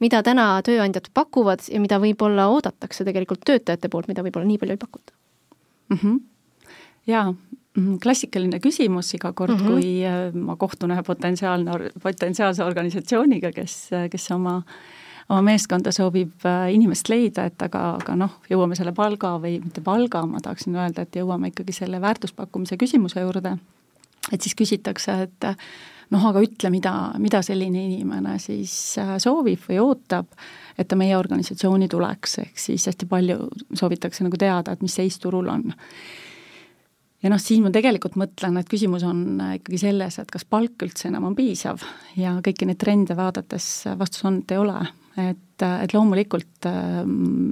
mida 0.00 0.22
täna 0.26 0.52
tööandjad 0.66 1.10
pakuvad 1.14 1.68
ja 1.68 1.80
mida 1.80 2.00
võib-olla 2.02 2.48
oodatakse 2.50 3.04
tegelikult 3.04 3.44
töötajate 3.46 3.88
poolt, 3.88 4.08
mida 4.08 4.24
võib-olla 4.26 4.48
nii 4.48 4.58
palju 4.58 4.76
ei 4.76 4.84
pakuta 4.86 5.12
mm? 5.90 5.96
-hmm. 5.96 6.20
jaa, 7.06 7.30
Mhm, 7.70 8.00
klassikaline 8.02 8.58
küsimus 8.58 9.12
iga 9.14 9.30
kord 9.36 9.54
mm, 9.54 9.60
-hmm. 9.60 9.68
kui 9.70 9.90
äh, 10.02 10.34
ma 10.34 10.56
kohtun 10.58 10.90
ühe 10.90 11.02
potentsiaalne, 11.06 11.92
potentsiaalse 12.02 12.64
organisatsiooniga, 12.66 13.52
kes, 13.54 13.76
kes 14.10 14.30
oma, 14.34 14.56
oma 15.30 15.40
meeskonda 15.46 15.92
soovib 15.94 16.46
äh, 16.48 16.68
inimest 16.74 17.08
leida, 17.12 17.46
et 17.50 17.62
aga, 17.62 17.84
aga 18.00 18.16
noh, 18.18 18.40
jõuame 18.50 18.78
selle 18.78 18.94
palga 18.96 19.36
või 19.42 19.58
mitte 19.62 19.82
palga, 19.86 20.24
ma 20.26 20.42
tahaksin 20.42 20.76
öelda, 20.76 21.06
et 21.06 21.20
jõuame 21.20 21.52
ikkagi 21.52 21.76
selle 21.76 22.02
väärtuspakkumise 22.02 22.78
küsimuse 22.80 23.22
juurde, 23.22 23.56
et 24.30 24.40
siis 24.42 24.58
küsitakse, 24.58 25.16
et 25.28 25.50
noh, 26.10 26.24
aga 26.30 26.42
ütle, 26.44 26.70
mida, 26.72 26.94
mida 27.22 27.42
selline 27.46 27.84
inimene 27.86 28.36
siis 28.42 28.74
äh, 29.00 29.14
soovib 29.22 29.62
või 29.68 29.78
ootab, 29.82 30.34
et 30.78 30.88
ta 30.90 30.98
meie 30.98 31.16
organisatsiooni 31.18 31.88
tuleks, 31.90 32.38
ehk 32.44 32.58
siis 32.58 32.88
hästi 32.90 33.08
palju 33.10 33.38
soovitakse 33.78 34.26
nagu 34.26 34.40
teada, 34.40 34.74
et 34.74 34.82
mis 34.84 34.98
seis 35.00 35.18
turul 35.22 35.50
on 35.52 35.70
ja 37.22 37.32
noh, 37.32 37.40
siin 37.42 37.64
ma 37.64 37.72
tegelikult 37.74 38.16
mõtlen, 38.20 38.56
et 38.60 38.70
küsimus 38.70 39.04
on 39.06 39.40
äh, 39.42 39.56
ikkagi 39.58 39.82
selles, 39.82 40.18
et 40.20 40.32
kas 40.32 40.46
palk 40.48 40.86
üldse 40.86 41.08
enam 41.10 41.28
on 41.30 41.36
piisav 41.38 41.84
ja 42.18 42.36
kõiki 42.44 42.68
neid 42.68 42.80
trende 42.80 43.16
vaadates 43.18 43.68
vastus 44.00 44.24
on, 44.28 44.40
et 44.42 44.56
ei 44.56 44.60
ole. 44.62 44.80
et, 45.20 45.62
äh, 45.62 45.82
et 45.84 45.94
loomulikult 45.94 46.66
äh, 46.70 47.00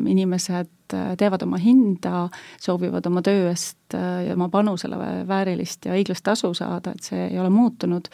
inimesed 0.08 0.94
äh, 0.94 1.14
teavad 1.20 1.42
oma 1.44 1.58
hinda, 1.60 2.28
soovivad 2.62 3.06
oma 3.10 3.22
töö 3.22 3.48
eest 3.50 3.76
ja 3.92 4.34
oma 4.34 4.50
panusele 4.52 4.96
väärilist 5.28 5.88
ja 5.88 5.96
õiglast 5.96 6.24
tasu 6.24 6.52
saada, 6.54 6.92
et 6.92 7.04
see 7.04 7.26
ei 7.30 7.38
ole 7.40 7.48
muutunud, 7.48 8.08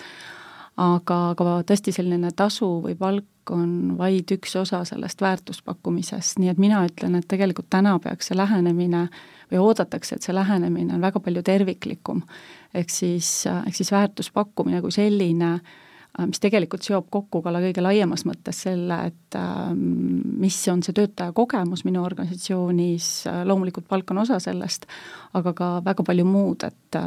aga, 0.79 1.19
aga 1.35 1.57
tõesti 1.67 1.95
selline 1.95 2.31
tasu 2.37 2.69
või 2.85 2.95
palk 2.99 3.27
on 3.51 3.99
vaid 3.99 4.31
üks 4.33 4.57
osa 4.57 4.85
sellest 4.85 5.21
väärtuspakkumisest, 5.21 6.39
nii 6.39 6.49
et 6.53 6.59
mina 6.59 6.85
ütlen, 6.87 7.19
et 7.19 7.29
tegelikult 7.29 7.71
täna 7.71 7.99
peaks 7.99 8.31
see 8.31 8.37
lähenemine 8.39 9.03
äh, 9.03 9.23
või 9.55 9.63
oodatakse, 9.63 10.17
et 10.17 10.27
see 10.27 10.35
lähenemine 10.35 10.97
on 10.97 11.05
väga 11.05 11.21
palju 11.21 11.43
terviklikum. 11.43 12.23
ehk 12.75 12.91
siis, 12.91 13.47
ehk 13.47 13.75
siis 13.75 13.93
väärtuspakkumine 13.93 14.81
kui 14.83 14.93
selline, 14.93 15.61
mis 16.27 16.41
tegelikult 16.43 16.85
seob 16.87 17.09
kokku 17.11 17.41
ka 17.43 17.53
kõige 17.55 17.83
laiemas 17.83 18.23
mõttes 18.29 18.61
selle, 18.67 18.99
et 19.11 19.39
mis 19.75 20.57
on 20.71 20.83
see 20.87 20.95
töötaja 20.95 21.35
kogemus 21.35 21.83
minu 21.87 22.05
organisatsioonis, 22.07 23.09
loomulikult 23.49 23.89
palk 23.91 24.13
on 24.15 24.23
osa 24.23 24.39
sellest, 24.43 24.87
aga 25.35 25.53
ka 25.59 25.71
väga 25.85 26.07
palju 26.07 26.27
muud, 26.29 26.67
et, 26.69 26.99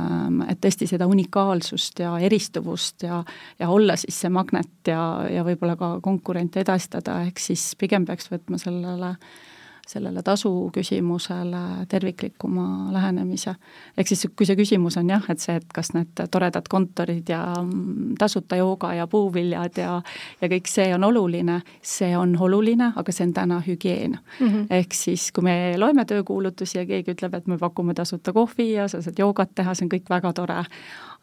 et 0.50 0.62
tõesti 0.64 0.90
seda 0.92 1.08
unikaalsust 1.08 2.04
ja 2.04 2.18
eristuvust 2.20 3.08
ja 3.08 3.24
ja 3.60 3.70
olla 3.70 3.96
siis 3.96 4.20
see 4.22 4.32
magnet 4.34 4.92
ja, 4.92 5.02
ja 5.32 5.44
võib-olla 5.48 5.78
ka 5.80 5.92
konkurente 6.04 6.62
edastada, 6.66 7.22
ehk 7.28 7.40
siis 7.40 7.70
pigem 7.80 8.06
peaks 8.06 8.28
võtma 8.32 8.60
sellele 8.62 9.16
äh, 9.16 9.46
sellele 9.88 10.22
tasu 10.24 10.70
küsimusele 10.74 11.86
terviklikuma 11.90 12.94
lähenemise. 12.94 13.56
ehk 13.98 14.08
siis, 14.08 14.28
kui 14.36 14.46
see 14.46 14.56
küsimus 14.60 14.98
on 15.00 15.10
jah, 15.10 15.24
et 15.30 15.40
see, 15.40 15.56
et 15.56 15.74
kas 15.74 15.94
need 15.96 16.24
toredad 16.32 16.68
kontorid 16.70 17.30
ja 17.30 17.42
mm, 17.62 18.16
tasuta 18.20 18.60
jooga 18.60 18.94
ja 18.94 19.08
puuviljad 19.08 19.78
ja 19.78 20.02
ja 20.42 20.50
kõik 20.52 20.68
see 20.68 20.94
on 20.96 21.04
oluline, 21.04 21.62
see 21.82 22.12
on 22.18 22.36
oluline, 22.40 22.92
aga 22.96 23.12
see 23.12 23.28
on 23.28 23.34
täna 23.34 23.62
hügieen 23.68 24.18
mm. 24.18 24.48
-hmm. 24.48 24.68
ehk 24.70 24.94
siis, 24.94 25.32
kui 25.32 25.44
me 25.44 25.76
loeme 25.78 26.06
töökuulutusi 26.06 26.78
ja 26.78 26.86
keegi 26.86 27.16
ütleb, 27.16 27.34
et 27.34 27.48
me 27.48 27.58
pakume 27.58 27.94
tasuta 27.94 28.34
kohvi 28.34 28.72
ja 28.74 28.88
sa 28.88 29.02
saad 29.02 29.20
joogat 29.20 29.56
teha, 29.56 29.74
see 29.74 29.86
on 29.86 29.92
kõik 29.96 30.10
väga 30.10 30.34
tore, 30.34 30.64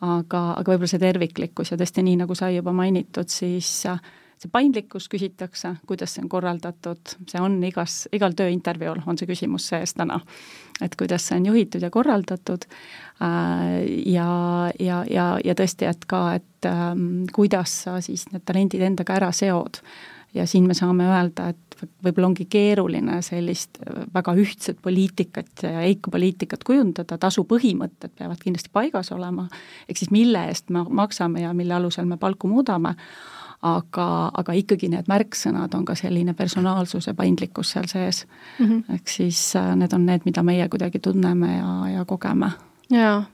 aga, 0.01 0.43
aga 0.57 0.73
võib-olla 0.73 0.91
see 0.91 1.03
terviklikkus 1.03 1.71
ja 1.71 1.77
tõesti, 1.77 2.03
nii 2.03 2.17
nagu 2.25 2.35
sai 2.35 2.57
juba 2.57 2.73
mainitud, 2.73 3.29
siis 3.29 3.87
see 4.41 4.51
paindlikkus 4.53 5.09
küsitakse, 5.13 5.75
kuidas 5.89 6.15
see 6.15 6.25
on 6.25 6.31
korraldatud, 6.33 7.17
see 7.31 7.41
on 7.43 7.59
igas, 7.67 8.05
igal 8.15 8.35
tööintervjuul 8.37 9.05
on 9.07 9.19
see 9.21 9.29
küsimus 9.31 9.69
sees 9.73 9.95
täna. 9.95 10.21
et 10.83 10.97
kuidas 10.99 11.29
see 11.29 11.39
on 11.39 11.47
juhitud 11.47 11.83
ja 11.83 11.91
korraldatud 11.91 12.67
äh, 13.23 13.85
ja, 14.07 14.29
ja, 14.81 15.05
ja, 15.11 15.29
ja 15.45 15.55
tõesti, 15.55 15.89
et 15.91 16.05
ka, 16.11 16.25
et 16.41 16.69
ähm, 16.69 17.25
kuidas 17.33 17.85
sa 17.85 18.01
siis 18.05 18.27
need 18.33 18.45
talendid 18.45 18.83
endaga 18.83 19.21
ära 19.21 19.33
seod. 19.33 19.83
ja 20.35 20.47
siin 20.51 20.67
me 20.67 20.75
saame 20.75 21.07
öelda, 21.07 21.53
et 21.55 21.75
võib-olla 22.03 22.31
ongi 22.33 22.47
keeruline 22.51 23.21
sellist 23.23 23.79
väga 24.15 24.35
ühtset 24.41 24.81
poliitikat 24.83 25.63
ja 25.63 25.85
EIK 25.87 26.09
poliitikat 26.11 26.65
kujundada, 26.67 27.19
tasu 27.19 27.45
põhimõtted 27.49 28.15
peavad 28.19 28.41
kindlasti 28.43 28.73
paigas 28.73 29.13
olema, 29.15 29.47
ehk 29.89 30.01
siis 30.01 30.11
mille 30.15 30.47
eest 30.51 30.75
me 30.75 30.85
maksame 30.89 31.45
ja 31.45 31.53
mille 31.55 31.77
alusel 31.79 32.09
me 32.11 32.19
palku 32.21 32.51
muudame, 32.51 32.97
aga, 33.65 34.31
aga 34.35 34.53
ikkagi 34.53 34.89
need 34.93 35.09
märksõnad 35.09 35.75
on 35.75 35.85
ka 35.89 35.97
selline 35.99 36.35
personaalsus 36.37 37.07
ja 37.09 37.15
paindlikkus 37.15 37.71
seal 37.75 37.89
sees 37.89 38.27
mm. 38.59 38.67
-hmm. 38.67 38.95
ehk 38.95 39.09
siis 39.09 39.57
äh, 39.57 39.75
need 39.77 39.93
on 39.93 40.07
need, 40.07 40.21
mida 40.25 40.43
meie 40.43 40.69
kuidagi 40.69 40.99
tunneme 40.99 41.57
ja, 41.57 41.89
ja 41.99 42.05
kogeme. 42.05 42.51
jaa 42.91 43.25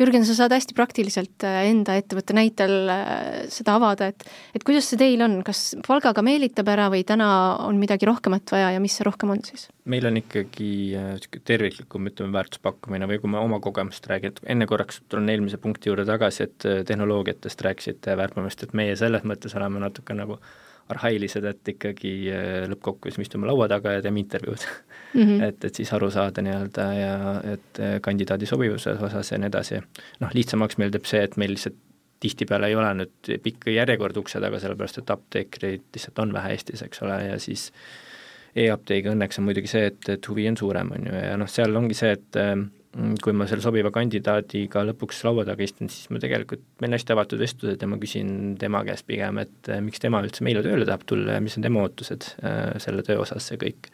Jürgen, 0.00 0.24
sa 0.26 0.36
saad 0.36 0.54
hästi 0.54 0.76
praktiliselt 0.76 1.46
äh, 1.46 1.62
enda 1.70 1.96
ettevõtte 1.98 2.36
näitel 2.36 2.74
äh, 2.92 3.44
seda 3.52 3.76
avada, 3.78 4.10
et 4.12 4.26
et 4.56 4.64
kuidas 4.66 4.88
see 4.90 5.00
teil 5.00 5.22
on, 5.24 5.38
kas 5.46 5.74
palgaga 5.86 6.24
meelitab 6.24 6.70
ära 6.72 6.88
või 6.92 7.04
täna 7.08 7.28
on 7.66 7.80
midagi 7.80 8.08
rohkemat 8.08 8.54
vaja 8.54 8.72
ja 8.76 8.82
mis 8.82 8.96
see 8.98 9.06
rohkem 9.08 9.34
on 9.34 9.44
siis? 9.46 9.68
meil 9.88 10.06
on 10.08 10.18
ikkagi 10.20 10.72
äh, 10.98 11.28
terviklikum, 11.48 12.10
ütleme, 12.12 12.34
väärtuspakkumine 12.38 13.08
või 13.10 13.22
kui 13.22 13.32
ma 13.32 13.44
oma 13.44 13.60
kogemust 13.62 14.06
räägin, 14.10 14.34
et 14.34 14.42
enne 14.54 14.68
korraks 14.70 15.02
tulen 15.08 15.30
eelmise 15.32 15.60
punkti 15.62 15.90
juurde 15.90 16.06
tagasi, 16.08 16.48
et 16.48 16.68
tehnoloogiatest 16.88 17.64
rääkisite 17.66 18.16
väärtpabemist, 18.18 18.62
et 18.66 18.76
meie 18.78 18.94
selles 18.98 19.26
mõttes 19.26 19.56
oleme 19.58 19.82
natuke 19.82 20.14
nagu 20.16 20.38
arhailised, 20.90 21.44
et 21.46 21.68
ikkagi 21.74 22.12
lõppkokkuvõttes 22.72 23.20
me 23.20 23.26
istume 23.26 23.46
laua 23.48 23.68
taga 23.70 23.94
ja 23.96 24.02
teeme 24.02 24.20
intervjuud 24.20 24.64
mm. 25.14 25.22
-hmm. 25.22 25.44
et, 25.48 25.64
et 25.64 25.74
siis 25.74 25.92
aru 25.92 26.10
saada 26.10 26.42
nii-öelda 26.42 26.88
ja 26.98 27.14
et 27.54 27.78
eh, 27.78 28.00
kandidaadi 28.00 28.46
sobivuse 28.46 28.90
osas 28.90 29.32
ja 29.32 29.38
nii 29.38 29.50
edasi. 29.52 29.80
noh, 30.20 30.30
lihtsamaks 30.34 30.78
meil 30.78 30.90
teeb 30.90 31.08
see, 31.08 31.22
et 31.22 31.36
meil 31.36 31.54
lihtsalt 31.56 31.78
tihtipeale 32.22 32.68
ei 32.70 32.74
ole 32.78 32.92
nüüd 32.94 33.32
pikka 33.42 33.70
järjekorda 33.70 34.20
ukse 34.20 34.40
taga, 34.40 34.60
sellepärast 34.62 34.98
et 34.98 35.10
apteekreid 35.10 35.88
lihtsalt 35.94 36.18
on 36.22 36.32
vähe 36.32 36.52
Eestis, 36.54 36.82
eks 36.82 37.02
ole, 37.02 37.16
ja 37.24 37.38
siis 37.42 37.72
e-apteegi 38.56 39.10
õnneks 39.10 39.40
on 39.40 39.48
muidugi 39.48 39.70
see, 39.70 39.88
et, 39.90 40.08
et 40.08 40.28
huvi 40.28 40.46
on 40.48 40.56
suurem, 40.56 40.92
on 40.94 41.08
ju, 41.08 41.16
ja 41.18 41.36
noh, 41.40 41.50
seal 41.50 41.74
ongi 41.76 41.98
see, 41.98 42.12
et 42.18 42.38
eh, 42.38 42.54
kui 42.92 43.32
ma 43.32 43.46
selle 43.48 43.64
sobiva 43.64 43.88
kandidaadiga 43.92 44.82
lõpuks 44.84 45.22
laua 45.24 45.46
taga 45.48 45.64
istun, 45.64 45.88
siis 45.88 46.10
ma 46.12 46.20
tegelikult, 46.20 46.64
meil 46.82 46.90
on 46.90 46.98
hästi 46.98 47.14
avatud 47.14 47.40
vestlused 47.40 47.80
ja 47.80 47.88
ma 47.88 47.96
küsin 48.00 48.32
tema 48.60 48.82
käest 48.84 49.06
pigem, 49.08 49.40
et 49.40 49.70
eh, 49.72 49.80
miks 49.84 50.02
tema 50.02 50.20
üldse 50.20 50.44
meile 50.44 50.60
tööle 50.64 50.84
tahab 50.88 51.06
tulla 51.08 51.38
ja 51.38 51.44
mis 51.44 51.56
on 51.56 51.64
tema 51.64 51.80
ootused 51.86 52.26
äh, 52.44 52.74
selle 52.84 53.04
töö 53.06 53.22
osas 53.24 53.48
ja 53.48 53.56
kõik. 53.60 53.88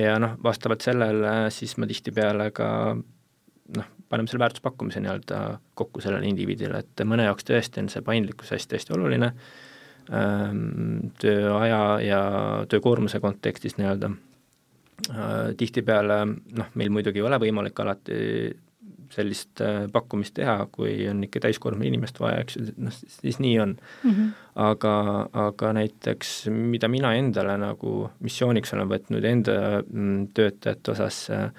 Ja 0.00 0.16
noh, 0.20 0.38
vastavalt 0.44 0.84
sellele 0.84 1.50
siis 1.52 1.76
ma 1.80 1.88
tihtipeale 1.88 2.48
ka 2.56 2.68
noh, 2.96 3.92
paneme 4.08 4.32
selle 4.32 4.44
väärtuspakkumise 4.46 5.02
nii-öelda 5.04 5.40
kokku 5.76 6.00
sellele 6.04 6.28
indiviidile, 6.30 6.80
et 6.84 7.04
mõne 7.08 7.28
jaoks 7.28 7.44
tõesti 7.48 7.84
on 7.84 7.92
see 7.92 8.04
paindlikkus 8.06 8.54
hästi-hästi 8.56 8.96
oluline 8.96 9.32
ähm,, 10.08 11.12
tööaja 11.20 11.82
ja 12.04 12.22
töökoormuse 12.72 13.20
kontekstis 13.20 13.76
nii-öelda. 13.76 14.12
äh,, 14.12 14.35
tihtipeale 15.56 16.22
noh, 16.26 16.70
meil 16.74 16.90
muidugi 16.90 17.20
ei 17.20 17.26
ole 17.28 17.38
võimalik 17.42 17.82
alati 17.84 18.16
sellist 19.12 19.60
äh, 19.64 19.86
pakkumist 19.92 20.34
teha, 20.36 20.56
kui 20.72 21.06
on 21.10 21.22
ikka 21.26 21.42
täiskoormusega 21.46 21.90
inimest 21.90 22.20
vaja, 22.20 22.42
eks 22.42 22.58
ju, 22.58 22.66
noh, 22.82 22.94
siis 22.94 23.38
nii 23.42 23.54
on 23.62 23.76
mm. 23.76 24.10
-hmm. 24.10 24.30
aga, 24.66 24.94
aga 25.46 25.72
näiteks 25.78 26.34
mida 26.50 26.88
mina 26.88 27.14
endale 27.14 27.56
nagu 27.60 28.10
missiooniks 28.20 28.74
olen 28.74 28.90
võtnud 28.90 29.24
enda 29.24 29.56
mm, 29.82 30.28
töötajate 30.34 30.94
osas 30.96 31.20
äh, 31.30 31.50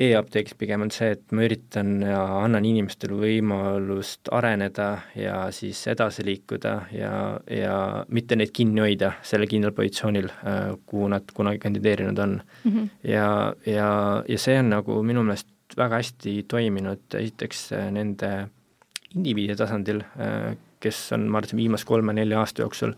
e-apteegis 0.00 0.56
pigem 0.56 0.86
on 0.86 0.90
see, 0.94 1.10
et 1.14 1.34
ma 1.36 1.44
üritan 1.44 1.98
ja 2.04 2.20
annan 2.40 2.64
inimestele 2.64 3.18
võimalust 3.20 4.30
areneda 4.32 4.88
ja 5.18 5.42
siis 5.54 5.82
edasi 5.92 6.24
liikuda 6.24 6.74
ja, 6.96 7.12
ja 7.52 7.76
mitte 8.08 8.38
neid 8.38 8.54
kinni 8.56 8.80
hoida 8.84 9.12
sellel 9.26 9.50
kindlal 9.50 9.74
positsioonil, 9.76 10.30
äh, 10.40 10.62
kuhu 10.88 11.10
nad 11.12 11.28
kunagi 11.36 11.60
kandideerinud 11.62 12.18
on 12.24 12.38
mm. 12.40 12.70
-hmm. 12.70 12.88
ja, 13.12 13.54
ja, 13.66 13.90
ja 14.28 14.38
see 14.38 14.58
on 14.58 14.72
nagu 14.72 15.02
minu 15.02 15.24
meelest 15.26 15.48
väga 15.76 16.00
hästi 16.00 16.44
toiminud 16.48 17.14
esiteks 17.14 17.70
nende 17.94 18.30
indiviidi 19.14 19.56
tasandil, 19.58 20.02
kes 20.80 20.98
on, 21.12 21.28
ma 21.30 21.38
arvan, 21.38 21.58
viimase 21.58 21.86
kolme-nelja 21.86 22.40
aasta 22.40 22.62
jooksul 22.62 22.94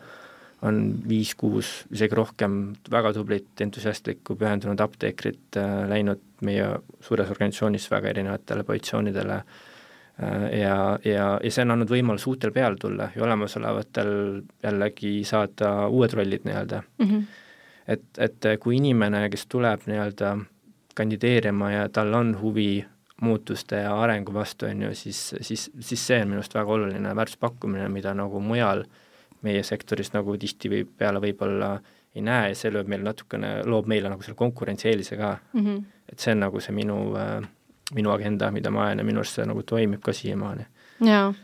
on 0.63 0.79
viis-kuus, 1.09 1.71
isegi 1.91 2.17
rohkem 2.17 2.59
väga 2.91 3.13
tublit, 3.17 3.51
entusiastlikku, 3.65 4.37
pühendunud 4.39 4.81
apteekrit 4.85 5.59
äh, 5.59 5.83
läinud 5.91 6.23
meie 6.47 6.69
suures 7.03 7.31
organisatsioonis 7.35 7.89
väga 7.91 8.13
erinevatele 8.13 8.65
positsioonidele 8.69 9.41
äh, 9.41 10.47
ja, 10.61 10.77
ja, 11.05 11.27
ja 11.43 11.51
see 11.51 11.67
on 11.67 11.75
andnud 11.75 11.91
võimaluse 11.91 12.31
uutel 12.31 12.55
peale 12.55 12.79
tulla 12.81 13.11
ja 13.17 13.27
olemasolevatel 13.27 14.15
jällegi 14.63 15.17
saada 15.29 15.75
uued 15.89 16.15
rollid 16.19 16.47
nii-öelda 16.47 16.83
mm. 16.83 17.11
-hmm. 17.11 17.45
et, 17.97 18.09
et 18.19 18.51
kui 18.63 18.79
inimene, 18.79 19.27
kes 19.35 19.47
tuleb 19.51 19.87
nii-öelda 19.91 20.37
kandideerima 20.95 21.73
ja 21.73 21.89
tal 21.89 22.15
on 22.15 22.37
huvi 22.41 22.85
muutuste 23.23 23.83
ja 23.83 23.95
arengu 24.03 24.35
vastu, 24.35 24.67
on 24.67 24.83
ju, 24.83 24.95
siis, 24.95 25.35
siis, 25.41 25.71
siis 25.81 26.07
see 26.07 26.23
on 26.23 26.29
minu 26.29 26.43
arust 26.43 26.55
väga 26.55 26.73
oluline 26.73 27.17
väärtuspakkumine, 27.17 27.89
mida 27.89 28.15
nagu 28.19 28.41
mujal 28.43 28.83
äh, 28.83 29.02
meie 29.43 29.63
sektoris 29.67 30.13
nagu 30.15 30.37
tihtipeale 30.39 31.21
võib-olla 31.23 31.75
ei 32.15 32.23
näe 32.23 32.53
ja 32.53 32.59
see 32.59 32.73
lööb 32.73 32.91
meil 32.93 33.03
natukene, 33.07 33.63
loob 33.65 33.89
meile 33.89 34.11
nagu 34.13 34.23
selle 34.23 34.37
konkurentsieelise 34.37 35.17
ka 35.17 35.37
mm. 35.53 35.67
-hmm. 35.67 35.83
et 36.13 36.19
see 36.19 36.35
on 36.35 36.45
nagu 36.45 36.61
see 36.61 36.75
minu 36.77 36.99
äh,, 37.17 37.49
minu 37.95 38.11
agenda, 38.11 38.51
mida 38.51 38.71
ma 38.71 38.87
ajan 38.87 39.03
ja 39.03 39.05
minu 39.05 39.23
arust 39.23 39.39
see 39.39 39.47
nagu 39.49 39.63
toimib 39.63 40.03
ka 40.05 40.13
siiamaani. 40.17 40.67
jaa, 41.07 41.35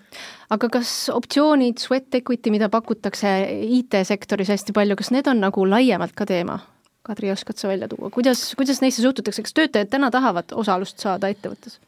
aga 0.55 0.69
kas 0.79 0.93
optsioonid, 1.13 1.79
sweat 1.83 2.15
equity, 2.15 2.51
mida 2.55 2.69
pakutakse 2.69 3.33
IT-sektoris 3.81 4.53
hästi 4.55 4.73
palju, 4.77 4.97
kas 4.97 5.11
need 5.11 5.27
on 5.27 5.41
nagu 5.41 5.65
laiemalt 5.69 6.15
ka 6.15 6.27
teema? 6.27 6.59
Kadri, 7.09 7.31
oskad 7.33 7.57
sa 7.57 7.69
välja 7.69 7.89
tuua, 7.89 8.11
kuidas, 8.13 8.55
kuidas 8.59 8.83
neisse 8.85 9.03
suhtutakse, 9.03 9.43
kas 9.43 9.55
töötajad 9.57 9.89
täna 9.89 10.11
tahavad 10.13 10.53
osalust 10.53 11.01
saada 11.01 11.31
ettevõttes 11.33 11.81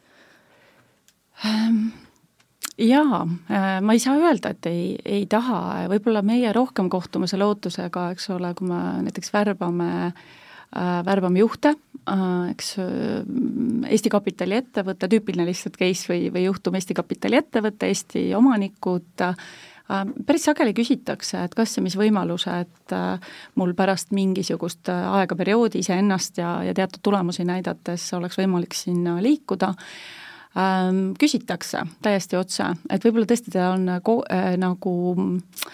ähm,? 1.45 1.91
Jaa, 2.81 3.21
äh, 3.51 3.79
ma 3.81 3.95
ei 3.95 4.01
saa 4.01 4.17
öelda, 4.19 4.53
et 4.55 4.67
ei, 4.69 4.83
ei 5.05 5.25
taha, 5.29 5.87
võib-olla 5.91 6.23
meie 6.25 6.51
rohkem 6.55 6.89
kohtume 6.91 7.29
selle 7.29 7.47
ootusega, 7.47 8.09
eks 8.15 8.29
ole, 8.35 8.53
kui 8.57 8.69
me 8.69 8.81
näiteks 9.07 9.33
värbame 9.33 9.89
äh, 10.09 11.01
värbame 11.05 11.43
juhte, 11.43 11.75
äh, 12.09 12.29
eks 12.53 12.75
Eesti 12.81 14.13
Kapitali 14.13 14.57
ettevõte, 14.61 15.09
tüüpiline 15.11 15.47
lihtsalt 15.49 15.77
case 15.79 16.11
või, 16.11 16.29
või 16.33 16.47
juhtum 16.47 16.77
Eesti 16.79 16.97
Kapitali 16.97 17.41
ettevõte, 17.41 17.91
Eesti 17.91 18.29
omanikud, 18.37 19.27
päris 20.25 20.45
sageli 20.47 20.71
küsitakse, 20.71 21.41
et 21.43 21.55
kas 21.57 21.73
ja 21.75 21.81
mis 21.83 21.97
võimalused 21.99 22.93
mul 23.59 23.73
pärast 23.75 24.13
mingisugust 24.15 24.87
aega, 24.87 25.35
perioodi 25.35 25.81
iseennast 25.83 26.39
ja, 26.39 26.53
ja 26.63 26.71
teatud 26.77 27.03
tulemusi 27.03 27.43
näidates 27.43 28.05
oleks 28.15 28.39
võimalik 28.39 28.77
sinna 28.77 29.17
liikuda 29.19 29.73
küsitakse 31.19 31.85
täiesti 32.03 32.35
otse, 32.35 32.73
et 32.91 33.05
võib-olla 33.05 33.29
tõesti 33.29 33.53
ta 33.53 33.69
on 33.71 33.87
ko-, 34.03 34.23
äh, 34.27 34.57
nagu 34.59 34.95
äh, 35.15 35.69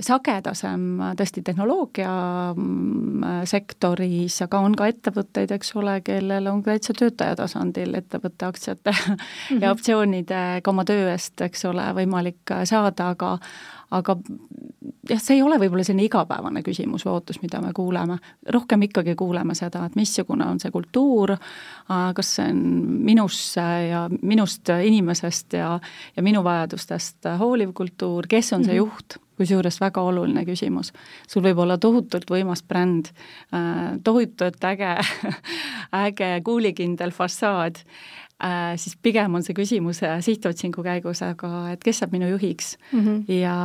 sagedasem 0.00 0.82
tõesti 1.18 1.42
tehnoloogia 1.42 2.12
mm, 2.54 3.44
sektoris, 3.48 4.36
aga 4.46 4.60
on 4.62 4.76
ka 4.78 4.86
ettevõtteid, 4.92 5.54
eks 5.56 5.74
ole, 5.80 5.98
kellel 6.06 6.46
on 6.52 6.62
täitsa 6.66 6.94
töötaja 6.98 7.36
tasandil 7.40 7.94
ettevõtte 7.98 8.46
aktsiate 8.46 8.90
mm 8.90 9.14
-hmm. 9.16 9.62
ja 9.62 9.70
optsioonidega 9.72 10.70
oma 10.70 10.84
töö 10.84 11.10
eest, 11.10 11.40
eks 11.40 11.64
ole, 11.64 11.86
võimalik 11.96 12.56
saada, 12.64 13.08
aga 13.16 13.38
aga 13.92 14.16
jah, 15.08 15.20
see 15.20 15.36
ei 15.36 15.42
ole 15.44 15.58
võib-olla 15.60 15.84
selline 15.86 16.06
igapäevane 16.06 16.62
küsimus 16.64 17.04
või 17.06 17.16
ootus, 17.16 17.40
mida 17.42 17.60
me 17.62 17.72
kuuleme, 17.76 18.18
rohkem 18.54 18.86
ikkagi 18.88 19.14
kuuleme 19.18 19.56
seda, 19.58 19.84
et 19.86 19.98
missugune 19.98 20.46
on 20.48 20.60
see 20.62 20.72
kultuur, 20.74 21.34
kas 21.88 22.34
see 22.38 22.48
on 22.52 22.62
minusse 23.04 23.66
ja 23.88 24.06
minust 24.22 24.72
inimesest 24.72 25.58
ja, 25.58 25.74
ja 26.16 26.24
minu 26.24 26.44
vajadustest 26.46 27.32
hooliv 27.40 27.74
kultuur, 27.76 28.28
kes 28.28 28.52
on 28.52 28.64
see 28.64 28.72
mm 28.72 28.78
-hmm. 28.78 28.94
juht, 28.94 29.18
kusjuures 29.36 29.80
väga 29.80 30.02
oluline 30.02 30.44
küsimus. 30.48 30.92
sul 31.28 31.42
võib 31.42 31.58
olla 31.64 31.78
tohutult 31.78 32.30
võimas 32.30 32.64
bränd, 32.68 33.12
tohutult 34.04 34.64
äge 34.64 34.96
äge 36.06 36.32
kuulikindel 36.44 37.12
fassaad 37.12 37.82
äh, 38.42 38.74
siis 38.76 38.96
pigem 39.02 39.34
on 39.34 39.44
see 39.46 39.56
küsimus 39.56 40.02
äh, 40.06 40.18
sihtotsingu 40.24 40.84
käigus, 40.84 41.22
aga 41.26 41.72
et 41.72 41.84
kes 41.84 42.02
saab 42.02 42.14
minu 42.16 42.30
juhiks 42.32 42.76
mm. 42.92 43.00
-hmm. 43.00 43.38
ja, 43.40 43.56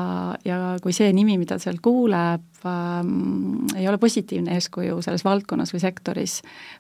ja 0.46 0.60
kui 0.84 0.94
see 0.94 1.12
nimi, 1.14 1.38
mida 1.38 1.60
seal 1.60 1.82
kuuleb 1.82 2.44
ähm,, 2.66 3.68
ei 3.76 3.88
ole 3.88 3.98
positiivne 3.98 4.56
eeskuju 4.58 5.02
selles 5.06 5.26
valdkonnas 5.26 5.74
või 5.74 5.82
sektoris 5.84 6.40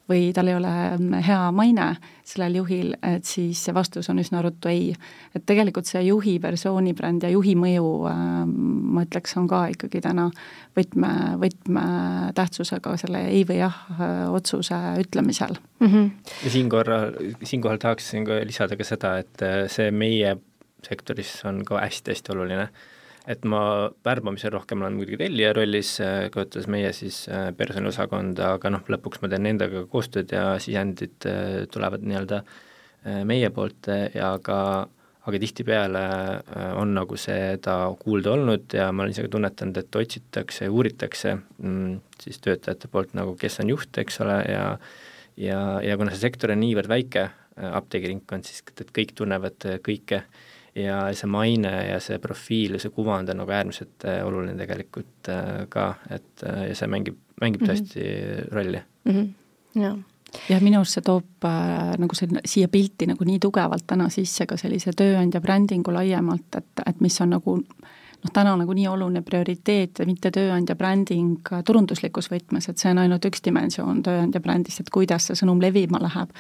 või 0.10 0.32
tal 0.34 0.50
ei 0.52 0.58
ole 0.58 0.72
ähm, 0.94 1.12
hea 1.26 1.52
maine 1.56 1.90
sellel 2.28 2.58
juhil, 2.60 2.96
et 3.06 3.26
siis 3.28 3.62
see 3.68 3.76
vastus 3.76 4.10
on 4.10 4.20
üsna 4.24 4.42
ruttu 4.46 4.72
ei. 4.72 4.96
et 5.36 5.46
tegelikult 5.46 5.88
see 5.90 6.02
juhi 6.08 6.38
persoonibränd 6.44 7.28
ja 7.28 7.32
juhi 7.34 7.56
mõju 7.60 7.92
äh,, 8.10 8.26
ma 8.48 9.06
ütleks, 9.06 9.38
on 9.38 9.48
ka 9.52 9.66
ikkagi 9.76 10.02
täna 10.02 10.30
võtme, 10.78 11.14
võtmetähtsusega 11.44 12.98
selle 12.98 13.24
ei 13.32 13.46
või 13.48 13.62
jah 13.62 13.80
äh, 13.98 14.26
otsuse 14.34 14.78
ütlemisel 15.04 15.58
mm. 15.80 15.88
-hmm. 15.88 16.12
ja 16.44 16.52
siinkorral, 16.58 17.16
siinkohal 17.44 17.82
tahaksin 17.82 18.26
ka 18.26 18.42
lisada 18.46 18.78
ka 18.78 18.88
seda, 18.88 19.18
et 19.24 19.46
äh, 19.46 19.66
see 19.72 19.92
meie 19.92 20.38
sektoris 20.86 21.32
on 21.46 21.64
ka 21.66 21.82
hästi-hästi 21.82 22.34
oluline, 22.34 22.68
et 23.28 23.46
ma 23.46 23.62
värbamisel 24.08 24.54
rohkem 24.54 24.84
olen 24.84 24.98
muidugi 24.98 25.20
tellija 25.20 25.54
rollis, 25.58 25.98
äh, 26.04 26.28
kasutades 26.34 26.70
meie 26.72 26.92
siis 26.96 27.26
äh, 27.30 27.50
personaliosakonda, 27.58 28.54
aga 28.58 28.74
noh, 28.74 28.86
lõpuks 28.94 29.24
ma 29.24 29.32
teen 29.32 29.48
nendega 29.50 29.86
koostööd 29.92 30.32
ja 30.36 30.54
sisendid 30.64 31.28
tulevad 31.74 32.06
nii-öelda 32.08 32.44
meie 33.28 33.48
poolt 33.56 33.88
ja 33.88 34.34
ka 34.44 34.60
aga 35.28 35.40
tihtipeale 35.40 36.02
on 36.80 36.94
nagu 36.96 37.16
seda 37.20 37.76
kuulda 38.00 38.34
olnud 38.34 38.74
ja 38.76 38.88
ma 38.92 39.04
olen 39.04 39.14
ise 39.14 39.24
ka 39.24 39.32
tunnetanud, 39.32 39.78
et 39.80 39.98
otsitakse 40.00 40.66
ja 40.66 40.74
uuritakse 40.74 41.36
mm, 41.36 42.00
siis 42.24 42.40
töötajate 42.44 42.90
poolt 42.92 43.14
nagu, 43.16 43.36
kes 43.40 43.60
on 43.64 43.72
juht, 43.72 44.00
eks 44.02 44.20
ole, 44.26 44.40
ja 44.52 44.66
ja, 45.38 45.60
ja 45.84 45.98
kuna 45.98 46.14
see 46.14 46.26
sektor 46.28 46.54
on 46.54 46.62
niivõrd 46.62 46.90
väike, 46.92 47.28
äh, 47.30 47.74
apteegiringkond, 47.80 48.48
siis 48.48 48.64
et 48.74 48.94
kõik 48.96 49.14
tunnevad 49.18 49.68
äh, 49.70 49.80
kõike 49.84 50.24
ja 50.78 51.00
see 51.18 51.30
maine 51.32 51.72
ja 51.90 52.02
see 52.04 52.20
profiil 52.24 52.78
ja 52.78 52.84
see 52.84 52.94
kuvand 52.94 53.30
on 53.34 53.42
nagu 53.44 53.56
äärmiselt 53.56 54.06
äh, 54.06 54.22
oluline 54.26 54.58
tegelikult 54.60 55.32
ka, 55.70 55.88
et 56.10 56.44
ja 56.44 56.76
see 56.78 56.92
mängib, 56.92 57.18
mängib 57.42 57.64
mhm. 57.64 57.72
tõesti 57.72 58.04
mm 58.04 58.38
-hmm. 58.38 58.54
rolli 58.56 58.84
mm. 59.06 59.12
-hmm. 59.12 59.82
jaa 59.84 59.98
jah, 60.50 60.62
minu 60.64 60.80
arust 60.82 60.98
see 60.98 61.06
toob 61.06 61.48
äh, 61.48 61.94
nagu 62.00 62.18
see 62.18 62.42
siia 62.46 62.70
pilti 62.72 63.08
nagu 63.10 63.26
nii 63.28 63.40
tugevalt 63.44 63.86
täna 63.88 64.10
sisse 64.14 64.48
ka 64.50 64.58
sellise 64.60 64.94
tööandja 64.98 65.42
brändingu 65.44 65.94
laiemalt, 65.94 66.48
et, 66.60 66.84
et 66.86 67.02
mis 67.04 67.22
on 67.24 67.34
nagu 67.38 67.58
noh, 68.28 68.34
täna 68.34 68.56
nagu 68.60 68.76
nii 68.76 68.88
oluline 68.92 69.24
prioriteet, 69.26 70.02
mitte 70.08 70.32
tööandja 70.36 70.76
bränding 70.78 71.48
turunduslikus 71.66 72.30
võtmes, 72.32 72.68
et 72.70 72.80
see 72.80 72.92
on 72.92 73.02
ainult 73.04 73.26
üks 73.30 73.44
dimensioon 73.46 74.04
tööandja 74.06 74.42
brändist, 74.44 74.84
et 74.84 74.92
kuidas 74.94 75.30
see 75.30 75.40
sõnum 75.40 75.62
levima 75.64 76.02
läheb, 76.04 76.34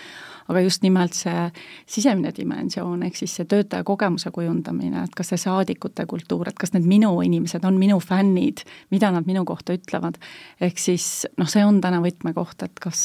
aga 0.47 0.63
just 0.63 0.83
nimelt 0.83 1.15
see 1.15 1.47
sisemine 1.89 2.31
dimensioon, 2.35 3.03
ehk 3.07 3.19
siis 3.19 3.35
see 3.39 3.47
töötaja 3.49 3.85
kogemuse 3.87 4.31
kujundamine, 4.35 5.05
et 5.07 5.15
kas 5.15 5.31
see 5.33 5.41
saadikute 5.41 6.05
kultuur, 6.09 6.51
et 6.51 6.59
kas 6.59 6.73
need 6.75 6.87
minu 6.87 7.13
inimesed 7.23 7.65
on 7.67 7.79
minu 7.79 7.99
fännid, 8.03 8.63
mida 8.93 9.11
nad 9.15 9.27
minu 9.27 9.43
kohta 9.47 9.75
ütlevad, 9.77 10.19
ehk 10.63 10.79
siis 10.81 11.25
noh, 11.39 11.49
see 11.51 11.65
on 11.67 11.81
täna 11.83 12.01
võtmekoht, 12.03 12.63
et 12.67 12.79
kas, 12.83 13.03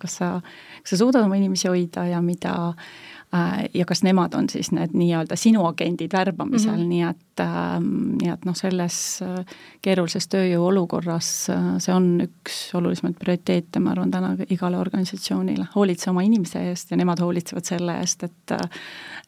kas 0.00 0.20
sa, 0.20 0.34
kas 0.82 0.94
sa 0.94 1.00
suudad 1.00 1.24
oma 1.24 1.40
inimesi 1.40 1.70
hoida 1.70 2.06
ja 2.10 2.20
mida 2.24 2.74
ja 3.74 3.84
kas 3.86 4.02
nemad 4.02 4.34
on 4.34 4.48
siis 4.50 4.72
need 4.74 4.94
nii-öelda 4.98 5.36
sinu 5.38 5.62
agendid 5.68 6.12
värbamisel 6.12 6.72
mm, 6.72 6.82
-hmm. 6.82 6.88
nii 6.88 7.02
et 7.02 7.40
äh,, 7.40 7.76
nii 8.22 8.30
et 8.32 8.44
noh, 8.44 8.56
selles 8.58 8.96
äh, 9.22 9.44
keerulises 9.82 10.26
tööjõu 10.28 10.64
olukorras 10.66 11.28
äh, 11.50 11.68
see 11.78 11.94
on 11.94 12.08
üks 12.24 12.58
olulisemaid 12.74 13.14
prioriteete, 13.20 13.78
ma 13.78 13.94
arvan, 13.94 14.10
täna 14.10 14.32
igale 14.50 14.78
organisatsioonile, 14.78 15.68
hoolitse 15.74 16.10
oma 16.10 16.26
inimese 16.26 16.64
eest 16.72 16.90
ja 16.90 16.98
nemad 16.98 17.22
hoolitsevad 17.22 17.70
selle 17.70 18.00
eest, 18.00 18.26
et 18.26 18.56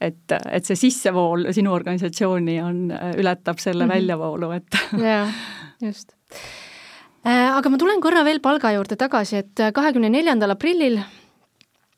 et, 0.01 0.35
et 0.51 0.65
see 0.67 0.77
sissevool 0.77 1.53
sinu 1.55 1.73
organisatsiooni 1.73 2.61
on, 2.63 2.83
ületab 3.17 3.59
selle 3.59 3.85
mm 3.85 3.91
-hmm. 3.91 3.95
väljavoolu, 3.95 4.51
et 4.51 4.79
jaa, 5.07 5.29
just 5.81 6.17
aga 7.25 7.71
ma 7.71 7.79
tulen 7.79 8.01
korra 8.01 8.25
veel 8.25 8.41
palga 8.41 8.73
juurde 8.73 8.97
tagasi, 8.97 9.37
et 9.37 9.61
kahekümne 9.75 10.11
neljandal 10.11 10.51
aprillil 10.51 10.99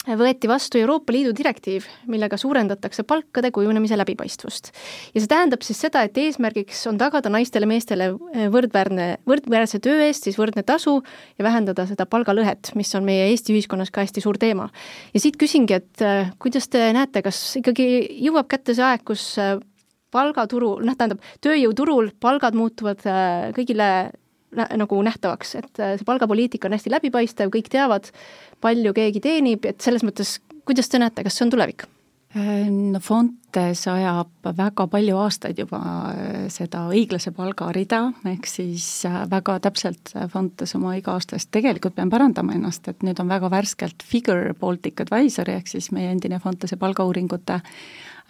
võeti 0.05 0.49
vastu 0.51 0.79
Euroopa 0.79 1.13
Liidu 1.15 1.33
direktiiv, 1.37 1.87
millega 2.11 2.37
suurendatakse 2.41 3.05
palkade 3.09 3.51
kujunemise 3.55 3.97
läbipaistvust. 3.97 4.71
ja 5.15 5.21
see 5.21 5.31
tähendab 5.31 5.63
siis 5.65 5.81
seda, 5.81 6.03
et 6.05 6.17
eesmärgiks 6.19 6.87
on 6.91 6.99
tagada 7.01 7.33
naistele-meestele 7.33 8.11
võrdväärne, 8.53 9.09
võrdväärse 9.27 9.81
töö 9.85 10.05
eest 10.07 10.29
siis 10.29 10.39
võrdne 10.39 10.63
tasu 10.63 11.01
ja 11.39 11.45
vähendada 11.45 11.87
seda 11.87 12.07
palgalõhet, 12.07 12.75
mis 12.75 12.95
on 12.95 13.05
meie 13.05 13.31
Eesti 13.31 13.55
ühiskonnas 13.57 13.91
ka 13.91 14.05
hästi 14.05 14.21
suur 14.21 14.39
teema. 14.39 14.69
ja 15.15 15.21
siit 15.21 15.39
küsingi, 15.41 15.81
et 15.81 16.03
äh, 16.03 16.33
kuidas 16.39 16.69
te 16.69 16.93
näete, 16.93 17.23
kas 17.23 17.57
ikkagi 17.61 18.21
jõuab 18.27 18.49
kätte 18.49 18.75
see 18.75 18.85
aeg, 18.85 19.05
kus 19.09 19.39
äh, 19.39 19.57
palgaturu, 20.15 20.77
noh, 20.85 20.95
tähendab, 20.99 21.25
tööjõuturul 21.43 22.13
palgad 22.21 22.55
muutuvad 22.55 23.01
kõigile 23.57 23.89
nagu 24.55 25.01
nähtavaks, 25.07 25.55
et 25.61 25.83
see 25.83 26.07
palgapoliitika 26.07 26.69
on 26.69 26.77
hästi 26.79 26.93
läbipaistev, 26.95 27.53
kõik 27.55 27.73
teavad, 27.73 28.11
palju 28.65 28.95
keegi 28.97 29.25
teenib, 29.25 29.67
et 29.69 29.81
selles 29.85 30.07
mõttes, 30.07 30.39
kuidas 30.65 30.89
te 30.91 31.03
näete, 31.03 31.27
kas 31.27 31.39
see 31.39 31.49
on 31.49 31.55
tulevik? 31.57 31.89
no 32.35 32.99
Fontes 32.99 33.85
ajab 33.87 34.49
väga 34.59 34.87
palju 34.91 35.19
aastaid 35.23 35.61
juba 35.63 35.79
äh, 36.11 36.49
seda 36.51 36.89
õiglase 36.91 37.31
palga 37.35 37.69
rida, 37.73 38.01
ehk 38.27 38.49
siis 38.51 38.87
äh, 39.07 39.21
väga 39.31 39.61
täpselt 39.63 40.11
Fontes 40.33 40.75
oma 40.75 40.97
iga-aastast, 40.99 41.53
tegelikult 41.55 41.95
pean 41.95 42.11
parandama 42.11 42.57
ennast, 42.57 42.89
et 42.91 43.07
nüüd 43.07 43.23
on 43.23 43.31
väga 43.31 43.53
värskelt 43.55 44.03
Figure 44.03 44.55
Baltic 44.59 45.05
Advisory 45.07 45.61
ehk 45.61 45.71
siis 45.71 45.93
meie 45.95 46.11
endine 46.11 46.41
Fontese 46.43 46.77
palgauuringute 46.81 47.61
äh, 47.61 47.79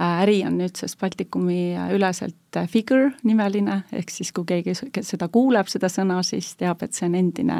äri 0.02 0.40
on 0.46 0.58
nüüdsest 0.58 0.98
Baltikumi 0.98 1.76
üleselt 1.94 2.58
Figure 2.70 3.12
nimeline, 3.26 3.80
ehk 3.94 4.10
siis 4.10 4.32
kui 4.34 4.46
keegi 4.46 4.74
kes 4.94 5.12
seda 5.14 5.28
kuuleb, 5.32 5.68
seda 5.70 5.90
sõna, 5.90 6.20
siis 6.26 6.52
teab, 6.58 6.82
et 6.82 6.94
see 6.94 7.06
on 7.08 7.16
endine, 7.18 7.56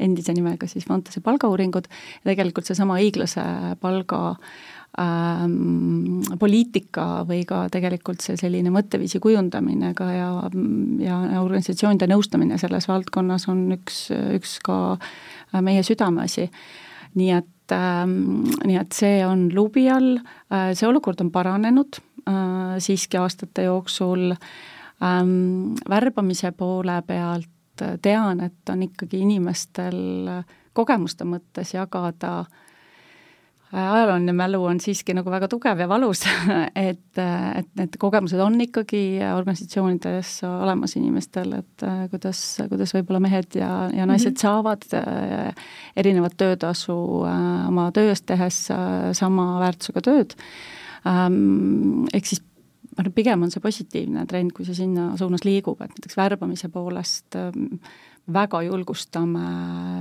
endise 0.00 0.34
nimega 0.36 0.68
siis 0.68 0.88
Fontese 0.88 1.20
palgauuringud 1.24 1.88
tegelikult 2.24 2.68
seesama 2.68 2.96
õiglase 3.00 3.44
palga 3.80 4.20
ähm, 5.00 6.20
poliitika 6.40 7.26
või 7.28 7.44
ka 7.48 7.66
tegelikult 7.72 8.24
see 8.24 8.40
selline 8.40 8.72
mõtteviisi 8.72 9.20
kujundamine 9.20 9.92
ka 9.96 10.10
ja, 10.16 10.30
ja 11.04 11.20
organisatsioonide 11.40 12.08
nõustamine 12.08 12.60
selles 12.60 12.88
valdkonnas 12.88 13.48
on 13.52 13.66
üks, 13.76 14.06
üks 14.36 14.58
ka 14.64 14.98
meie 15.60 15.84
südameasi. 15.84 16.48
nii 17.20 17.32
et 17.36 17.48
ähm,, 17.74 18.44
nii 18.66 18.78
et 18.80 18.96
see 18.96 19.20
on 19.26 19.48
luubi 19.54 19.88
all. 19.90 20.18
Äh,, 20.52 20.72
see 20.74 20.88
olukord 20.88 21.20
on 21.24 21.30
paranenud 21.34 22.00
äh, 22.26 22.78
siiski 22.78 23.20
aastate 23.20 23.68
jooksul. 23.68 24.30
Ähm,, 25.02 25.76
värbamise 25.88 26.52
poole 26.52 27.02
pealt 27.06 27.48
tean, 28.02 28.42
et 28.44 28.68
on 28.68 28.82
ikkagi 28.84 29.22
inimestel 29.24 30.28
kogemuste 30.76 31.24
mõttes 31.24 31.70
jagada 31.72 32.40
äh, 32.42 32.66
ajalooline 33.72 34.32
mälu 34.34 34.64
on 34.66 34.80
siiski 34.82 35.14
nagu 35.14 35.30
väga 35.30 35.48
tugev 35.50 35.78
ja 35.78 35.86
valus 35.88 36.24
et, 36.90 37.20
et 37.20 37.68
need 37.78 37.96
kogemused 38.02 38.40
on 38.42 38.58
ikkagi 38.64 39.20
organisatsioonides 39.36 40.32
olemas 40.48 40.96
inimestel, 40.98 41.54
et 41.60 41.86
kuidas, 42.10 42.42
kuidas 42.72 42.94
võib-olla 42.96 43.22
mehed 43.22 43.58
ja, 43.60 43.70
ja 43.94 44.06
naised 44.10 44.32
mm 44.32 44.34
-hmm. 44.34 44.42
saavad 44.42 44.86
äh, 44.98 45.54
erinevat 45.96 46.36
töötasu 46.36 46.98
äh, 47.26 47.68
oma 47.68 47.90
töö 47.94 48.10
eest 48.10 48.26
tehes 48.26 48.70
äh, 48.70 49.12
sama 49.12 49.60
väärtusega 49.60 50.00
tööd. 50.00 50.34
Ähm, 51.06 52.06
ehk 52.12 52.26
siis 52.26 52.42
ma 52.90 53.04
arvan, 53.04 53.12
pigem 53.14 53.42
on 53.42 53.50
see 53.50 53.62
positiivne 53.62 54.26
trend, 54.26 54.52
kui 54.52 54.64
see 54.64 54.74
sinna 54.74 55.16
suunas 55.16 55.44
liigub, 55.46 55.80
et 55.80 55.92
näiteks 55.94 56.16
värbamise 56.18 56.68
poolest 56.68 57.36
ähm, 57.38 57.78
väga 58.32 58.62
julgustame 58.62 59.42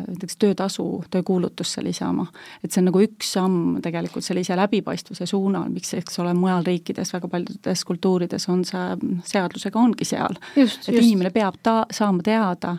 näiteks 0.08 0.38
töötasu 0.38 0.86
töökuulutusse 1.12 1.84
lisama. 1.84 2.28
et 2.64 2.72
see 2.72 2.82
on 2.82 2.90
nagu 2.92 3.02
üks 3.04 3.34
samm 3.36 3.80
tegelikult 3.84 4.26
sellise 4.26 4.58
läbipaistvuse 4.60 5.26
suunal, 5.30 5.70
miks, 5.74 5.94
eks 5.98 6.20
ole, 6.24 6.34
mujal 6.38 6.66
riikides, 6.66 7.14
väga 7.14 7.28
paljudes 7.32 7.86
kultuurides 7.86 8.50
on 8.50 8.66
see, 8.68 9.14
seadusega 9.34 9.80
ongi 9.80 10.06
seal. 10.06 10.40
et 10.56 10.64
just. 10.66 10.90
inimene 10.90 11.32
peab 11.34 11.62
ta-, 11.64 11.86
saama 11.92 12.26
teada, 12.26 12.76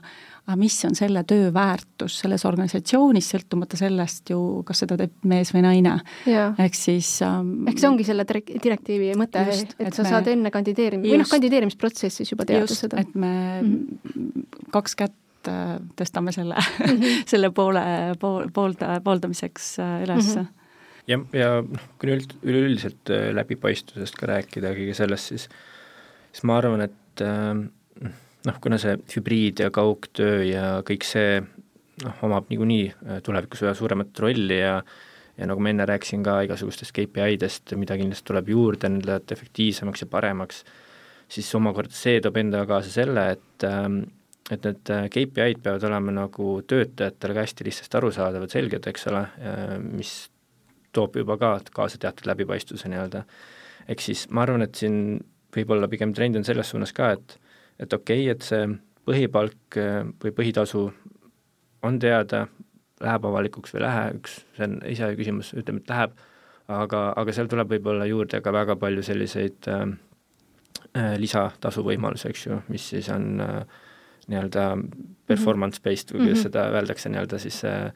mis 0.58 0.74
on 0.84 0.94
selle 0.98 1.22
töö 1.28 1.50
väärtus 1.54 2.16
selles 2.24 2.44
organisatsioonis, 2.48 3.28
sõltumata 3.34 3.78
sellest 3.78 4.32
ju, 4.32 4.40
kas 4.66 4.82
seda 4.82 4.96
teeb 4.98 5.28
mees 5.30 5.52
või 5.54 5.62
naine. 5.66 5.96
ehk 6.26 6.76
siis 6.78 7.10
ähm, 7.26 7.68
ehk 7.70 7.78
see 7.78 7.90
ongi 7.90 8.06
selle 8.06 8.26
direktiivi 8.26 9.12
mõte, 9.18 9.44
et, 9.52 9.74
et 9.78 9.94
sa 9.94 10.06
me, 10.06 10.14
saad 10.14 10.30
enne 10.32 10.52
kandideerimist, 10.54 11.10
või 11.12 11.22
noh, 11.22 11.30
kandideerimisprotsessis 11.30 12.34
juba 12.34 12.48
teada 12.48 12.66
just, 12.66 12.86
seda. 12.86 13.02
et 13.02 13.14
me 13.14 13.32
mm 13.62 13.74
-hmm. 14.14 14.70
kaks 14.70 14.96
kätt 14.96 15.16
Äh, 15.48 15.78
tõstame 15.96 16.34
selle 16.36 16.56
mm, 16.58 16.96
-hmm. 16.96 17.20
selle 17.32 17.48
poole, 17.50 17.82
pool, 18.20 18.50
poolda, 18.52 18.98
pooldamiseks 19.00 19.78
äh, 19.80 20.02
üles 20.04 20.34
mm. 20.36 20.42
-hmm. 20.42 20.46
ja, 21.08 21.18
ja 21.32 21.48
noh, 21.64 21.86
kui 21.98 22.12
üld, 22.12 22.34
üleüldiselt 22.42 23.10
äh, 23.10 23.30
läbipaistvusest 23.32 24.18
ka 24.20 24.28
rääkida, 24.28 24.74
kõige 24.76 24.94
sellest, 24.94 25.32
siis 25.32 25.48
siis 26.32 26.44
ma 26.44 26.58
arvan, 26.60 26.84
et 26.84 27.24
noh, 28.46 28.60
kuna 28.60 28.78
see 28.78 28.98
hübriid 29.16 29.64
ja 29.64 29.70
kaugtöö 29.70 30.44
ja 30.44 30.82
kõik 30.86 31.08
see 31.08 31.40
noh, 31.40 32.20
omab 32.22 32.52
niikuinii 32.52 32.92
tulevikus 33.24 33.64
üha 33.64 33.74
suuremat 33.74 34.18
rolli 34.20 34.60
ja 34.60 34.82
ja 35.40 35.48
nagu 35.48 35.60
ma 35.60 35.72
enne 35.72 35.88
rääkisin 35.88 36.22
ka 36.22 36.42
igasugustest 36.44 36.92
KPI-dest, 36.92 37.72
mida 37.80 37.96
kindlasti 37.96 38.28
tuleb 38.28 38.48
juurde 38.52 38.92
endale, 38.92 39.16
et 39.16 39.32
efektiivsemaks 39.32 40.04
ja 40.04 40.06
paremaks, 40.06 40.64
siis 41.28 41.54
omakorda 41.56 41.96
see 41.96 42.20
toob 42.20 42.36
endaga 42.36 42.74
kaasa 42.74 42.92
selle, 42.92 43.30
et 43.30 43.70
et 44.50 44.66
need 44.66 44.90
äh, 44.90 45.06
KPI-d 45.12 45.62
peavad 45.64 45.86
olema 45.86 46.14
nagu 46.14 46.52
töötajatele 46.66 47.36
ka 47.36 47.46
hästi 47.46 47.66
lihtsasti 47.68 47.98
arusaadavad, 48.00 48.52
selged, 48.52 48.86
eks 48.90 49.06
ole, 49.10 49.24
äh, 49.46 49.74
mis 49.84 50.14
toob 50.96 51.16
juba 51.20 51.36
ka 51.38 51.52
kaasa 51.74 52.00
teatud 52.02 52.26
läbipaistvuse 52.30 52.90
nii-öelda. 52.90 53.24
ehk 53.88 54.02
siis 54.02 54.26
ma 54.30 54.42
arvan, 54.42 54.62
et 54.66 54.74
siin 54.74 55.20
võib-olla 55.54 55.88
pigem 55.90 56.14
trend 56.14 56.38
on 56.38 56.46
selles 56.46 56.70
suunas 56.70 56.92
ka, 56.96 57.12
et 57.16 57.38
et 57.80 57.92
okei 57.92 58.26
okay,, 58.26 58.34
et 58.34 58.42
see 58.44 58.66
põhipalk 59.08 59.78
äh, 59.80 60.02
või 60.22 60.34
põhitasu 60.36 60.88
on 61.86 61.98
teada, 61.98 62.46
läheb 63.00 63.24
avalikuks 63.24 63.72
või 63.72 63.80
ei 63.80 63.86
lähe, 63.86 64.02
üks, 64.18 64.40
see 64.56 64.66
on 64.66 64.76
ise 64.90 65.08
küsimus, 65.16 65.54
ütleme, 65.56 65.80
et 65.80 65.92
läheb, 65.92 66.18
aga, 66.68 67.04
aga 67.16 67.34
seal 67.34 67.48
tuleb 67.50 67.70
võib-olla 67.72 68.06
juurde 68.08 68.42
ka 68.44 68.52
väga 68.52 68.76
palju 68.80 69.04
selliseid 69.06 69.70
äh, 69.72 71.14
lisatasu 71.22 71.84
võimalusi, 71.86 72.28
eks 72.28 72.46
ju, 72.46 72.60
mis 72.68 72.90
siis 72.92 73.08
on 73.14 73.40
äh, 73.44 73.80
nii-öelda 74.28 74.64
performance 75.30 75.80
based 75.84 76.12
või 76.12 76.24
kuidas 76.24 76.38
mm 76.38 76.40
-hmm. 76.40 76.48
seda 76.48 76.64
öeldakse 76.78 77.12
nii-öelda 77.12 77.38
siis 77.38 77.60
äh, 77.64 77.92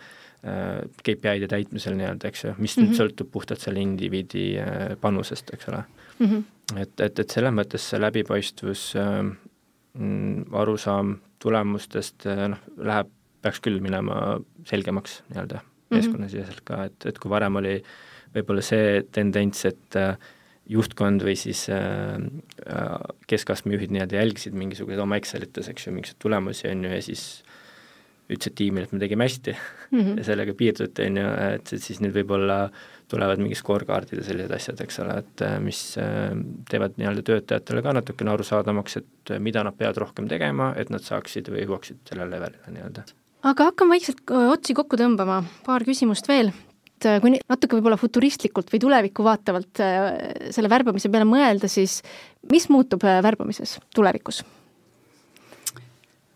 KPI-de 1.02 1.48
täitmisel 1.48 1.96
nii-öelda, 1.98 2.28
eks 2.28 2.44
ju, 2.44 2.54
mis 2.58 2.76
mm 2.76 2.82
-hmm. 2.82 2.86
nüüd 2.86 2.92
mhm. 2.92 3.00
sõltub 3.00 3.30
puhtalt 3.32 3.60
selle 3.60 3.80
indiviidi 3.80 4.46
äh, 4.60 4.96
panusest, 5.00 5.54
eks 5.54 5.68
ole 5.68 5.82
mm. 6.18 6.26
-hmm. 6.26 6.80
et, 6.80 7.00
et, 7.00 7.18
et 7.18 7.30
selles 7.30 7.54
mõttes 7.54 7.90
see 7.90 8.00
läbipaistvus 8.00 8.94
äh,, 8.96 9.24
arusaam 10.52 11.18
tulemustest 11.38 12.26
äh, 12.26 12.48
noh, 12.48 12.58
läheb, 12.76 13.08
peaks 13.42 13.60
küll 13.60 13.80
minema 13.80 14.40
selgemaks 14.64 15.22
nii-öelda 15.28 15.60
mhm. 15.60 15.96
meeskonnasiseselt 15.96 16.60
ka, 16.64 16.84
et, 16.84 17.06
et 17.06 17.18
kui 17.18 17.30
varem 17.30 17.56
oli 17.60 17.82
võib-olla 18.34 18.62
see 18.64 19.02
tendents, 19.12 19.64
et 19.64 19.96
äh, 20.00 20.16
juhtkond 20.70 21.24
või 21.24 21.34
siis 21.36 21.66
äh, 21.72 22.16
äh, 22.64 22.94
keskastme 23.28 23.76
juhid 23.76 23.92
nii-öelda 23.92 24.16
jälgisid 24.16 24.56
mingisuguseid 24.56 25.02
oma 25.02 25.18
Excelites, 25.20 25.68
eks 25.68 25.88
ju, 25.88 25.92
mingisuguseid 25.92 26.22
tulemusi, 26.24 26.68
on 26.70 26.86
ju, 26.86 26.92
ja 26.94 27.04
siis 27.04 27.24
ütlesid 28.24 28.56
tiimile, 28.56 28.88
et 28.88 28.94
me 28.96 29.00
tegime 29.02 29.26
hästi. 29.28 29.56
Mm 29.90 30.00
-hmm. 30.00 30.16
ja 30.18 30.24
sellega 30.24 30.54
piirduti, 30.56 31.08
on 31.10 31.20
ju, 31.20 31.30
et 31.54 31.74
siis 31.76 32.00
nüüd 32.00 32.16
võib-olla 32.16 32.58
tulevad 33.12 33.38
mingi 33.38 33.58
scorecard'id 33.58 34.22
ja 34.22 34.24
sellised 34.24 34.54
asjad, 34.56 34.80
eks 34.80 35.00
ole, 35.04 35.18
et 35.20 35.42
äh, 35.44 35.58
mis 35.60 35.82
teevad 36.70 36.96
nii-öelda 36.96 37.22
töötajatele 37.22 37.82
ka 37.82 37.92
natukene 37.92 38.32
arusaadavamaks, 38.32 38.96
et 38.96 39.36
mida 39.38 39.64
nad 39.64 39.76
peavad 39.76 40.00
rohkem 40.00 40.28
tegema, 40.28 40.72
et 40.76 40.90
nad 40.90 41.04
saaksid 41.04 41.52
või 41.52 41.66
jõuaksid 41.66 42.00
sellele 42.08 42.38
levelile 42.38 42.78
nii-öelda. 42.78 43.04
Aga 43.44 43.64
hakkame 43.68 43.98
vaikselt 43.98 44.30
otsi 44.30 44.72
kokku 44.72 44.96
tõmbama, 44.96 45.42
paar 45.66 45.84
küsimust 45.84 46.28
veel 46.28 46.54
et 47.04 47.18
äh, 47.18 47.20
kui 47.22 47.36
natuke 47.36 47.78
võib-olla 47.78 47.98
futuristlikult 48.00 48.72
või 48.72 48.82
tulevikku 48.82 49.24
vaatavalt 49.26 49.80
äh, 49.84 50.10
selle 50.54 50.70
värbamise 50.72 51.10
peale 51.12 51.28
mõelda, 51.28 51.70
siis 51.70 52.00
mis 52.50 52.68
muutub 52.72 53.04
äh, 53.06 53.22
värbamises 53.24 53.78
tulevikus? 53.94 54.44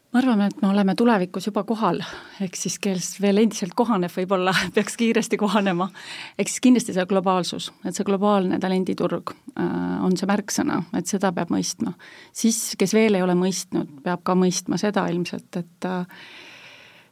ma 0.08 0.22
arvan, 0.22 0.40
et 0.46 0.62
me 0.62 0.70
oleme 0.70 0.94
tulevikus 0.96 1.50
juba 1.50 1.66
kohal, 1.68 1.98
ehk 2.40 2.54
siis 2.56 2.78
kes 2.80 3.10
veel 3.20 3.42
endiselt 3.42 3.74
kohaneb, 3.76 4.08
võib-olla 4.14 4.54
peaks 4.76 4.96
kiiresti 4.96 5.36
kohanema. 5.40 5.90
ehk 6.38 6.48
siis 6.48 6.64
kindlasti 6.64 6.96
see 6.96 7.04
globaalsus, 7.10 7.68
et 7.84 7.96
see 7.96 8.08
globaalne 8.08 8.56
talenditurg 8.62 9.34
on 9.58 10.16
see 10.16 10.30
märksõna, 10.30 10.80
et 10.96 11.12
seda 11.12 11.28
peab 11.36 11.52
mõistma. 11.52 11.92
siis, 12.32 12.72
kes 12.80 12.96
veel 12.96 13.20
ei 13.20 13.24
ole 13.26 13.36
mõistnud, 13.36 14.00
peab 14.04 14.24
ka 14.24 14.32
mõistma 14.38 14.80
seda 14.80 15.04
ilmselt, 15.12 15.60
et 15.60 15.90
äh, 15.90 16.24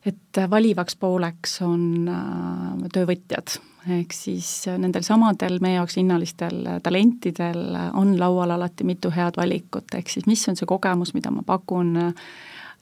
et 0.07 0.40
valivaks 0.50 0.96
pooleks 0.96 1.61
on 1.66 2.09
äh, 2.09 2.88
töövõtjad, 2.94 3.57
ehk 3.98 4.14
siis 4.14 4.50
nendel 4.78 5.04
samadel 5.07 5.59
meie 5.62 5.80
jaoks 5.80 5.98
hinnalistel 6.00 6.62
talentidel 6.82 7.76
on 7.94 8.16
laual 8.18 8.54
alati 8.54 8.86
mitu 8.86 9.11
head 9.14 9.38
valikut, 9.38 9.94
ehk 9.94 10.11
siis 10.11 10.26
mis 10.30 10.42
on 10.50 10.59
see 10.59 10.68
kogemus, 10.68 11.14
mida 11.14 11.30
ma 11.34 11.42
pakun 11.46 11.96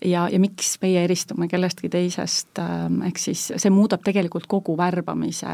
ja, 0.04 0.28
ja 0.28 0.38
miks 0.40 0.76
meie 0.82 1.04
eristume 1.04 1.48
kellestki 1.48 1.88
teisest, 1.92 2.58
äh, 2.58 2.86
ehk 3.08 3.20
siis 3.20 3.46
see 3.56 3.72
muudab 3.72 4.04
tegelikult 4.04 4.48
kogu 4.50 4.76
värbamise 4.78 5.52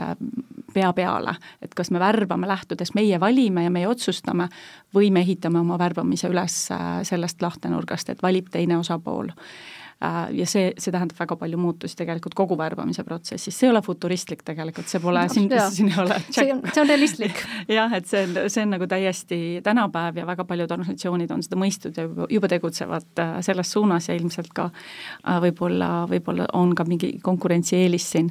pea 0.75 0.93
peale, 0.95 1.35
et 1.63 1.75
kas 1.75 1.91
me 1.91 1.99
värbame 2.03 2.49
lähtudes, 2.49 2.95
meie 2.95 3.19
valime 3.21 3.65
ja 3.67 3.75
meie 3.75 3.89
otsustame 3.91 4.49
või 4.95 5.11
me 5.11 5.25
ehitame 5.25 5.61
oma 5.63 5.79
värbamise 5.81 6.31
üles 6.31 6.63
äh, 6.75 7.03
sellest 7.07 7.43
lahtenurgast, 7.43 8.11
et 8.11 8.23
valib 8.23 8.51
teine 8.55 8.79
osapool. 8.79 9.33
Äh, 9.35 9.80
ja 10.01 10.47
see, 10.49 10.71
see 10.81 10.93
tähendab 10.95 11.19
väga 11.21 11.37
palju 11.37 11.59
muutusi 11.61 11.97
tegelikult 11.99 12.35
kogu 12.39 12.57
värbamise 12.57 13.05
protsessis, 13.05 13.53
see 13.53 13.69
ei 13.69 13.73
ole 13.75 13.83
futuristlik 13.85 14.41
tegelikult, 14.47 14.89
see 14.89 15.03
pole 15.03 15.27
no,, 15.27 15.33
siin, 15.33 15.51
siin 15.77 15.91
ei 15.93 15.99
ole. 16.01 16.17
See 16.31 16.47
on, 16.55 16.63
see 16.71 16.83
on 16.83 16.89
realistlik. 16.89 17.43
Jah, 17.79 17.93
et 17.97 18.09
see 18.09 18.25
on, 18.25 18.39
see 18.49 18.65
on 18.65 18.73
nagu 18.77 18.89
täiesti 18.89 19.41
tänapäev 19.67 20.23
ja 20.23 20.27
väga 20.29 20.47
paljud 20.49 20.73
organisatsioonid 20.73 21.35
on 21.35 21.45
seda 21.45 21.61
mõistnud 21.61 22.01
ja 22.01 22.07
juba, 22.09 22.29
juba 22.33 22.49
tegutsevad 22.53 23.21
äh, 23.21 23.33
selles 23.45 23.73
suunas 23.77 24.09
ja 24.09 24.17
ilmselt 24.17 24.55
ka 24.57 24.71
äh, 24.71 25.41
võib-olla, 25.45 25.91
võib-olla 26.09 26.49
on 26.57 26.73
ka 26.79 26.87
mingi 26.89 27.19
konkurentsieelis 27.25 28.07
siin. 28.15 28.31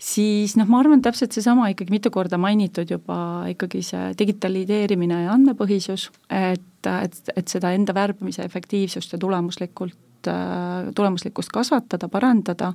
Siis 0.00 0.54
noh, 0.56 0.68
ma 0.70 0.78
arvan, 0.80 1.02
täpselt 1.04 1.34
seesama 1.36 1.66
ikkagi 1.74 1.92
mitu 1.92 2.12
korda 2.14 2.38
mainitud 2.40 2.88
juba 2.88 3.48
ikkagi 3.50 3.82
see 3.84 4.12
digitaliseerimine 4.16 5.24
ja 5.26 5.34
andmepõhisus, 5.34 6.06
et, 6.32 6.86
et, 6.86 7.18
et 7.34 7.52
seda 7.52 7.74
enda 7.76 7.92
värbamise 7.98 8.46
efektiivsust 8.46 9.12
ja 9.12 9.20
tulemuslikult 9.20 9.98
Äh, 10.28 10.92
tulemuslikkust 10.94 11.48
kasvatada, 11.52 12.08
parandada, 12.08 12.72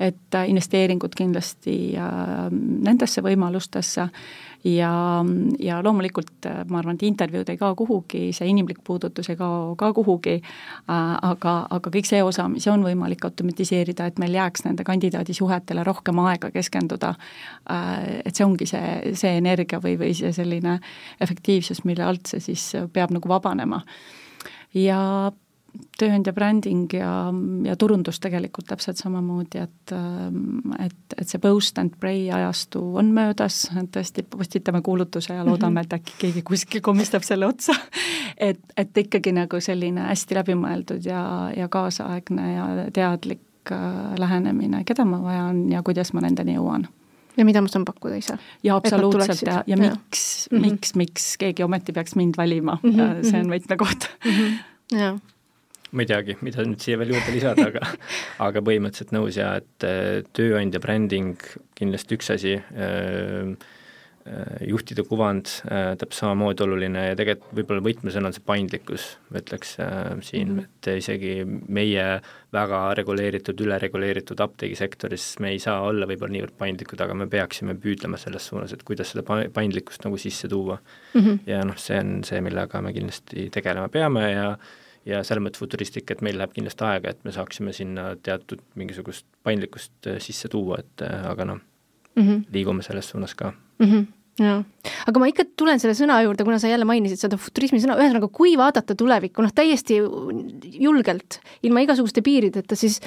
et 0.00 0.34
investeeringud 0.46 1.14
kindlasti 1.14 1.94
äh, 1.94 2.48
nendesse 2.82 3.22
võimalustesse. 3.22 4.08
Ja, 4.64 4.90
ja 5.62 5.76
loomulikult 5.82 6.48
äh, 6.50 6.64
ma 6.70 6.80
arvan, 6.80 6.98
et 6.98 7.04
intervjuud 7.06 7.52
ei 7.52 7.60
kao 7.60 7.76
kuhugi, 7.78 8.24
see 8.34 8.48
inimlik 8.50 8.80
puudutus 8.84 9.30
ei 9.30 9.38
kao 9.38 9.76
ka 9.78 9.92
kuhugi, 9.94 10.40
aga, 10.88 11.52
aga 11.70 11.92
kõik 11.94 12.08
see 12.10 12.22
osa, 12.22 12.48
mis 12.50 12.66
on 12.70 12.82
võimalik 12.86 13.22
automatiseerida, 13.28 14.08
et 14.10 14.18
meil 14.22 14.34
jääks 14.38 14.66
nende 14.66 14.86
kandidaadi 14.86 15.36
suhetele 15.38 15.84
rohkem 15.86 16.18
aega 16.24 16.50
keskenduda, 16.54 17.12
et 18.24 18.34
see 18.34 18.46
ongi 18.46 18.66
see, 18.70 19.14
see 19.18 19.36
energia 19.38 19.78
või, 19.82 19.94
või 20.00 20.16
see 20.18 20.34
selline 20.34 20.80
efektiivsus, 21.22 21.84
mille 21.86 22.06
alt 22.06 22.34
see 22.34 22.42
siis 22.50 22.66
peab 22.92 23.14
nagu 23.14 23.30
vabanema. 23.30 23.82
Ja 24.74 25.30
tööandja 25.98 26.32
bränding 26.36 26.92
ja, 26.94 27.12
ja 27.66 27.76
turundus 27.80 28.20
tegelikult 28.22 28.68
täpselt 28.70 29.00
samamoodi, 29.00 29.62
et 29.62 29.94
et, 30.82 31.16
et 31.18 31.28
see 31.28 31.40
post 31.42 31.78
and 31.80 31.96
pray 32.00 32.26
ajastu 32.32 32.82
on 33.00 33.12
möödas, 33.14 33.64
tõesti 33.94 34.24
postitame 34.28 34.82
kuulutuse 34.84 35.36
ja 35.36 35.44
loodame, 35.46 35.82
mhm. 35.82 35.86
et 35.86 35.98
äkki 35.98 36.18
keegi 36.26 36.44
kuskil 36.46 36.84
komistab 36.84 37.26
selle 37.26 37.48
otsa. 37.48 37.76
et, 38.36 38.60
et 38.76 39.04
ikkagi 39.04 39.34
nagu 39.36 39.60
selline 39.60 40.08
hästi 40.10 40.40
läbimõeldud 40.40 41.06
ja, 41.06 41.22
ja 41.56 41.68
kaasaegne 41.72 42.48
ja 42.54 42.66
teadlik 42.94 43.72
äh, 43.72 44.16
lähenemine, 44.18 44.84
keda 44.88 45.06
ma 45.08 45.22
vajan 45.22 45.64
ja 45.72 45.84
kuidas 45.86 46.12
ma 46.16 46.24
nendeni 46.24 46.56
jõuan 46.58 46.88
ja 47.36 47.44
mida 47.48 47.62
ma 47.64 47.70
saan 47.72 47.84
pakkuda 47.88 48.18
ise. 48.20 48.36
ja 48.62 48.76
absoluutselt 48.76 49.42
ja, 49.46 49.62
ja 49.66 49.76
miks 49.80 50.48
mm, 50.50 50.58
-hmm. 50.58 50.70
miks, 50.70 50.94
miks 50.94 51.28
keegi 51.40 51.64
ometi 51.64 51.92
peaks 51.92 52.16
mind 52.16 52.34
valima 52.36 52.78
mm, 52.82 52.90
-hmm. 52.90 53.30
see 53.30 53.40
on 53.40 53.52
võtmekoht 53.52 54.08
mm. 54.24 54.30
-hmm. 54.30 54.98
jah 54.98 55.20
ma 55.92 56.04
ei 56.04 56.08
teagi, 56.08 56.38
mida 56.44 56.64
nüüd 56.64 56.80
siia 56.82 56.98
veel 57.00 57.12
juurde 57.14 57.34
lisada, 57.34 57.68
aga 57.68 57.84
aga 58.48 58.64
põhimõtteliselt 58.64 59.12
nõus 59.16 59.38
ja 59.40 59.52
et 59.60 59.86
äh, 59.88 60.24
tööandja 60.36 60.80
bränding 60.82 61.36
kindlasti 61.78 62.18
üks 62.18 62.32
asi 62.32 62.56
äh,, 62.56 63.54
äh 64.22 64.60
juhtide 64.70 65.02
kuvand 65.02 65.48
täpselt 65.66 66.14
samamoodi 66.14 66.62
oluline 66.62 67.08
ja 67.08 67.16
tegelikult 67.18 67.56
võib-olla 67.58 67.82
võtmesõna 67.82 68.30
on 68.30 68.36
see 68.36 68.44
paindlikkus, 68.46 69.06
ma 69.28 69.40
ütleks 69.42 69.72
siin 70.22 70.52
-hmm. 70.52 70.68
et 70.68 70.90
isegi 71.02 71.32
meie 71.44 72.04
väga 72.54 72.82
reguleeritud, 73.00 73.64
ülereguleeritud 73.66 74.40
apteegisektoris 74.44 75.40
me 75.42 75.50
ei 75.50 75.58
saa 75.58 75.80
olla 75.88 76.06
võib-olla 76.06 76.36
niivõrd 76.36 76.54
paindlikud, 76.56 77.02
aga 77.02 77.16
me 77.18 77.26
peaksime 77.26 77.74
püüdlema 77.74 78.20
selles 78.20 78.46
suunas, 78.46 78.72
et 78.72 78.86
kuidas 78.86 79.10
seda 79.10 79.26
paindlikkust 79.26 80.06
nagu 80.06 80.16
sisse 80.16 80.48
tuua 80.48 80.78
mm. 80.78 81.20
-hmm. 81.20 81.42
ja 81.46 81.64
noh, 81.66 81.76
see 81.76 81.98
on 81.98 82.22
see, 82.24 82.40
millega 82.40 82.80
me 82.80 82.94
kindlasti 82.94 83.50
tegelema 83.50 83.90
peame 83.90 84.30
ja 84.30 84.46
äh, 84.52 84.70
ja 85.06 85.22
selles 85.26 85.42
mõttes 85.44 85.62
futuristlik, 85.62 86.10
et 86.10 86.22
meil 86.22 86.38
läheb 86.38 86.54
kindlasti 86.54 86.86
aega, 86.86 87.12
et 87.12 87.24
me 87.26 87.34
saaksime 87.34 87.74
sinna 87.76 88.12
teatud 88.22 88.62
mingisugust 88.78 89.26
paindlikkust 89.42 90.10
äh, 90.10 90.18
sisse 90.22 90.50
tuua, 90.52 90.82
et 90.82 91.06
äh, 91.06 91.30
aga 91.30 91.44
noh 91.44 91.60
mm 92.14 92.22
-hmm., 92.22 92.42
liigume 92.52 92.82
selles 92.82 93.08
suunas 93.08 93.34
ka 93.34 93.52
mm. 93.52 93.86
-hmm 93.86 94.06
jaa, 94.40 94.62
aga 95.08 95.20
ma 95.20 95.28
ikka 95.28 95.44
tulen 95.60 95.80
selle 95.80 95.94
sõna 95.96 96.16
juurde, 96.24 96.44
kuna 96.46 96.58
sa 96.58 96.70
jälle 96.70 96.86
mainisid 96.88 97.20
seda 97.20 97.36
futurismi 97.40 97.80
sõna, 97.82 97.98
ühesõnaga, 98.00 98.30
kui 98.32 98.54
vaadata 98.56 98.96
tulevikku, 98.98 99.44
noh 99.44 99.52
täiesti 99.52 99.98
julgelt, 100.80 101.40
ilma 101.66 101.82
igasuguste 101.84 102.24
piirideta, 102.24 102.78
siis 102.78 103.00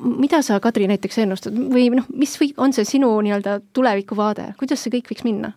mida 0.00 0.40
sa, 0.42 0.60
Kadri, 0.64 0.88
näiteks 0.88 1.18
ennustad 1.24 1.52
või 1.52 1.90
noh, 1.92 2.08
mis 2.16 2.38
või 2.40 2.52
on 2.56 2.72
see 2.72 2.88
sinu 2.88 3.12
nii-öelda 3.26 3.60
tulevikuvaade, 3.76 4.54
kuidas 4.60 4.84
see 4.84 4.94
kõik 4.96 5.12
võiks 5.12 5.26
minna? 5.28 5.52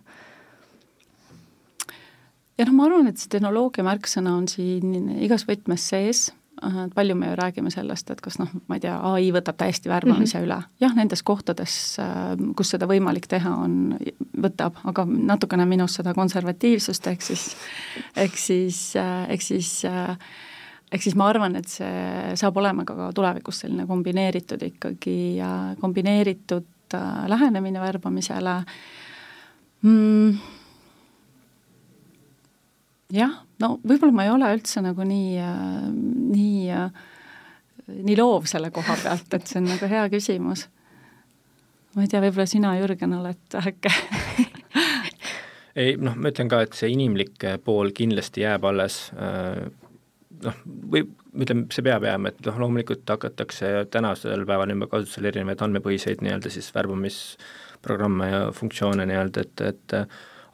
Ja 2.58 2.66
noh, 2.66 2.74
ma 2.76 2.88
arvan, 2.88 3.10
et 3.10 3.20
see 3.20 3.30
tehnoloogia 3.32 3.84
märksõna 3.86 4.36
on 4.36 4.48
siin 4.50 5.10
igas 5.22 5.46
võtmes 5.48 5.88
sees, 5.92 6.28
palju 6.94 7.14
me 7.14 7.28
ju 7.28 7.36
räägime 7.36 7.70
sellest, 7.70 8.10
et 8.10 8.20
kas 8.24 8.38
noh, 8.40 8.48
ma 8.68 8.78
ei 8.78 8.84
tea, 8.86 8.96
ai 9.04 9.28
võtab 9.34 9.58
täiesti 9.60 9.90
värbamise 9.92 10.38
mm 10.38 10.42
-hmm. 10.42 10.46
üle. 10.46 10.62
jah, 10.80 10.94
nendes 10.96 11.22
kohtades, 11.22 11.96
kus 12.56 12.70
seda 12.70 12.88
võimalik 12.88 13.26
teha 13.28 13.52
on, 13.54 13.98
võtab, 14.42 14.80
aga 14.84 15.04
natukene 15.04 15.66
minus 15.66 15.94
seda 16.00 16.14
konservatiivsust, 16.14 17.06
ehk 17.06 17.22
siis, 17.22 17.56
ehk 18.16 18.36
siis, 18.36 18.94
ehk 19.28 19.42
siis 19.42 19.84
ehk 20.92 21.02
siis 21.02 21.16
ma 21.18 21.28
arvan, 21.28 21.56
et 21.56 21.68
see 21.68 22.34
saab 22.38 22.56
olema 22.56 22.84
ka 22.84 23.10
tulevikus 23.14 23.64
selline 23.64 23.86
kombineeritud 23.86 24.62
ikkagi, 24.62 25.38
kombineeritud 25.80 26.94
äh, 26.94 27.24
lähenemine 27.28 27.80
värbamisele 27.80 28.64
mm, 29.82 30.38
jah, 33.14 33.36
no 33.62 33.76
võib-olla 33.86 34.14
ma 34.14 34.26
ei 34.26 34.32
ole 34.34 34.50
üldse 34.56 34.82
nagu 34.84 35.06
nii, 35.06 35.36
äh, 35.42 35.84
nii, 36.32 36.70
äh, 36.74 37.04
nii 37.86 38.16
loov 38.18 38.48
selle 38.50 38.72
koha 38.74 38.96
pealt, 39.02 39.28
et 39.36 39.46
see 39.46 39.60
on 39.62 39.70
nagu 39.70 39.90
hea 39.90 40.06
küsimus. 40.12 40.66
ma 41.94 42.04
ei 42.04 42.12
tea, 42.12 42.22
võib-olla 42.24 42.48
sina, 42.50 42.74
Jürgen, 42.80 43.14
oled 43.20 43.58
äkki 43.62 43.92
ei 45.80 45.96
noh, 46.00 46.16
ma 46.16 46.32
ütlen 46.32 46.50
ka, 46.50 46.62
et 46.66 46.76
see 46.76 46.90
inimlik 46.94 47.46
pool 47.64 47.92
kindlasti 47.96 48.44
jääb 48.44 48.66
alles, 48.68 48.98
äh, 49.14 49.66
noh, 50.44 50.60
või 50.64 51.04
ütleme, 51.36 51.66
see 51.72 51.84
peab 51.84 52.06
jääma, 52.08 52.32
et 52.32 52.48
noh, 52.48 52.62
loomulikult 52.64 53.08
hakatakse 53.12 53.72
tänasel 53.92 54.46
päeval 54.48 54.72
juba 54.72 54.88
kasutusel 54.92 55.28
erinevaid 55.30 55.62
andmepõhiseid 55.66 56.24
nii-öelda 56.24 56.52
siis 56.52 56.72
värbamisprogramme 56.74 58.30
ja 58.30 58.40
funktsioone 58.56 59.06
nii-öelda, 59.08 59.44
et, 59.46 59.64
et 59.70 59.96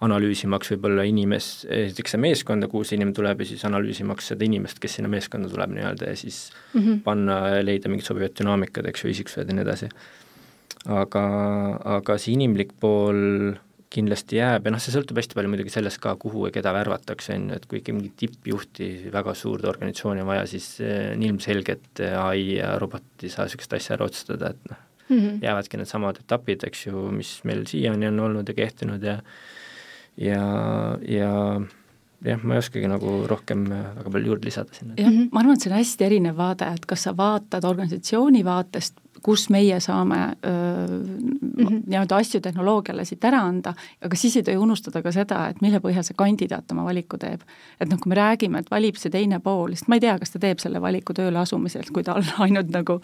analüüsimaks 0.03 0.73
võib-olla 0.75 1.05
inimest, 1.09 1.67
esiteks 1.71 2.17
see 2.17 2.23
meeskonda, 2.23 2.69
kuhu 2.71 2.87
see 2.87 2.99
inimene 2.99 3.17
tuleb 3.17 3.43
ja 3.43 3.49
siis 3.53 3.65
analüüsimaks 3.69 4.33
seda 4.33 4.47
inimest, 4.47 4.81
kes 4.83 4.99
sinna 4.99 5.11
meeskonda 5.13 5.51
tuleb 5.53 5.75
nii-öelda 5.77 6.11
ja 6.11 6.19
siis 6.19 6.45
mm 6.73 6.81
-hmm. 6.81 7.03
panna, 7.07 7.39
leida 7.63 7.93
mingid 7.93 8.09
sobivad 8.09 8.35
dünaamikad, 8.39 8.89
eks 8.91 9.05
ju, 9.05 9.13
isiksused 9.15 9.49
ja 9.49 9.55
nii 9.55 9.67
edasi. 9.67 9.91
aga, 10.87 11.25
aga 11.99 12.19
see 12.19 12.35
inimlik 12.35 12.73
pool 12.81 13.55
kindlasti 13.93 14.41
jääb 14.41 14.67
ja 14.67 14.73
noh, 14.73 14.81
see 14.83 14.95
sõltub 14.95 15.19
hästi 15.21 15.37
palju 15.37 15.51
muidugi 15.53 15.71
sellest 15.71 16.01
ka, 16.03 16.17
kuhu 16.17 16.47
ja 16.49 16.53
keda 16.53 16.73
värvatakse, 16.75 17.35
on 17.37 17.51
ju, 17.51 17.57
et 17.57 17.67
kui 17.67 17.79
ikka 17.79 17.93
mingit 17.93 18.17
tippjuhti 18.17 18.89
väga 19.13 19.35
suurde 19.35 19.69
organisatsiooni 19.69 20.25
on 20.25 20.31
vaja, 20.33 20.47
siis 20.47 20.79
on 20.81 21.23
ilmselge, 21.23 21.77
et 21.77 22.01
ai 22.19 22.57
ja 22.57 22.79
robot 22.79 23.23
ei 23.23 23.31
saa 23.31 23.47
niisugust 23.47 23.77
asja 23.77 23.95
ära 23.99 24.09
otsustada, 24.09 24.51
et 24.51 24.71
noh 24.71 24.81
mm 25.13 25.19
-hmm., 25.19 25.39
jäävadki 25.43 25.77
needsamad 25.77 26.17
etapid, 26.17 26.65
eks 26.67 26.87
ju, 26.87 27.11
mis 27.11 27.41
meil 27.45 27.67
siiani 27.67 28.09
on 28.09 28.21
olnud 28.21 28.49
ja 28.49 28.55
kehtinud 28.55 29.03
ja 29.03 29.19
ja, 30.17 30.43
ja 31.09 31.33
jah, 32.23 32.43
ma 32.43 32.57
ei 32.57 32.63
oskagi 32.63 32.91
nagu 32.91 33.23
rohkem 33.31 33.65
väga 33.71 34.11
palju 34.11 34.33
juurde 34.33 34.49
lisada 34.49 34.77
sinna. 34.77 34.97
jah, 35.01 35.13
ma 35.33 35.43
arvan, 35.43 35.59
et 35.59 35.65
see 35.65 35.73
on 35.73 35.79
hästi 35.79 36.09
erinev 36.09 36.39
vaade, 36.39 36.69
et 36.77 36.87
kas 36.89 37.09
sa 37.09 37.15
vaatad 37.19 37.67
organisatsiooni 37.69 38.45
vaatest 38.47 39.02
kus 39.23 39.49
meie 39.51 39.81
saame 39.81 40.17
mm 40.17 41.67
-hmm. 41.67 41.83
nii-öelda 41.87 42.17
asju 42.17 42.41
tehnoloogiale 42.41 43.05
siit 43.05 43.25
ära 43.25 43.41
anda, 43.41 43.75
aga 44.05 44.17
siis 44.17 44.37
ei 44.37 44.43
tohi 44.43 44.57
unustada 44.57 45.03
ka 45.03 45.13
seda, 45.13 45.49
et 45.49 45.61
mille 45.61 45.81
põhjal 45.81 46.03
see 46.03 46.17
kandidaat 46.17 46.73
oma 46.73 46.85
valiku 46.85 47.19
teeb. 47.19 47.41
et 47.81 47.91
noh, 47.91 47.99
kui 47.99 48.09
me 48.09 48.15
räägime, 48.15 48.59
et 48.59 48.71
valib 48.71 48.97
see 48.97 49.11
teine 49.11 49.41
pool, 49.41 49.75
sest 49.75 49.89
ma 49.89 49.95
ei 49.95 50.01
tea, 50.01 50.19
kas 50.19 50.31
ta 50.31 50.39
teeb 50.39 50.59
selle 50.59 50.81
valiku 50.81 51.15
tööle 51.15 51.39
asumiselt, 51.39 51.91
kui 51.91 52.03
ta 52.03 52.15
on 52.15 52.25
ainult 52.47 52.71
nagu 52.71 53.01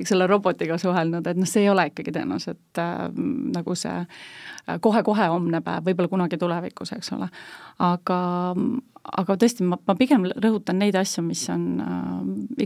eks 0.00 0.12
ole, 0.12 0.26
robotiga 0.26 0.78
suhelnud, 0.78 1.26
et 1.26 1.36
noh, 1.36 1.48
see 1.48 1.64
ei 1.64 1.70
ole 1.70 1.86
ikkagi 1.90 2.14
tõenäoliselt 2.14 2.80
äh, 2.82 3.08
nagu 3.54 3.74
see 3.78 4.04
kohe-kohe 4.80 5.26
homne 5.32 5.60
päev, 5.64 5.84
võib-olla 5.86 6.12
kunagi 6.12 6.38
tulevikus, 6.38 6.92
eks 6.96 7.12
ole. 7.16 7.30
aga, 7.78 8.20
aga 9.16 9.36
tõesti, 9.40 9.66
ma, 9.66 9.78
ma 9.86 9.96
pigem 9.98 10.28
rõhutan 10.36 10.78
neid 10.82 10.98
asju, 11.00 11.24
mis 11.26 11.46
on 11.52 11.66
äh, 11.84 12.14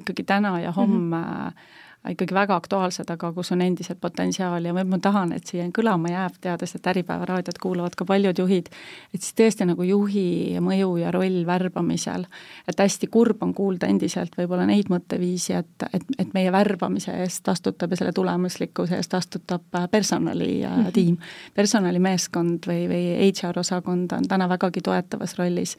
ikkagi 0.01 0.27
täna 0.29 0.59
ja 0.61 0.73
homme 0.73 1.17
mm 1.17 1.23
-hmm 1.23 1.83
ikkagi 2.11 2.35
väga 2.35 2.57
aktuaalsed, 2.61 3.09
aga 3.11 3.31
kus 3.33 3.53
on 3.55 3.63
endiselt 3.65 4.01
potentsiaali 4.01 4.69
ja 4.69 4.85
ma 4.85 4.99
tahan, 5.03 5.33
et 5.33 5.49
siia 5.49 5.65
kõlama 5.75 6.11
jääb, 6.13 6.37
teades, 6.41 6.75
et 6.77 6.87
Äripäeva 6.93 7.25
raadiot 7.29 7.59
kuulavad 7.63 7.97
ka 7.97 8.05
paljud 8.09 8.39
juhid, 8.39 8.69
et 9.15 9.23
siis 9.23 9.33
tõesti 9.39 9.67
nagu 9.69 9.87
juhi 9.89 10.61
mõju 10.61 10.91
ja 11.01 11.13
roll 11.15 11.41
värbamisel, 11.49 12.27
et 12.69 12.81
hästi 12.81 13.09
kurb 13.13 13.43
on 13.47 13.55
kuulda 13.57 13.89
endiselt 13.89 14.37
võib-olla 14.37 14.67
neid 14.69 14.93
mõtteviisi, 14.93 15.57
et, 15.57 15.89
et, 15.93 16.07
et 16.19 16.35
meie 16.37 16.53
värbamise 16.53 17.17
eest 17.25 17.47
vastutab 17.49 17.95
ja 17.95 18.01
selle 18.03 18.13
tulemuslikkuse 18.17 18.99
eest 19.01 19.17
vastutab 19.17 19.65
äh, 19.75 19.89
personalitiim 19.91 21.15
mm 21.15 21.21
-hmm., 21.21 21.55
personalimeeskond 21.55 22.67
või, 22.69 22.89
või 22.91 23.31
HR 23.31 23.59
osakond 23.59 24.13
on 24.13 24.29
täna 24.29 24.49
vägagi 24.49 24.81
toetavas 24.85 25.39
rollis 25.39 25.77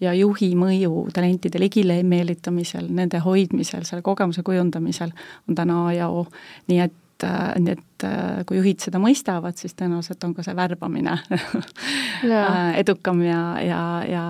ja 0.00 0.12
juhi 0.14 0.52
mõju 0.58 1.08
talentide 1.14 1.60
ligile 1.60 2.02
meelitamisel, 2.06 2.86
nende 2.94 3.20
hoidmisel, 3.22 3.84
selle 3.88 4.02
kogemuse 4.06 4.42
kujundamisel 4.46 5.10
on 5.48 5.58
täna 5.58 5.67
A 5.74 5.92
ja 5.94 6.08
O, 6.12 6.24
nii 6.70 6.80
et 6.84 7.26
äh, 7.26 7.52
nii 7.58 7.74
et 7.74 8.06
äh, 8.06 8.40
kui 8.48 8.60
juhid 8.60 8.82
seda 8.84 9.00
mõistavad, 9.02 9.58
siis 9.58 9.76
tõenäoliselt 9.78 10.24
on 10.26 10.34
ka 10.36 10.46
see 10.46 10.56
värbamine 10.56 11.18
äh, 11.34 12.56
edukam 12.80 13.22
ja, 13.26 13.42
ja, 13.64 13.82
ja 14.08 14.24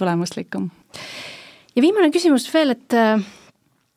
tulemuslikum. 0.00 0.70
ja 1.74 1.84
viimane 1.84 2.12
küsimus 2.14 2.48
veel, 2.54 2.76
et 2.76 2.98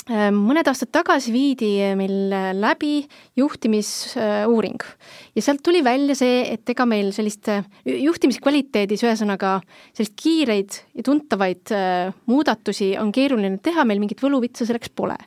mõned 0.08 0.68
aastad 0.70 0.91
tagasi 0.95 1.34
viidi 1.34 1.70
meil 1.99 2.32
läbi 2.55 3.01
juhtimisuuring 3.38 4.86
ja 5.36 5.43
sealt 5.43 5.62
tuli 5.66 5.84
välja 5.84 6.16
see, 6.18 6.39
et 6.53 6.70
ega 6.72 6.86
meil 6.89 7.12
sellist 7.16 7.49
juhtimiskvaliteedis, 7.86 9.03
ühesõnaga 9.03 9.58
sellist 9.91 10.16
kiireid 10.20 10.80
ja 10.97 11.05
tuntavaid 11.05 11.74
äh, 11.76 12.16
muudatusi 12.30 12.93
on 13.01 13.12
keeruline 13.16 13.60
teha, 13.64 13.86
meil 13.88 14.01
mingit 14.03 14.24
võluvitsa 14.24 14.68
selleks 14.68 14.93
pole. 14.95 15.18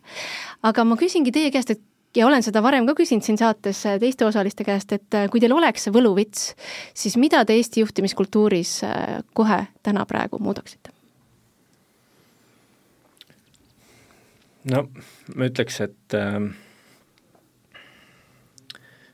aga 0.62 0.84
ma 0.84 0.98
küsingi 1.00 1.32
teie 1.34 1.52
käest, 1.52 1.74
et 1.76 1.82
ja 2.16 2.26
olen 2.26 2.42
seda 2.42 2.62
varem 2.64 2.88
ka 2.88 2.96
küsinud 2.98 3.26
siin 3.26 3.38
saates 3.40 3.84
äh, 3.86 3.98
teiste 4.02 4.26
osaliste 4.26 4.64
käest, 4.66 4.96
et 4.96 5.18
kui 5.30 5.42
teil 5.42 5.54
oleks 5.56 5.86
see 5.86 5.94
võluvits, 5.94 6.54
siis 6.94 7.18
mida 7.20 7.44
te 7.44 7.58
Eesti 7.58 7.84
juhtimiskultuuris 7.84 8.80
kohe 9.36 9.60
täna 9.84 10.06
praegu 10.08 10.40
muudaksite? 10.42 10.99
No 14.68 14.82
ma 15.36 15.48
ütleks, 15.48 15.80
et 15.86 16.16
äh, 16.18 16.40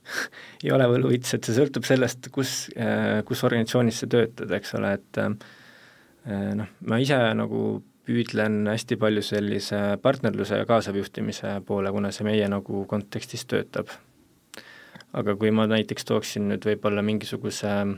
ei 0.64 0.72
ole 0.74 0.88
võluvits, 0.90 1.34
et 1.36 1.46
see 1.46 1.56
sõltub 1.58 1.86
sellest, 1.86 2.30
kus 2.34 2.56
äh,, 2.74 3.20
kus 3.28 3.44
organisatsioonis 3.46 4.02
sa 4.02 4.10
töötad, 4.10 4.54
eks 4.58 4.74
ole, 4.78 4.96
et 4.98 5.22
äh, 5.22 5.36
noh, 6.58 6.72
ma 6.88 7.02
ise 7.02 7.20
nagu 7.38 7.60
püüdlen 8.06 8.68
hästi 8.70 8.98
palju 9.02 9.22
sellise 9.26 9.78
partnerluse 10.02 10.60
ja 10.60 10.66
kaasavjuhtimise 10.66 11.56
poole, 11.66 11.90
kuna 11.94 12.12
see 12.14 12.26
meie 12.26 12.46
nagu 12.50 12.84
kontekstis 12.90 13.46
töötab. 13.50 13.90
aga 15.16 15.32
kui 15.38 15.50
ma 15.54 15.64
näiteks 15.70 16.04
tooksin 16.04 16.48
nüüd 16.50 16.66
võib-olla 16.66 17.02
mingisuguse 17.02 17.70
äh, 17.72 17.96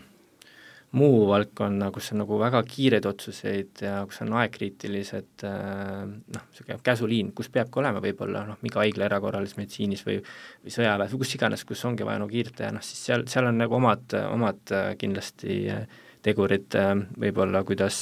muu 0.97 1.26
valdkonna, 1.28 1.91
kus 1.93 2.12
on 2.14 2.22
nagu 2.22 2.39
väga 2.41 2.62
kiireid 2.64 3.05
otsuseid 3.09 3.82
ja 3.84 3.99
kus 4.09 4.22
on 4.24 4.32
aegkriitilised 4.41 5.45
äh, 5.45 6.07
noh, 6.09 6.47
niisugune 6.49 6.78
käsuliin, 6.84 7.32
kus 7.36 7.51
peabki 7.53 7.82
olema 7.82 8.01
võib-olla 8.05 8.47
noh, 8.49 8.61
mingi 8.64 8.80
haigla 8.80 9.09
erakorralises 9.11 9.59
meditsiinis 9.61 10.05
või 10.07 10.16
või 10.22 10.72
sõjaväes 10.72 11.12
või 11.12 11.22
kus 11.24 11.34
iganes, 11.36 11.64
kus 11.68 11.84
ongi 11.89 12.09
vaja 12.09 12.22
nagu 12.22 12.32
kiirelt 12.32 12.57
teha, 12.57 12.72
noh 12.72 12.84
siis 12.84 13.05
seal, 13.11 13.26
seal 13.28 13.51
on 13.51 13.61
nagu 13.61 13.76
omad, 13.76 14.16
omad 14.32 14.72
äh, 14.72 14.91
kindlasti 15.01 15.61
äh, 15.74 15.84
tegurid 16.24 16.74
võib-olla, 17.20 17.61
kuidas, 17.64 18.01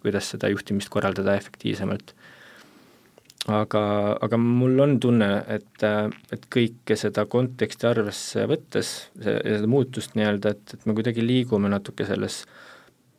kuidas 0.00 0.30
seda 0.32 0.48
juhtimist 0.48 0.88
korraldada 0.88 1.34
efektiivsemalt 1.36 2.14
aga, 3.48 3.82
aga 4.20 4.38
mul 4.40 4.80
on 4.84 4.96
tunne, 5.00 5.28
et, 5.48 5.84
et 6.32 6.46
kõike 6.52 6.96
seda 6.98 7.24
konteksti 7.30 7.88
arvesse 7.88 8.44
võttes, 8.50 8.92
seda 9.22 9.70
muutust 9.70 10.16
nii-öelda, 10.18 10.52
et, 10.54 10.74
et 10.76 10.86
me 10.86 10.94
kuidagi 10.96 11.24
liigume 11.24 11.70
natuke 11.72 12.06
selles 12.08 12.42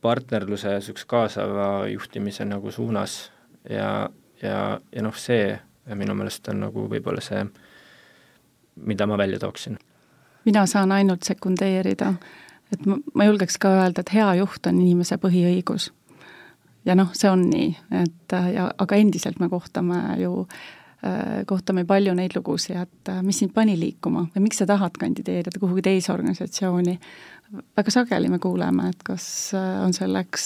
partnerluse 0.01 0.77
niisuguse 0.77 1.07
kaasava 1.09 1.69
juhtimise 1.91 2.45
nagu 2.47 2.71
suunas. 2.71 3.31
Ja, 3.69 4.09
ja, 4.41 4.79
ja 4.95 5.03
noh, 5.03 5.17
see 5.17 5.57
minu 5.97 6.15
meelest 6.15 6.47
on 6.51 6.61
nagu 6.63 6.85
võib-olla 6.91 7.23
see, 7.23 7.43
mida 8.85 9.07
ma 9.09 9.17
välja 9.19 9.39
tooksin. 9.41 9.79
mina 10.45 10.65
saan 10.65 10.91
ainult 10.91 11.25
sekundeerida, 11.27 12.13
et 12.73 12.85
ma, 12.85 12.97
ma 13.13 13.25
julgeks 13.25 13.57
ka 13.57 13.73
öelda, 13.81 14.05
et 14.05 14.13
hea 14.13 14.29
juht 14.39 14.69
on 14.69 14.79
inimese 14.79 15.17
põhiõigus 15.17 15.89
ja 16.89 16.97
noh, 16.97 17.13
see 17.17 17.29
on 17.31 17.45
nii, 17.49 17.69
et 18.01 18.35
äh, 18.35 18.51
ja 18.55 18.67
aga 18.81 18.99
endiselt 18.99 19.39
me 19.41 19.49
kohtame 19.51 19.99
ju 20.21 20.33
äh, 21.05 21.41
kohtame 21.49 21.85
palju 21.89 22.15
neid 22.17 22.35
lugusid, 22.37 22.77
et 22.81 23.11
äh, 23.13 23.21
mis 23.25 23.41
sind 23.41 23.53
pani 23.55 23.77
liikuma 23.79 24.25
või 24.33 24.47
miks 24.47 24.61
sa 24.61 24.67
tahad 24.69 24.97
kandideerida 24.99 25.61
kuhugi 25.61 25.85
teise 25.85 26.13
organisatsiooni. 26.15 26.97
väga 27.77 27.91
sageli 27.93 28.29
me 28.29 28.39
kuuleme, 28.39 28.89
et 28.89 29.03
kas 29.03 29.27
on 29.55 29.93
selleks 29.93 30.43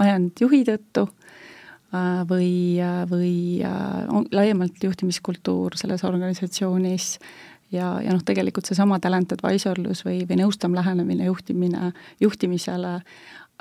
ajend 0.00 0.40
juhi 0.40 0.62
tõttu 0.64 1.06
või, 2.28 2.80
või 3.10 3.60
on 4.08 4.24
laiemalt 4.32 4.80
juhtimiskultuur 4.80 5.76
selles 5.76 6.04
organisatsioonis 6.08 7.18
ja, 7.72 7.98
ja 8.00 8.14
noh, 8.14 8.22
tegelikult 8.24 8.68
seesama 8.68 8.96
talent 9.02 9.34
advisorlus 9.36 10.04
või, 10.06 10.22
või 10.28 10.40
nõustav 10.40 10.72
lähenemine 10.72 11.28
juhtimine, 11.28 11.92
juhtimisele 12.20 13.00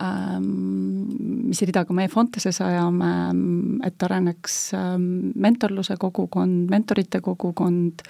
mis 0.01 1.61
rida 1.67 1.83
ka 1.85 1.93
meie 1.93 2.09
Fonteses 2.09 2.61
ajame, 2.65 3.11
et 3.85 4.03
areneks 4.07 4.55
ähm, 4.77 5.31
mentorluse 5.35 5.97
kogukond, 6.01 6.69
mentorite 6.71 7.21
kogukond, 7.21 8.01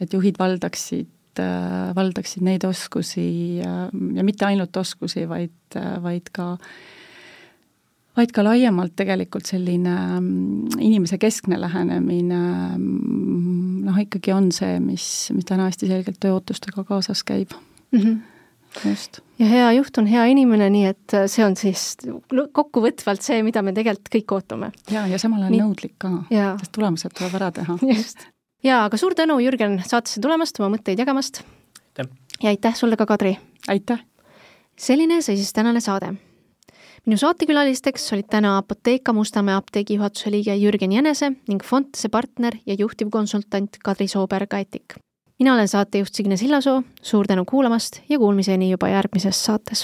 et 0.00 0.12
juhid 0.12 0.36
valdaksid, 0.40 1.40
äh, 1.40 1.94
valdaksid 1.96 2.44
neid 2.44 2.66
oskusi 2.68 3.60
ja, 3.62 3.88
mitte 3.94 4.48
ainult 4.48 4.76
oskusi, 4.76 5.24
vaid, 5.30 5.78
vaid 6.04 6.28
ka 6.34 6.54
vaid 8.14 8.30
ka 8.34 8.44
laiemalt 8.46 8.94
tegelikult 8.98 9.48
selline 9.48 9.94
inimese 10.78 11.18
keskne 11.18 11.58
lähenemine 11.58 12.42
noh, 12.78 13.98
ikkagi 14.04 14.34
on 14.34 14.50
see, 14.54 14.78
mis, 14.82 15.06
mis 15.34 15.48
täna 15.48 15.68
hästi 15.68 15.90
selgelt 15.90 16.20
tööootustega 16.22 16.86
kaasas 16.86 17.24
käib 17.26 17.56
mm. 17.56 17.98
-hmm. 17.98 18.14
Ja 19.38 19.46
hea 19.48 19.70
juht 19.78 19.98
on 19.98 20.08
hea 20.10 20.24
inimene, 20.32 20.68
nii 20.72 20.86
et 20.90 21.16
äh, 21.16 21.26
see 21.30 21.44
on 21.46 21.56
siis 21.58 21.96
kokkuvõtvalt 22.30 23.24
see, 23.24 23.42
mida 23.46 23.62
me 23.62 23.74
tegelikult 23.76 24.10
kõik 24.16 24.36
ootame. 24.36 24.70
ja, 24.92 25.06
ja 25.10 25.18
samal 25.20 25.44
ajal 25.44 25.54
nii... 25.54 25.62
nõudlik 25.64 25.96
ka, 26.02 26.12
sest 26.30 26.74
tulemused 26.76 27.14
tuleb 27.16 27.38
ära 27.40 27.50
teha. 27.54 27.78
just. 27.94 28.26
ja, 28.64 28.84
aga 28.84 29.00
suur 29.00 29.16
tänu, 29.18 29.38
Jürgen, 29.44 29.80
saatesse 29.86 30.22
tulemast, 30.24 30.60
oma 30.60 30.74
mõtteid 30.76 31.00
jagamast. 31.02 31.42
ja 31.98 32.52
aitäh 32.52 32.76
sulle 32.78 32.98
ka, 33.00 33.08
Kadri! 33.10 33.36
aitäh! 33.68 34.02
selline 34.78 35.20
sai 35.22 35.36
siis 35.38 35.52
tänane 35.54 35.80
saade. 35.80 36.14
minu 37.06 37.18
saatekülalisteks 37.20 38.12
olid 38.16 38.30
täna 38.30 38.56
Apoteeka 38.58 39.12
Mustamäe 39.12 39.54
apteegi 39.58 39.98
juhatuse 39.98 40.30
liige 40.30 40.54
Jürgen 40.56 40.92
Jänese 40.92 41.34
ning 41.48 41.62
Fontese 41.62 42.08
partner 42.08 42.56
ja 42.66 42.74
juhtivkonsultant 42.78 43.78
Kadri 43.84 44.06
Sooberg-Kaetik 44.06 44.98
mina 45.44 45.54
olen 45.54 45.68
saatejuht 45.68 46.14
Signe 46.14 46.36
Sillasoo, 46.36 46.82
suur 47.02 47.26
tänu 47.28 47.44
kuulamast 47.44 47.98
ja 48.08 48.18
kuulmiseni 48.18 48.70
juba 48.70 48.88
järgmises 48.88 49.44
saates 49.44 49.82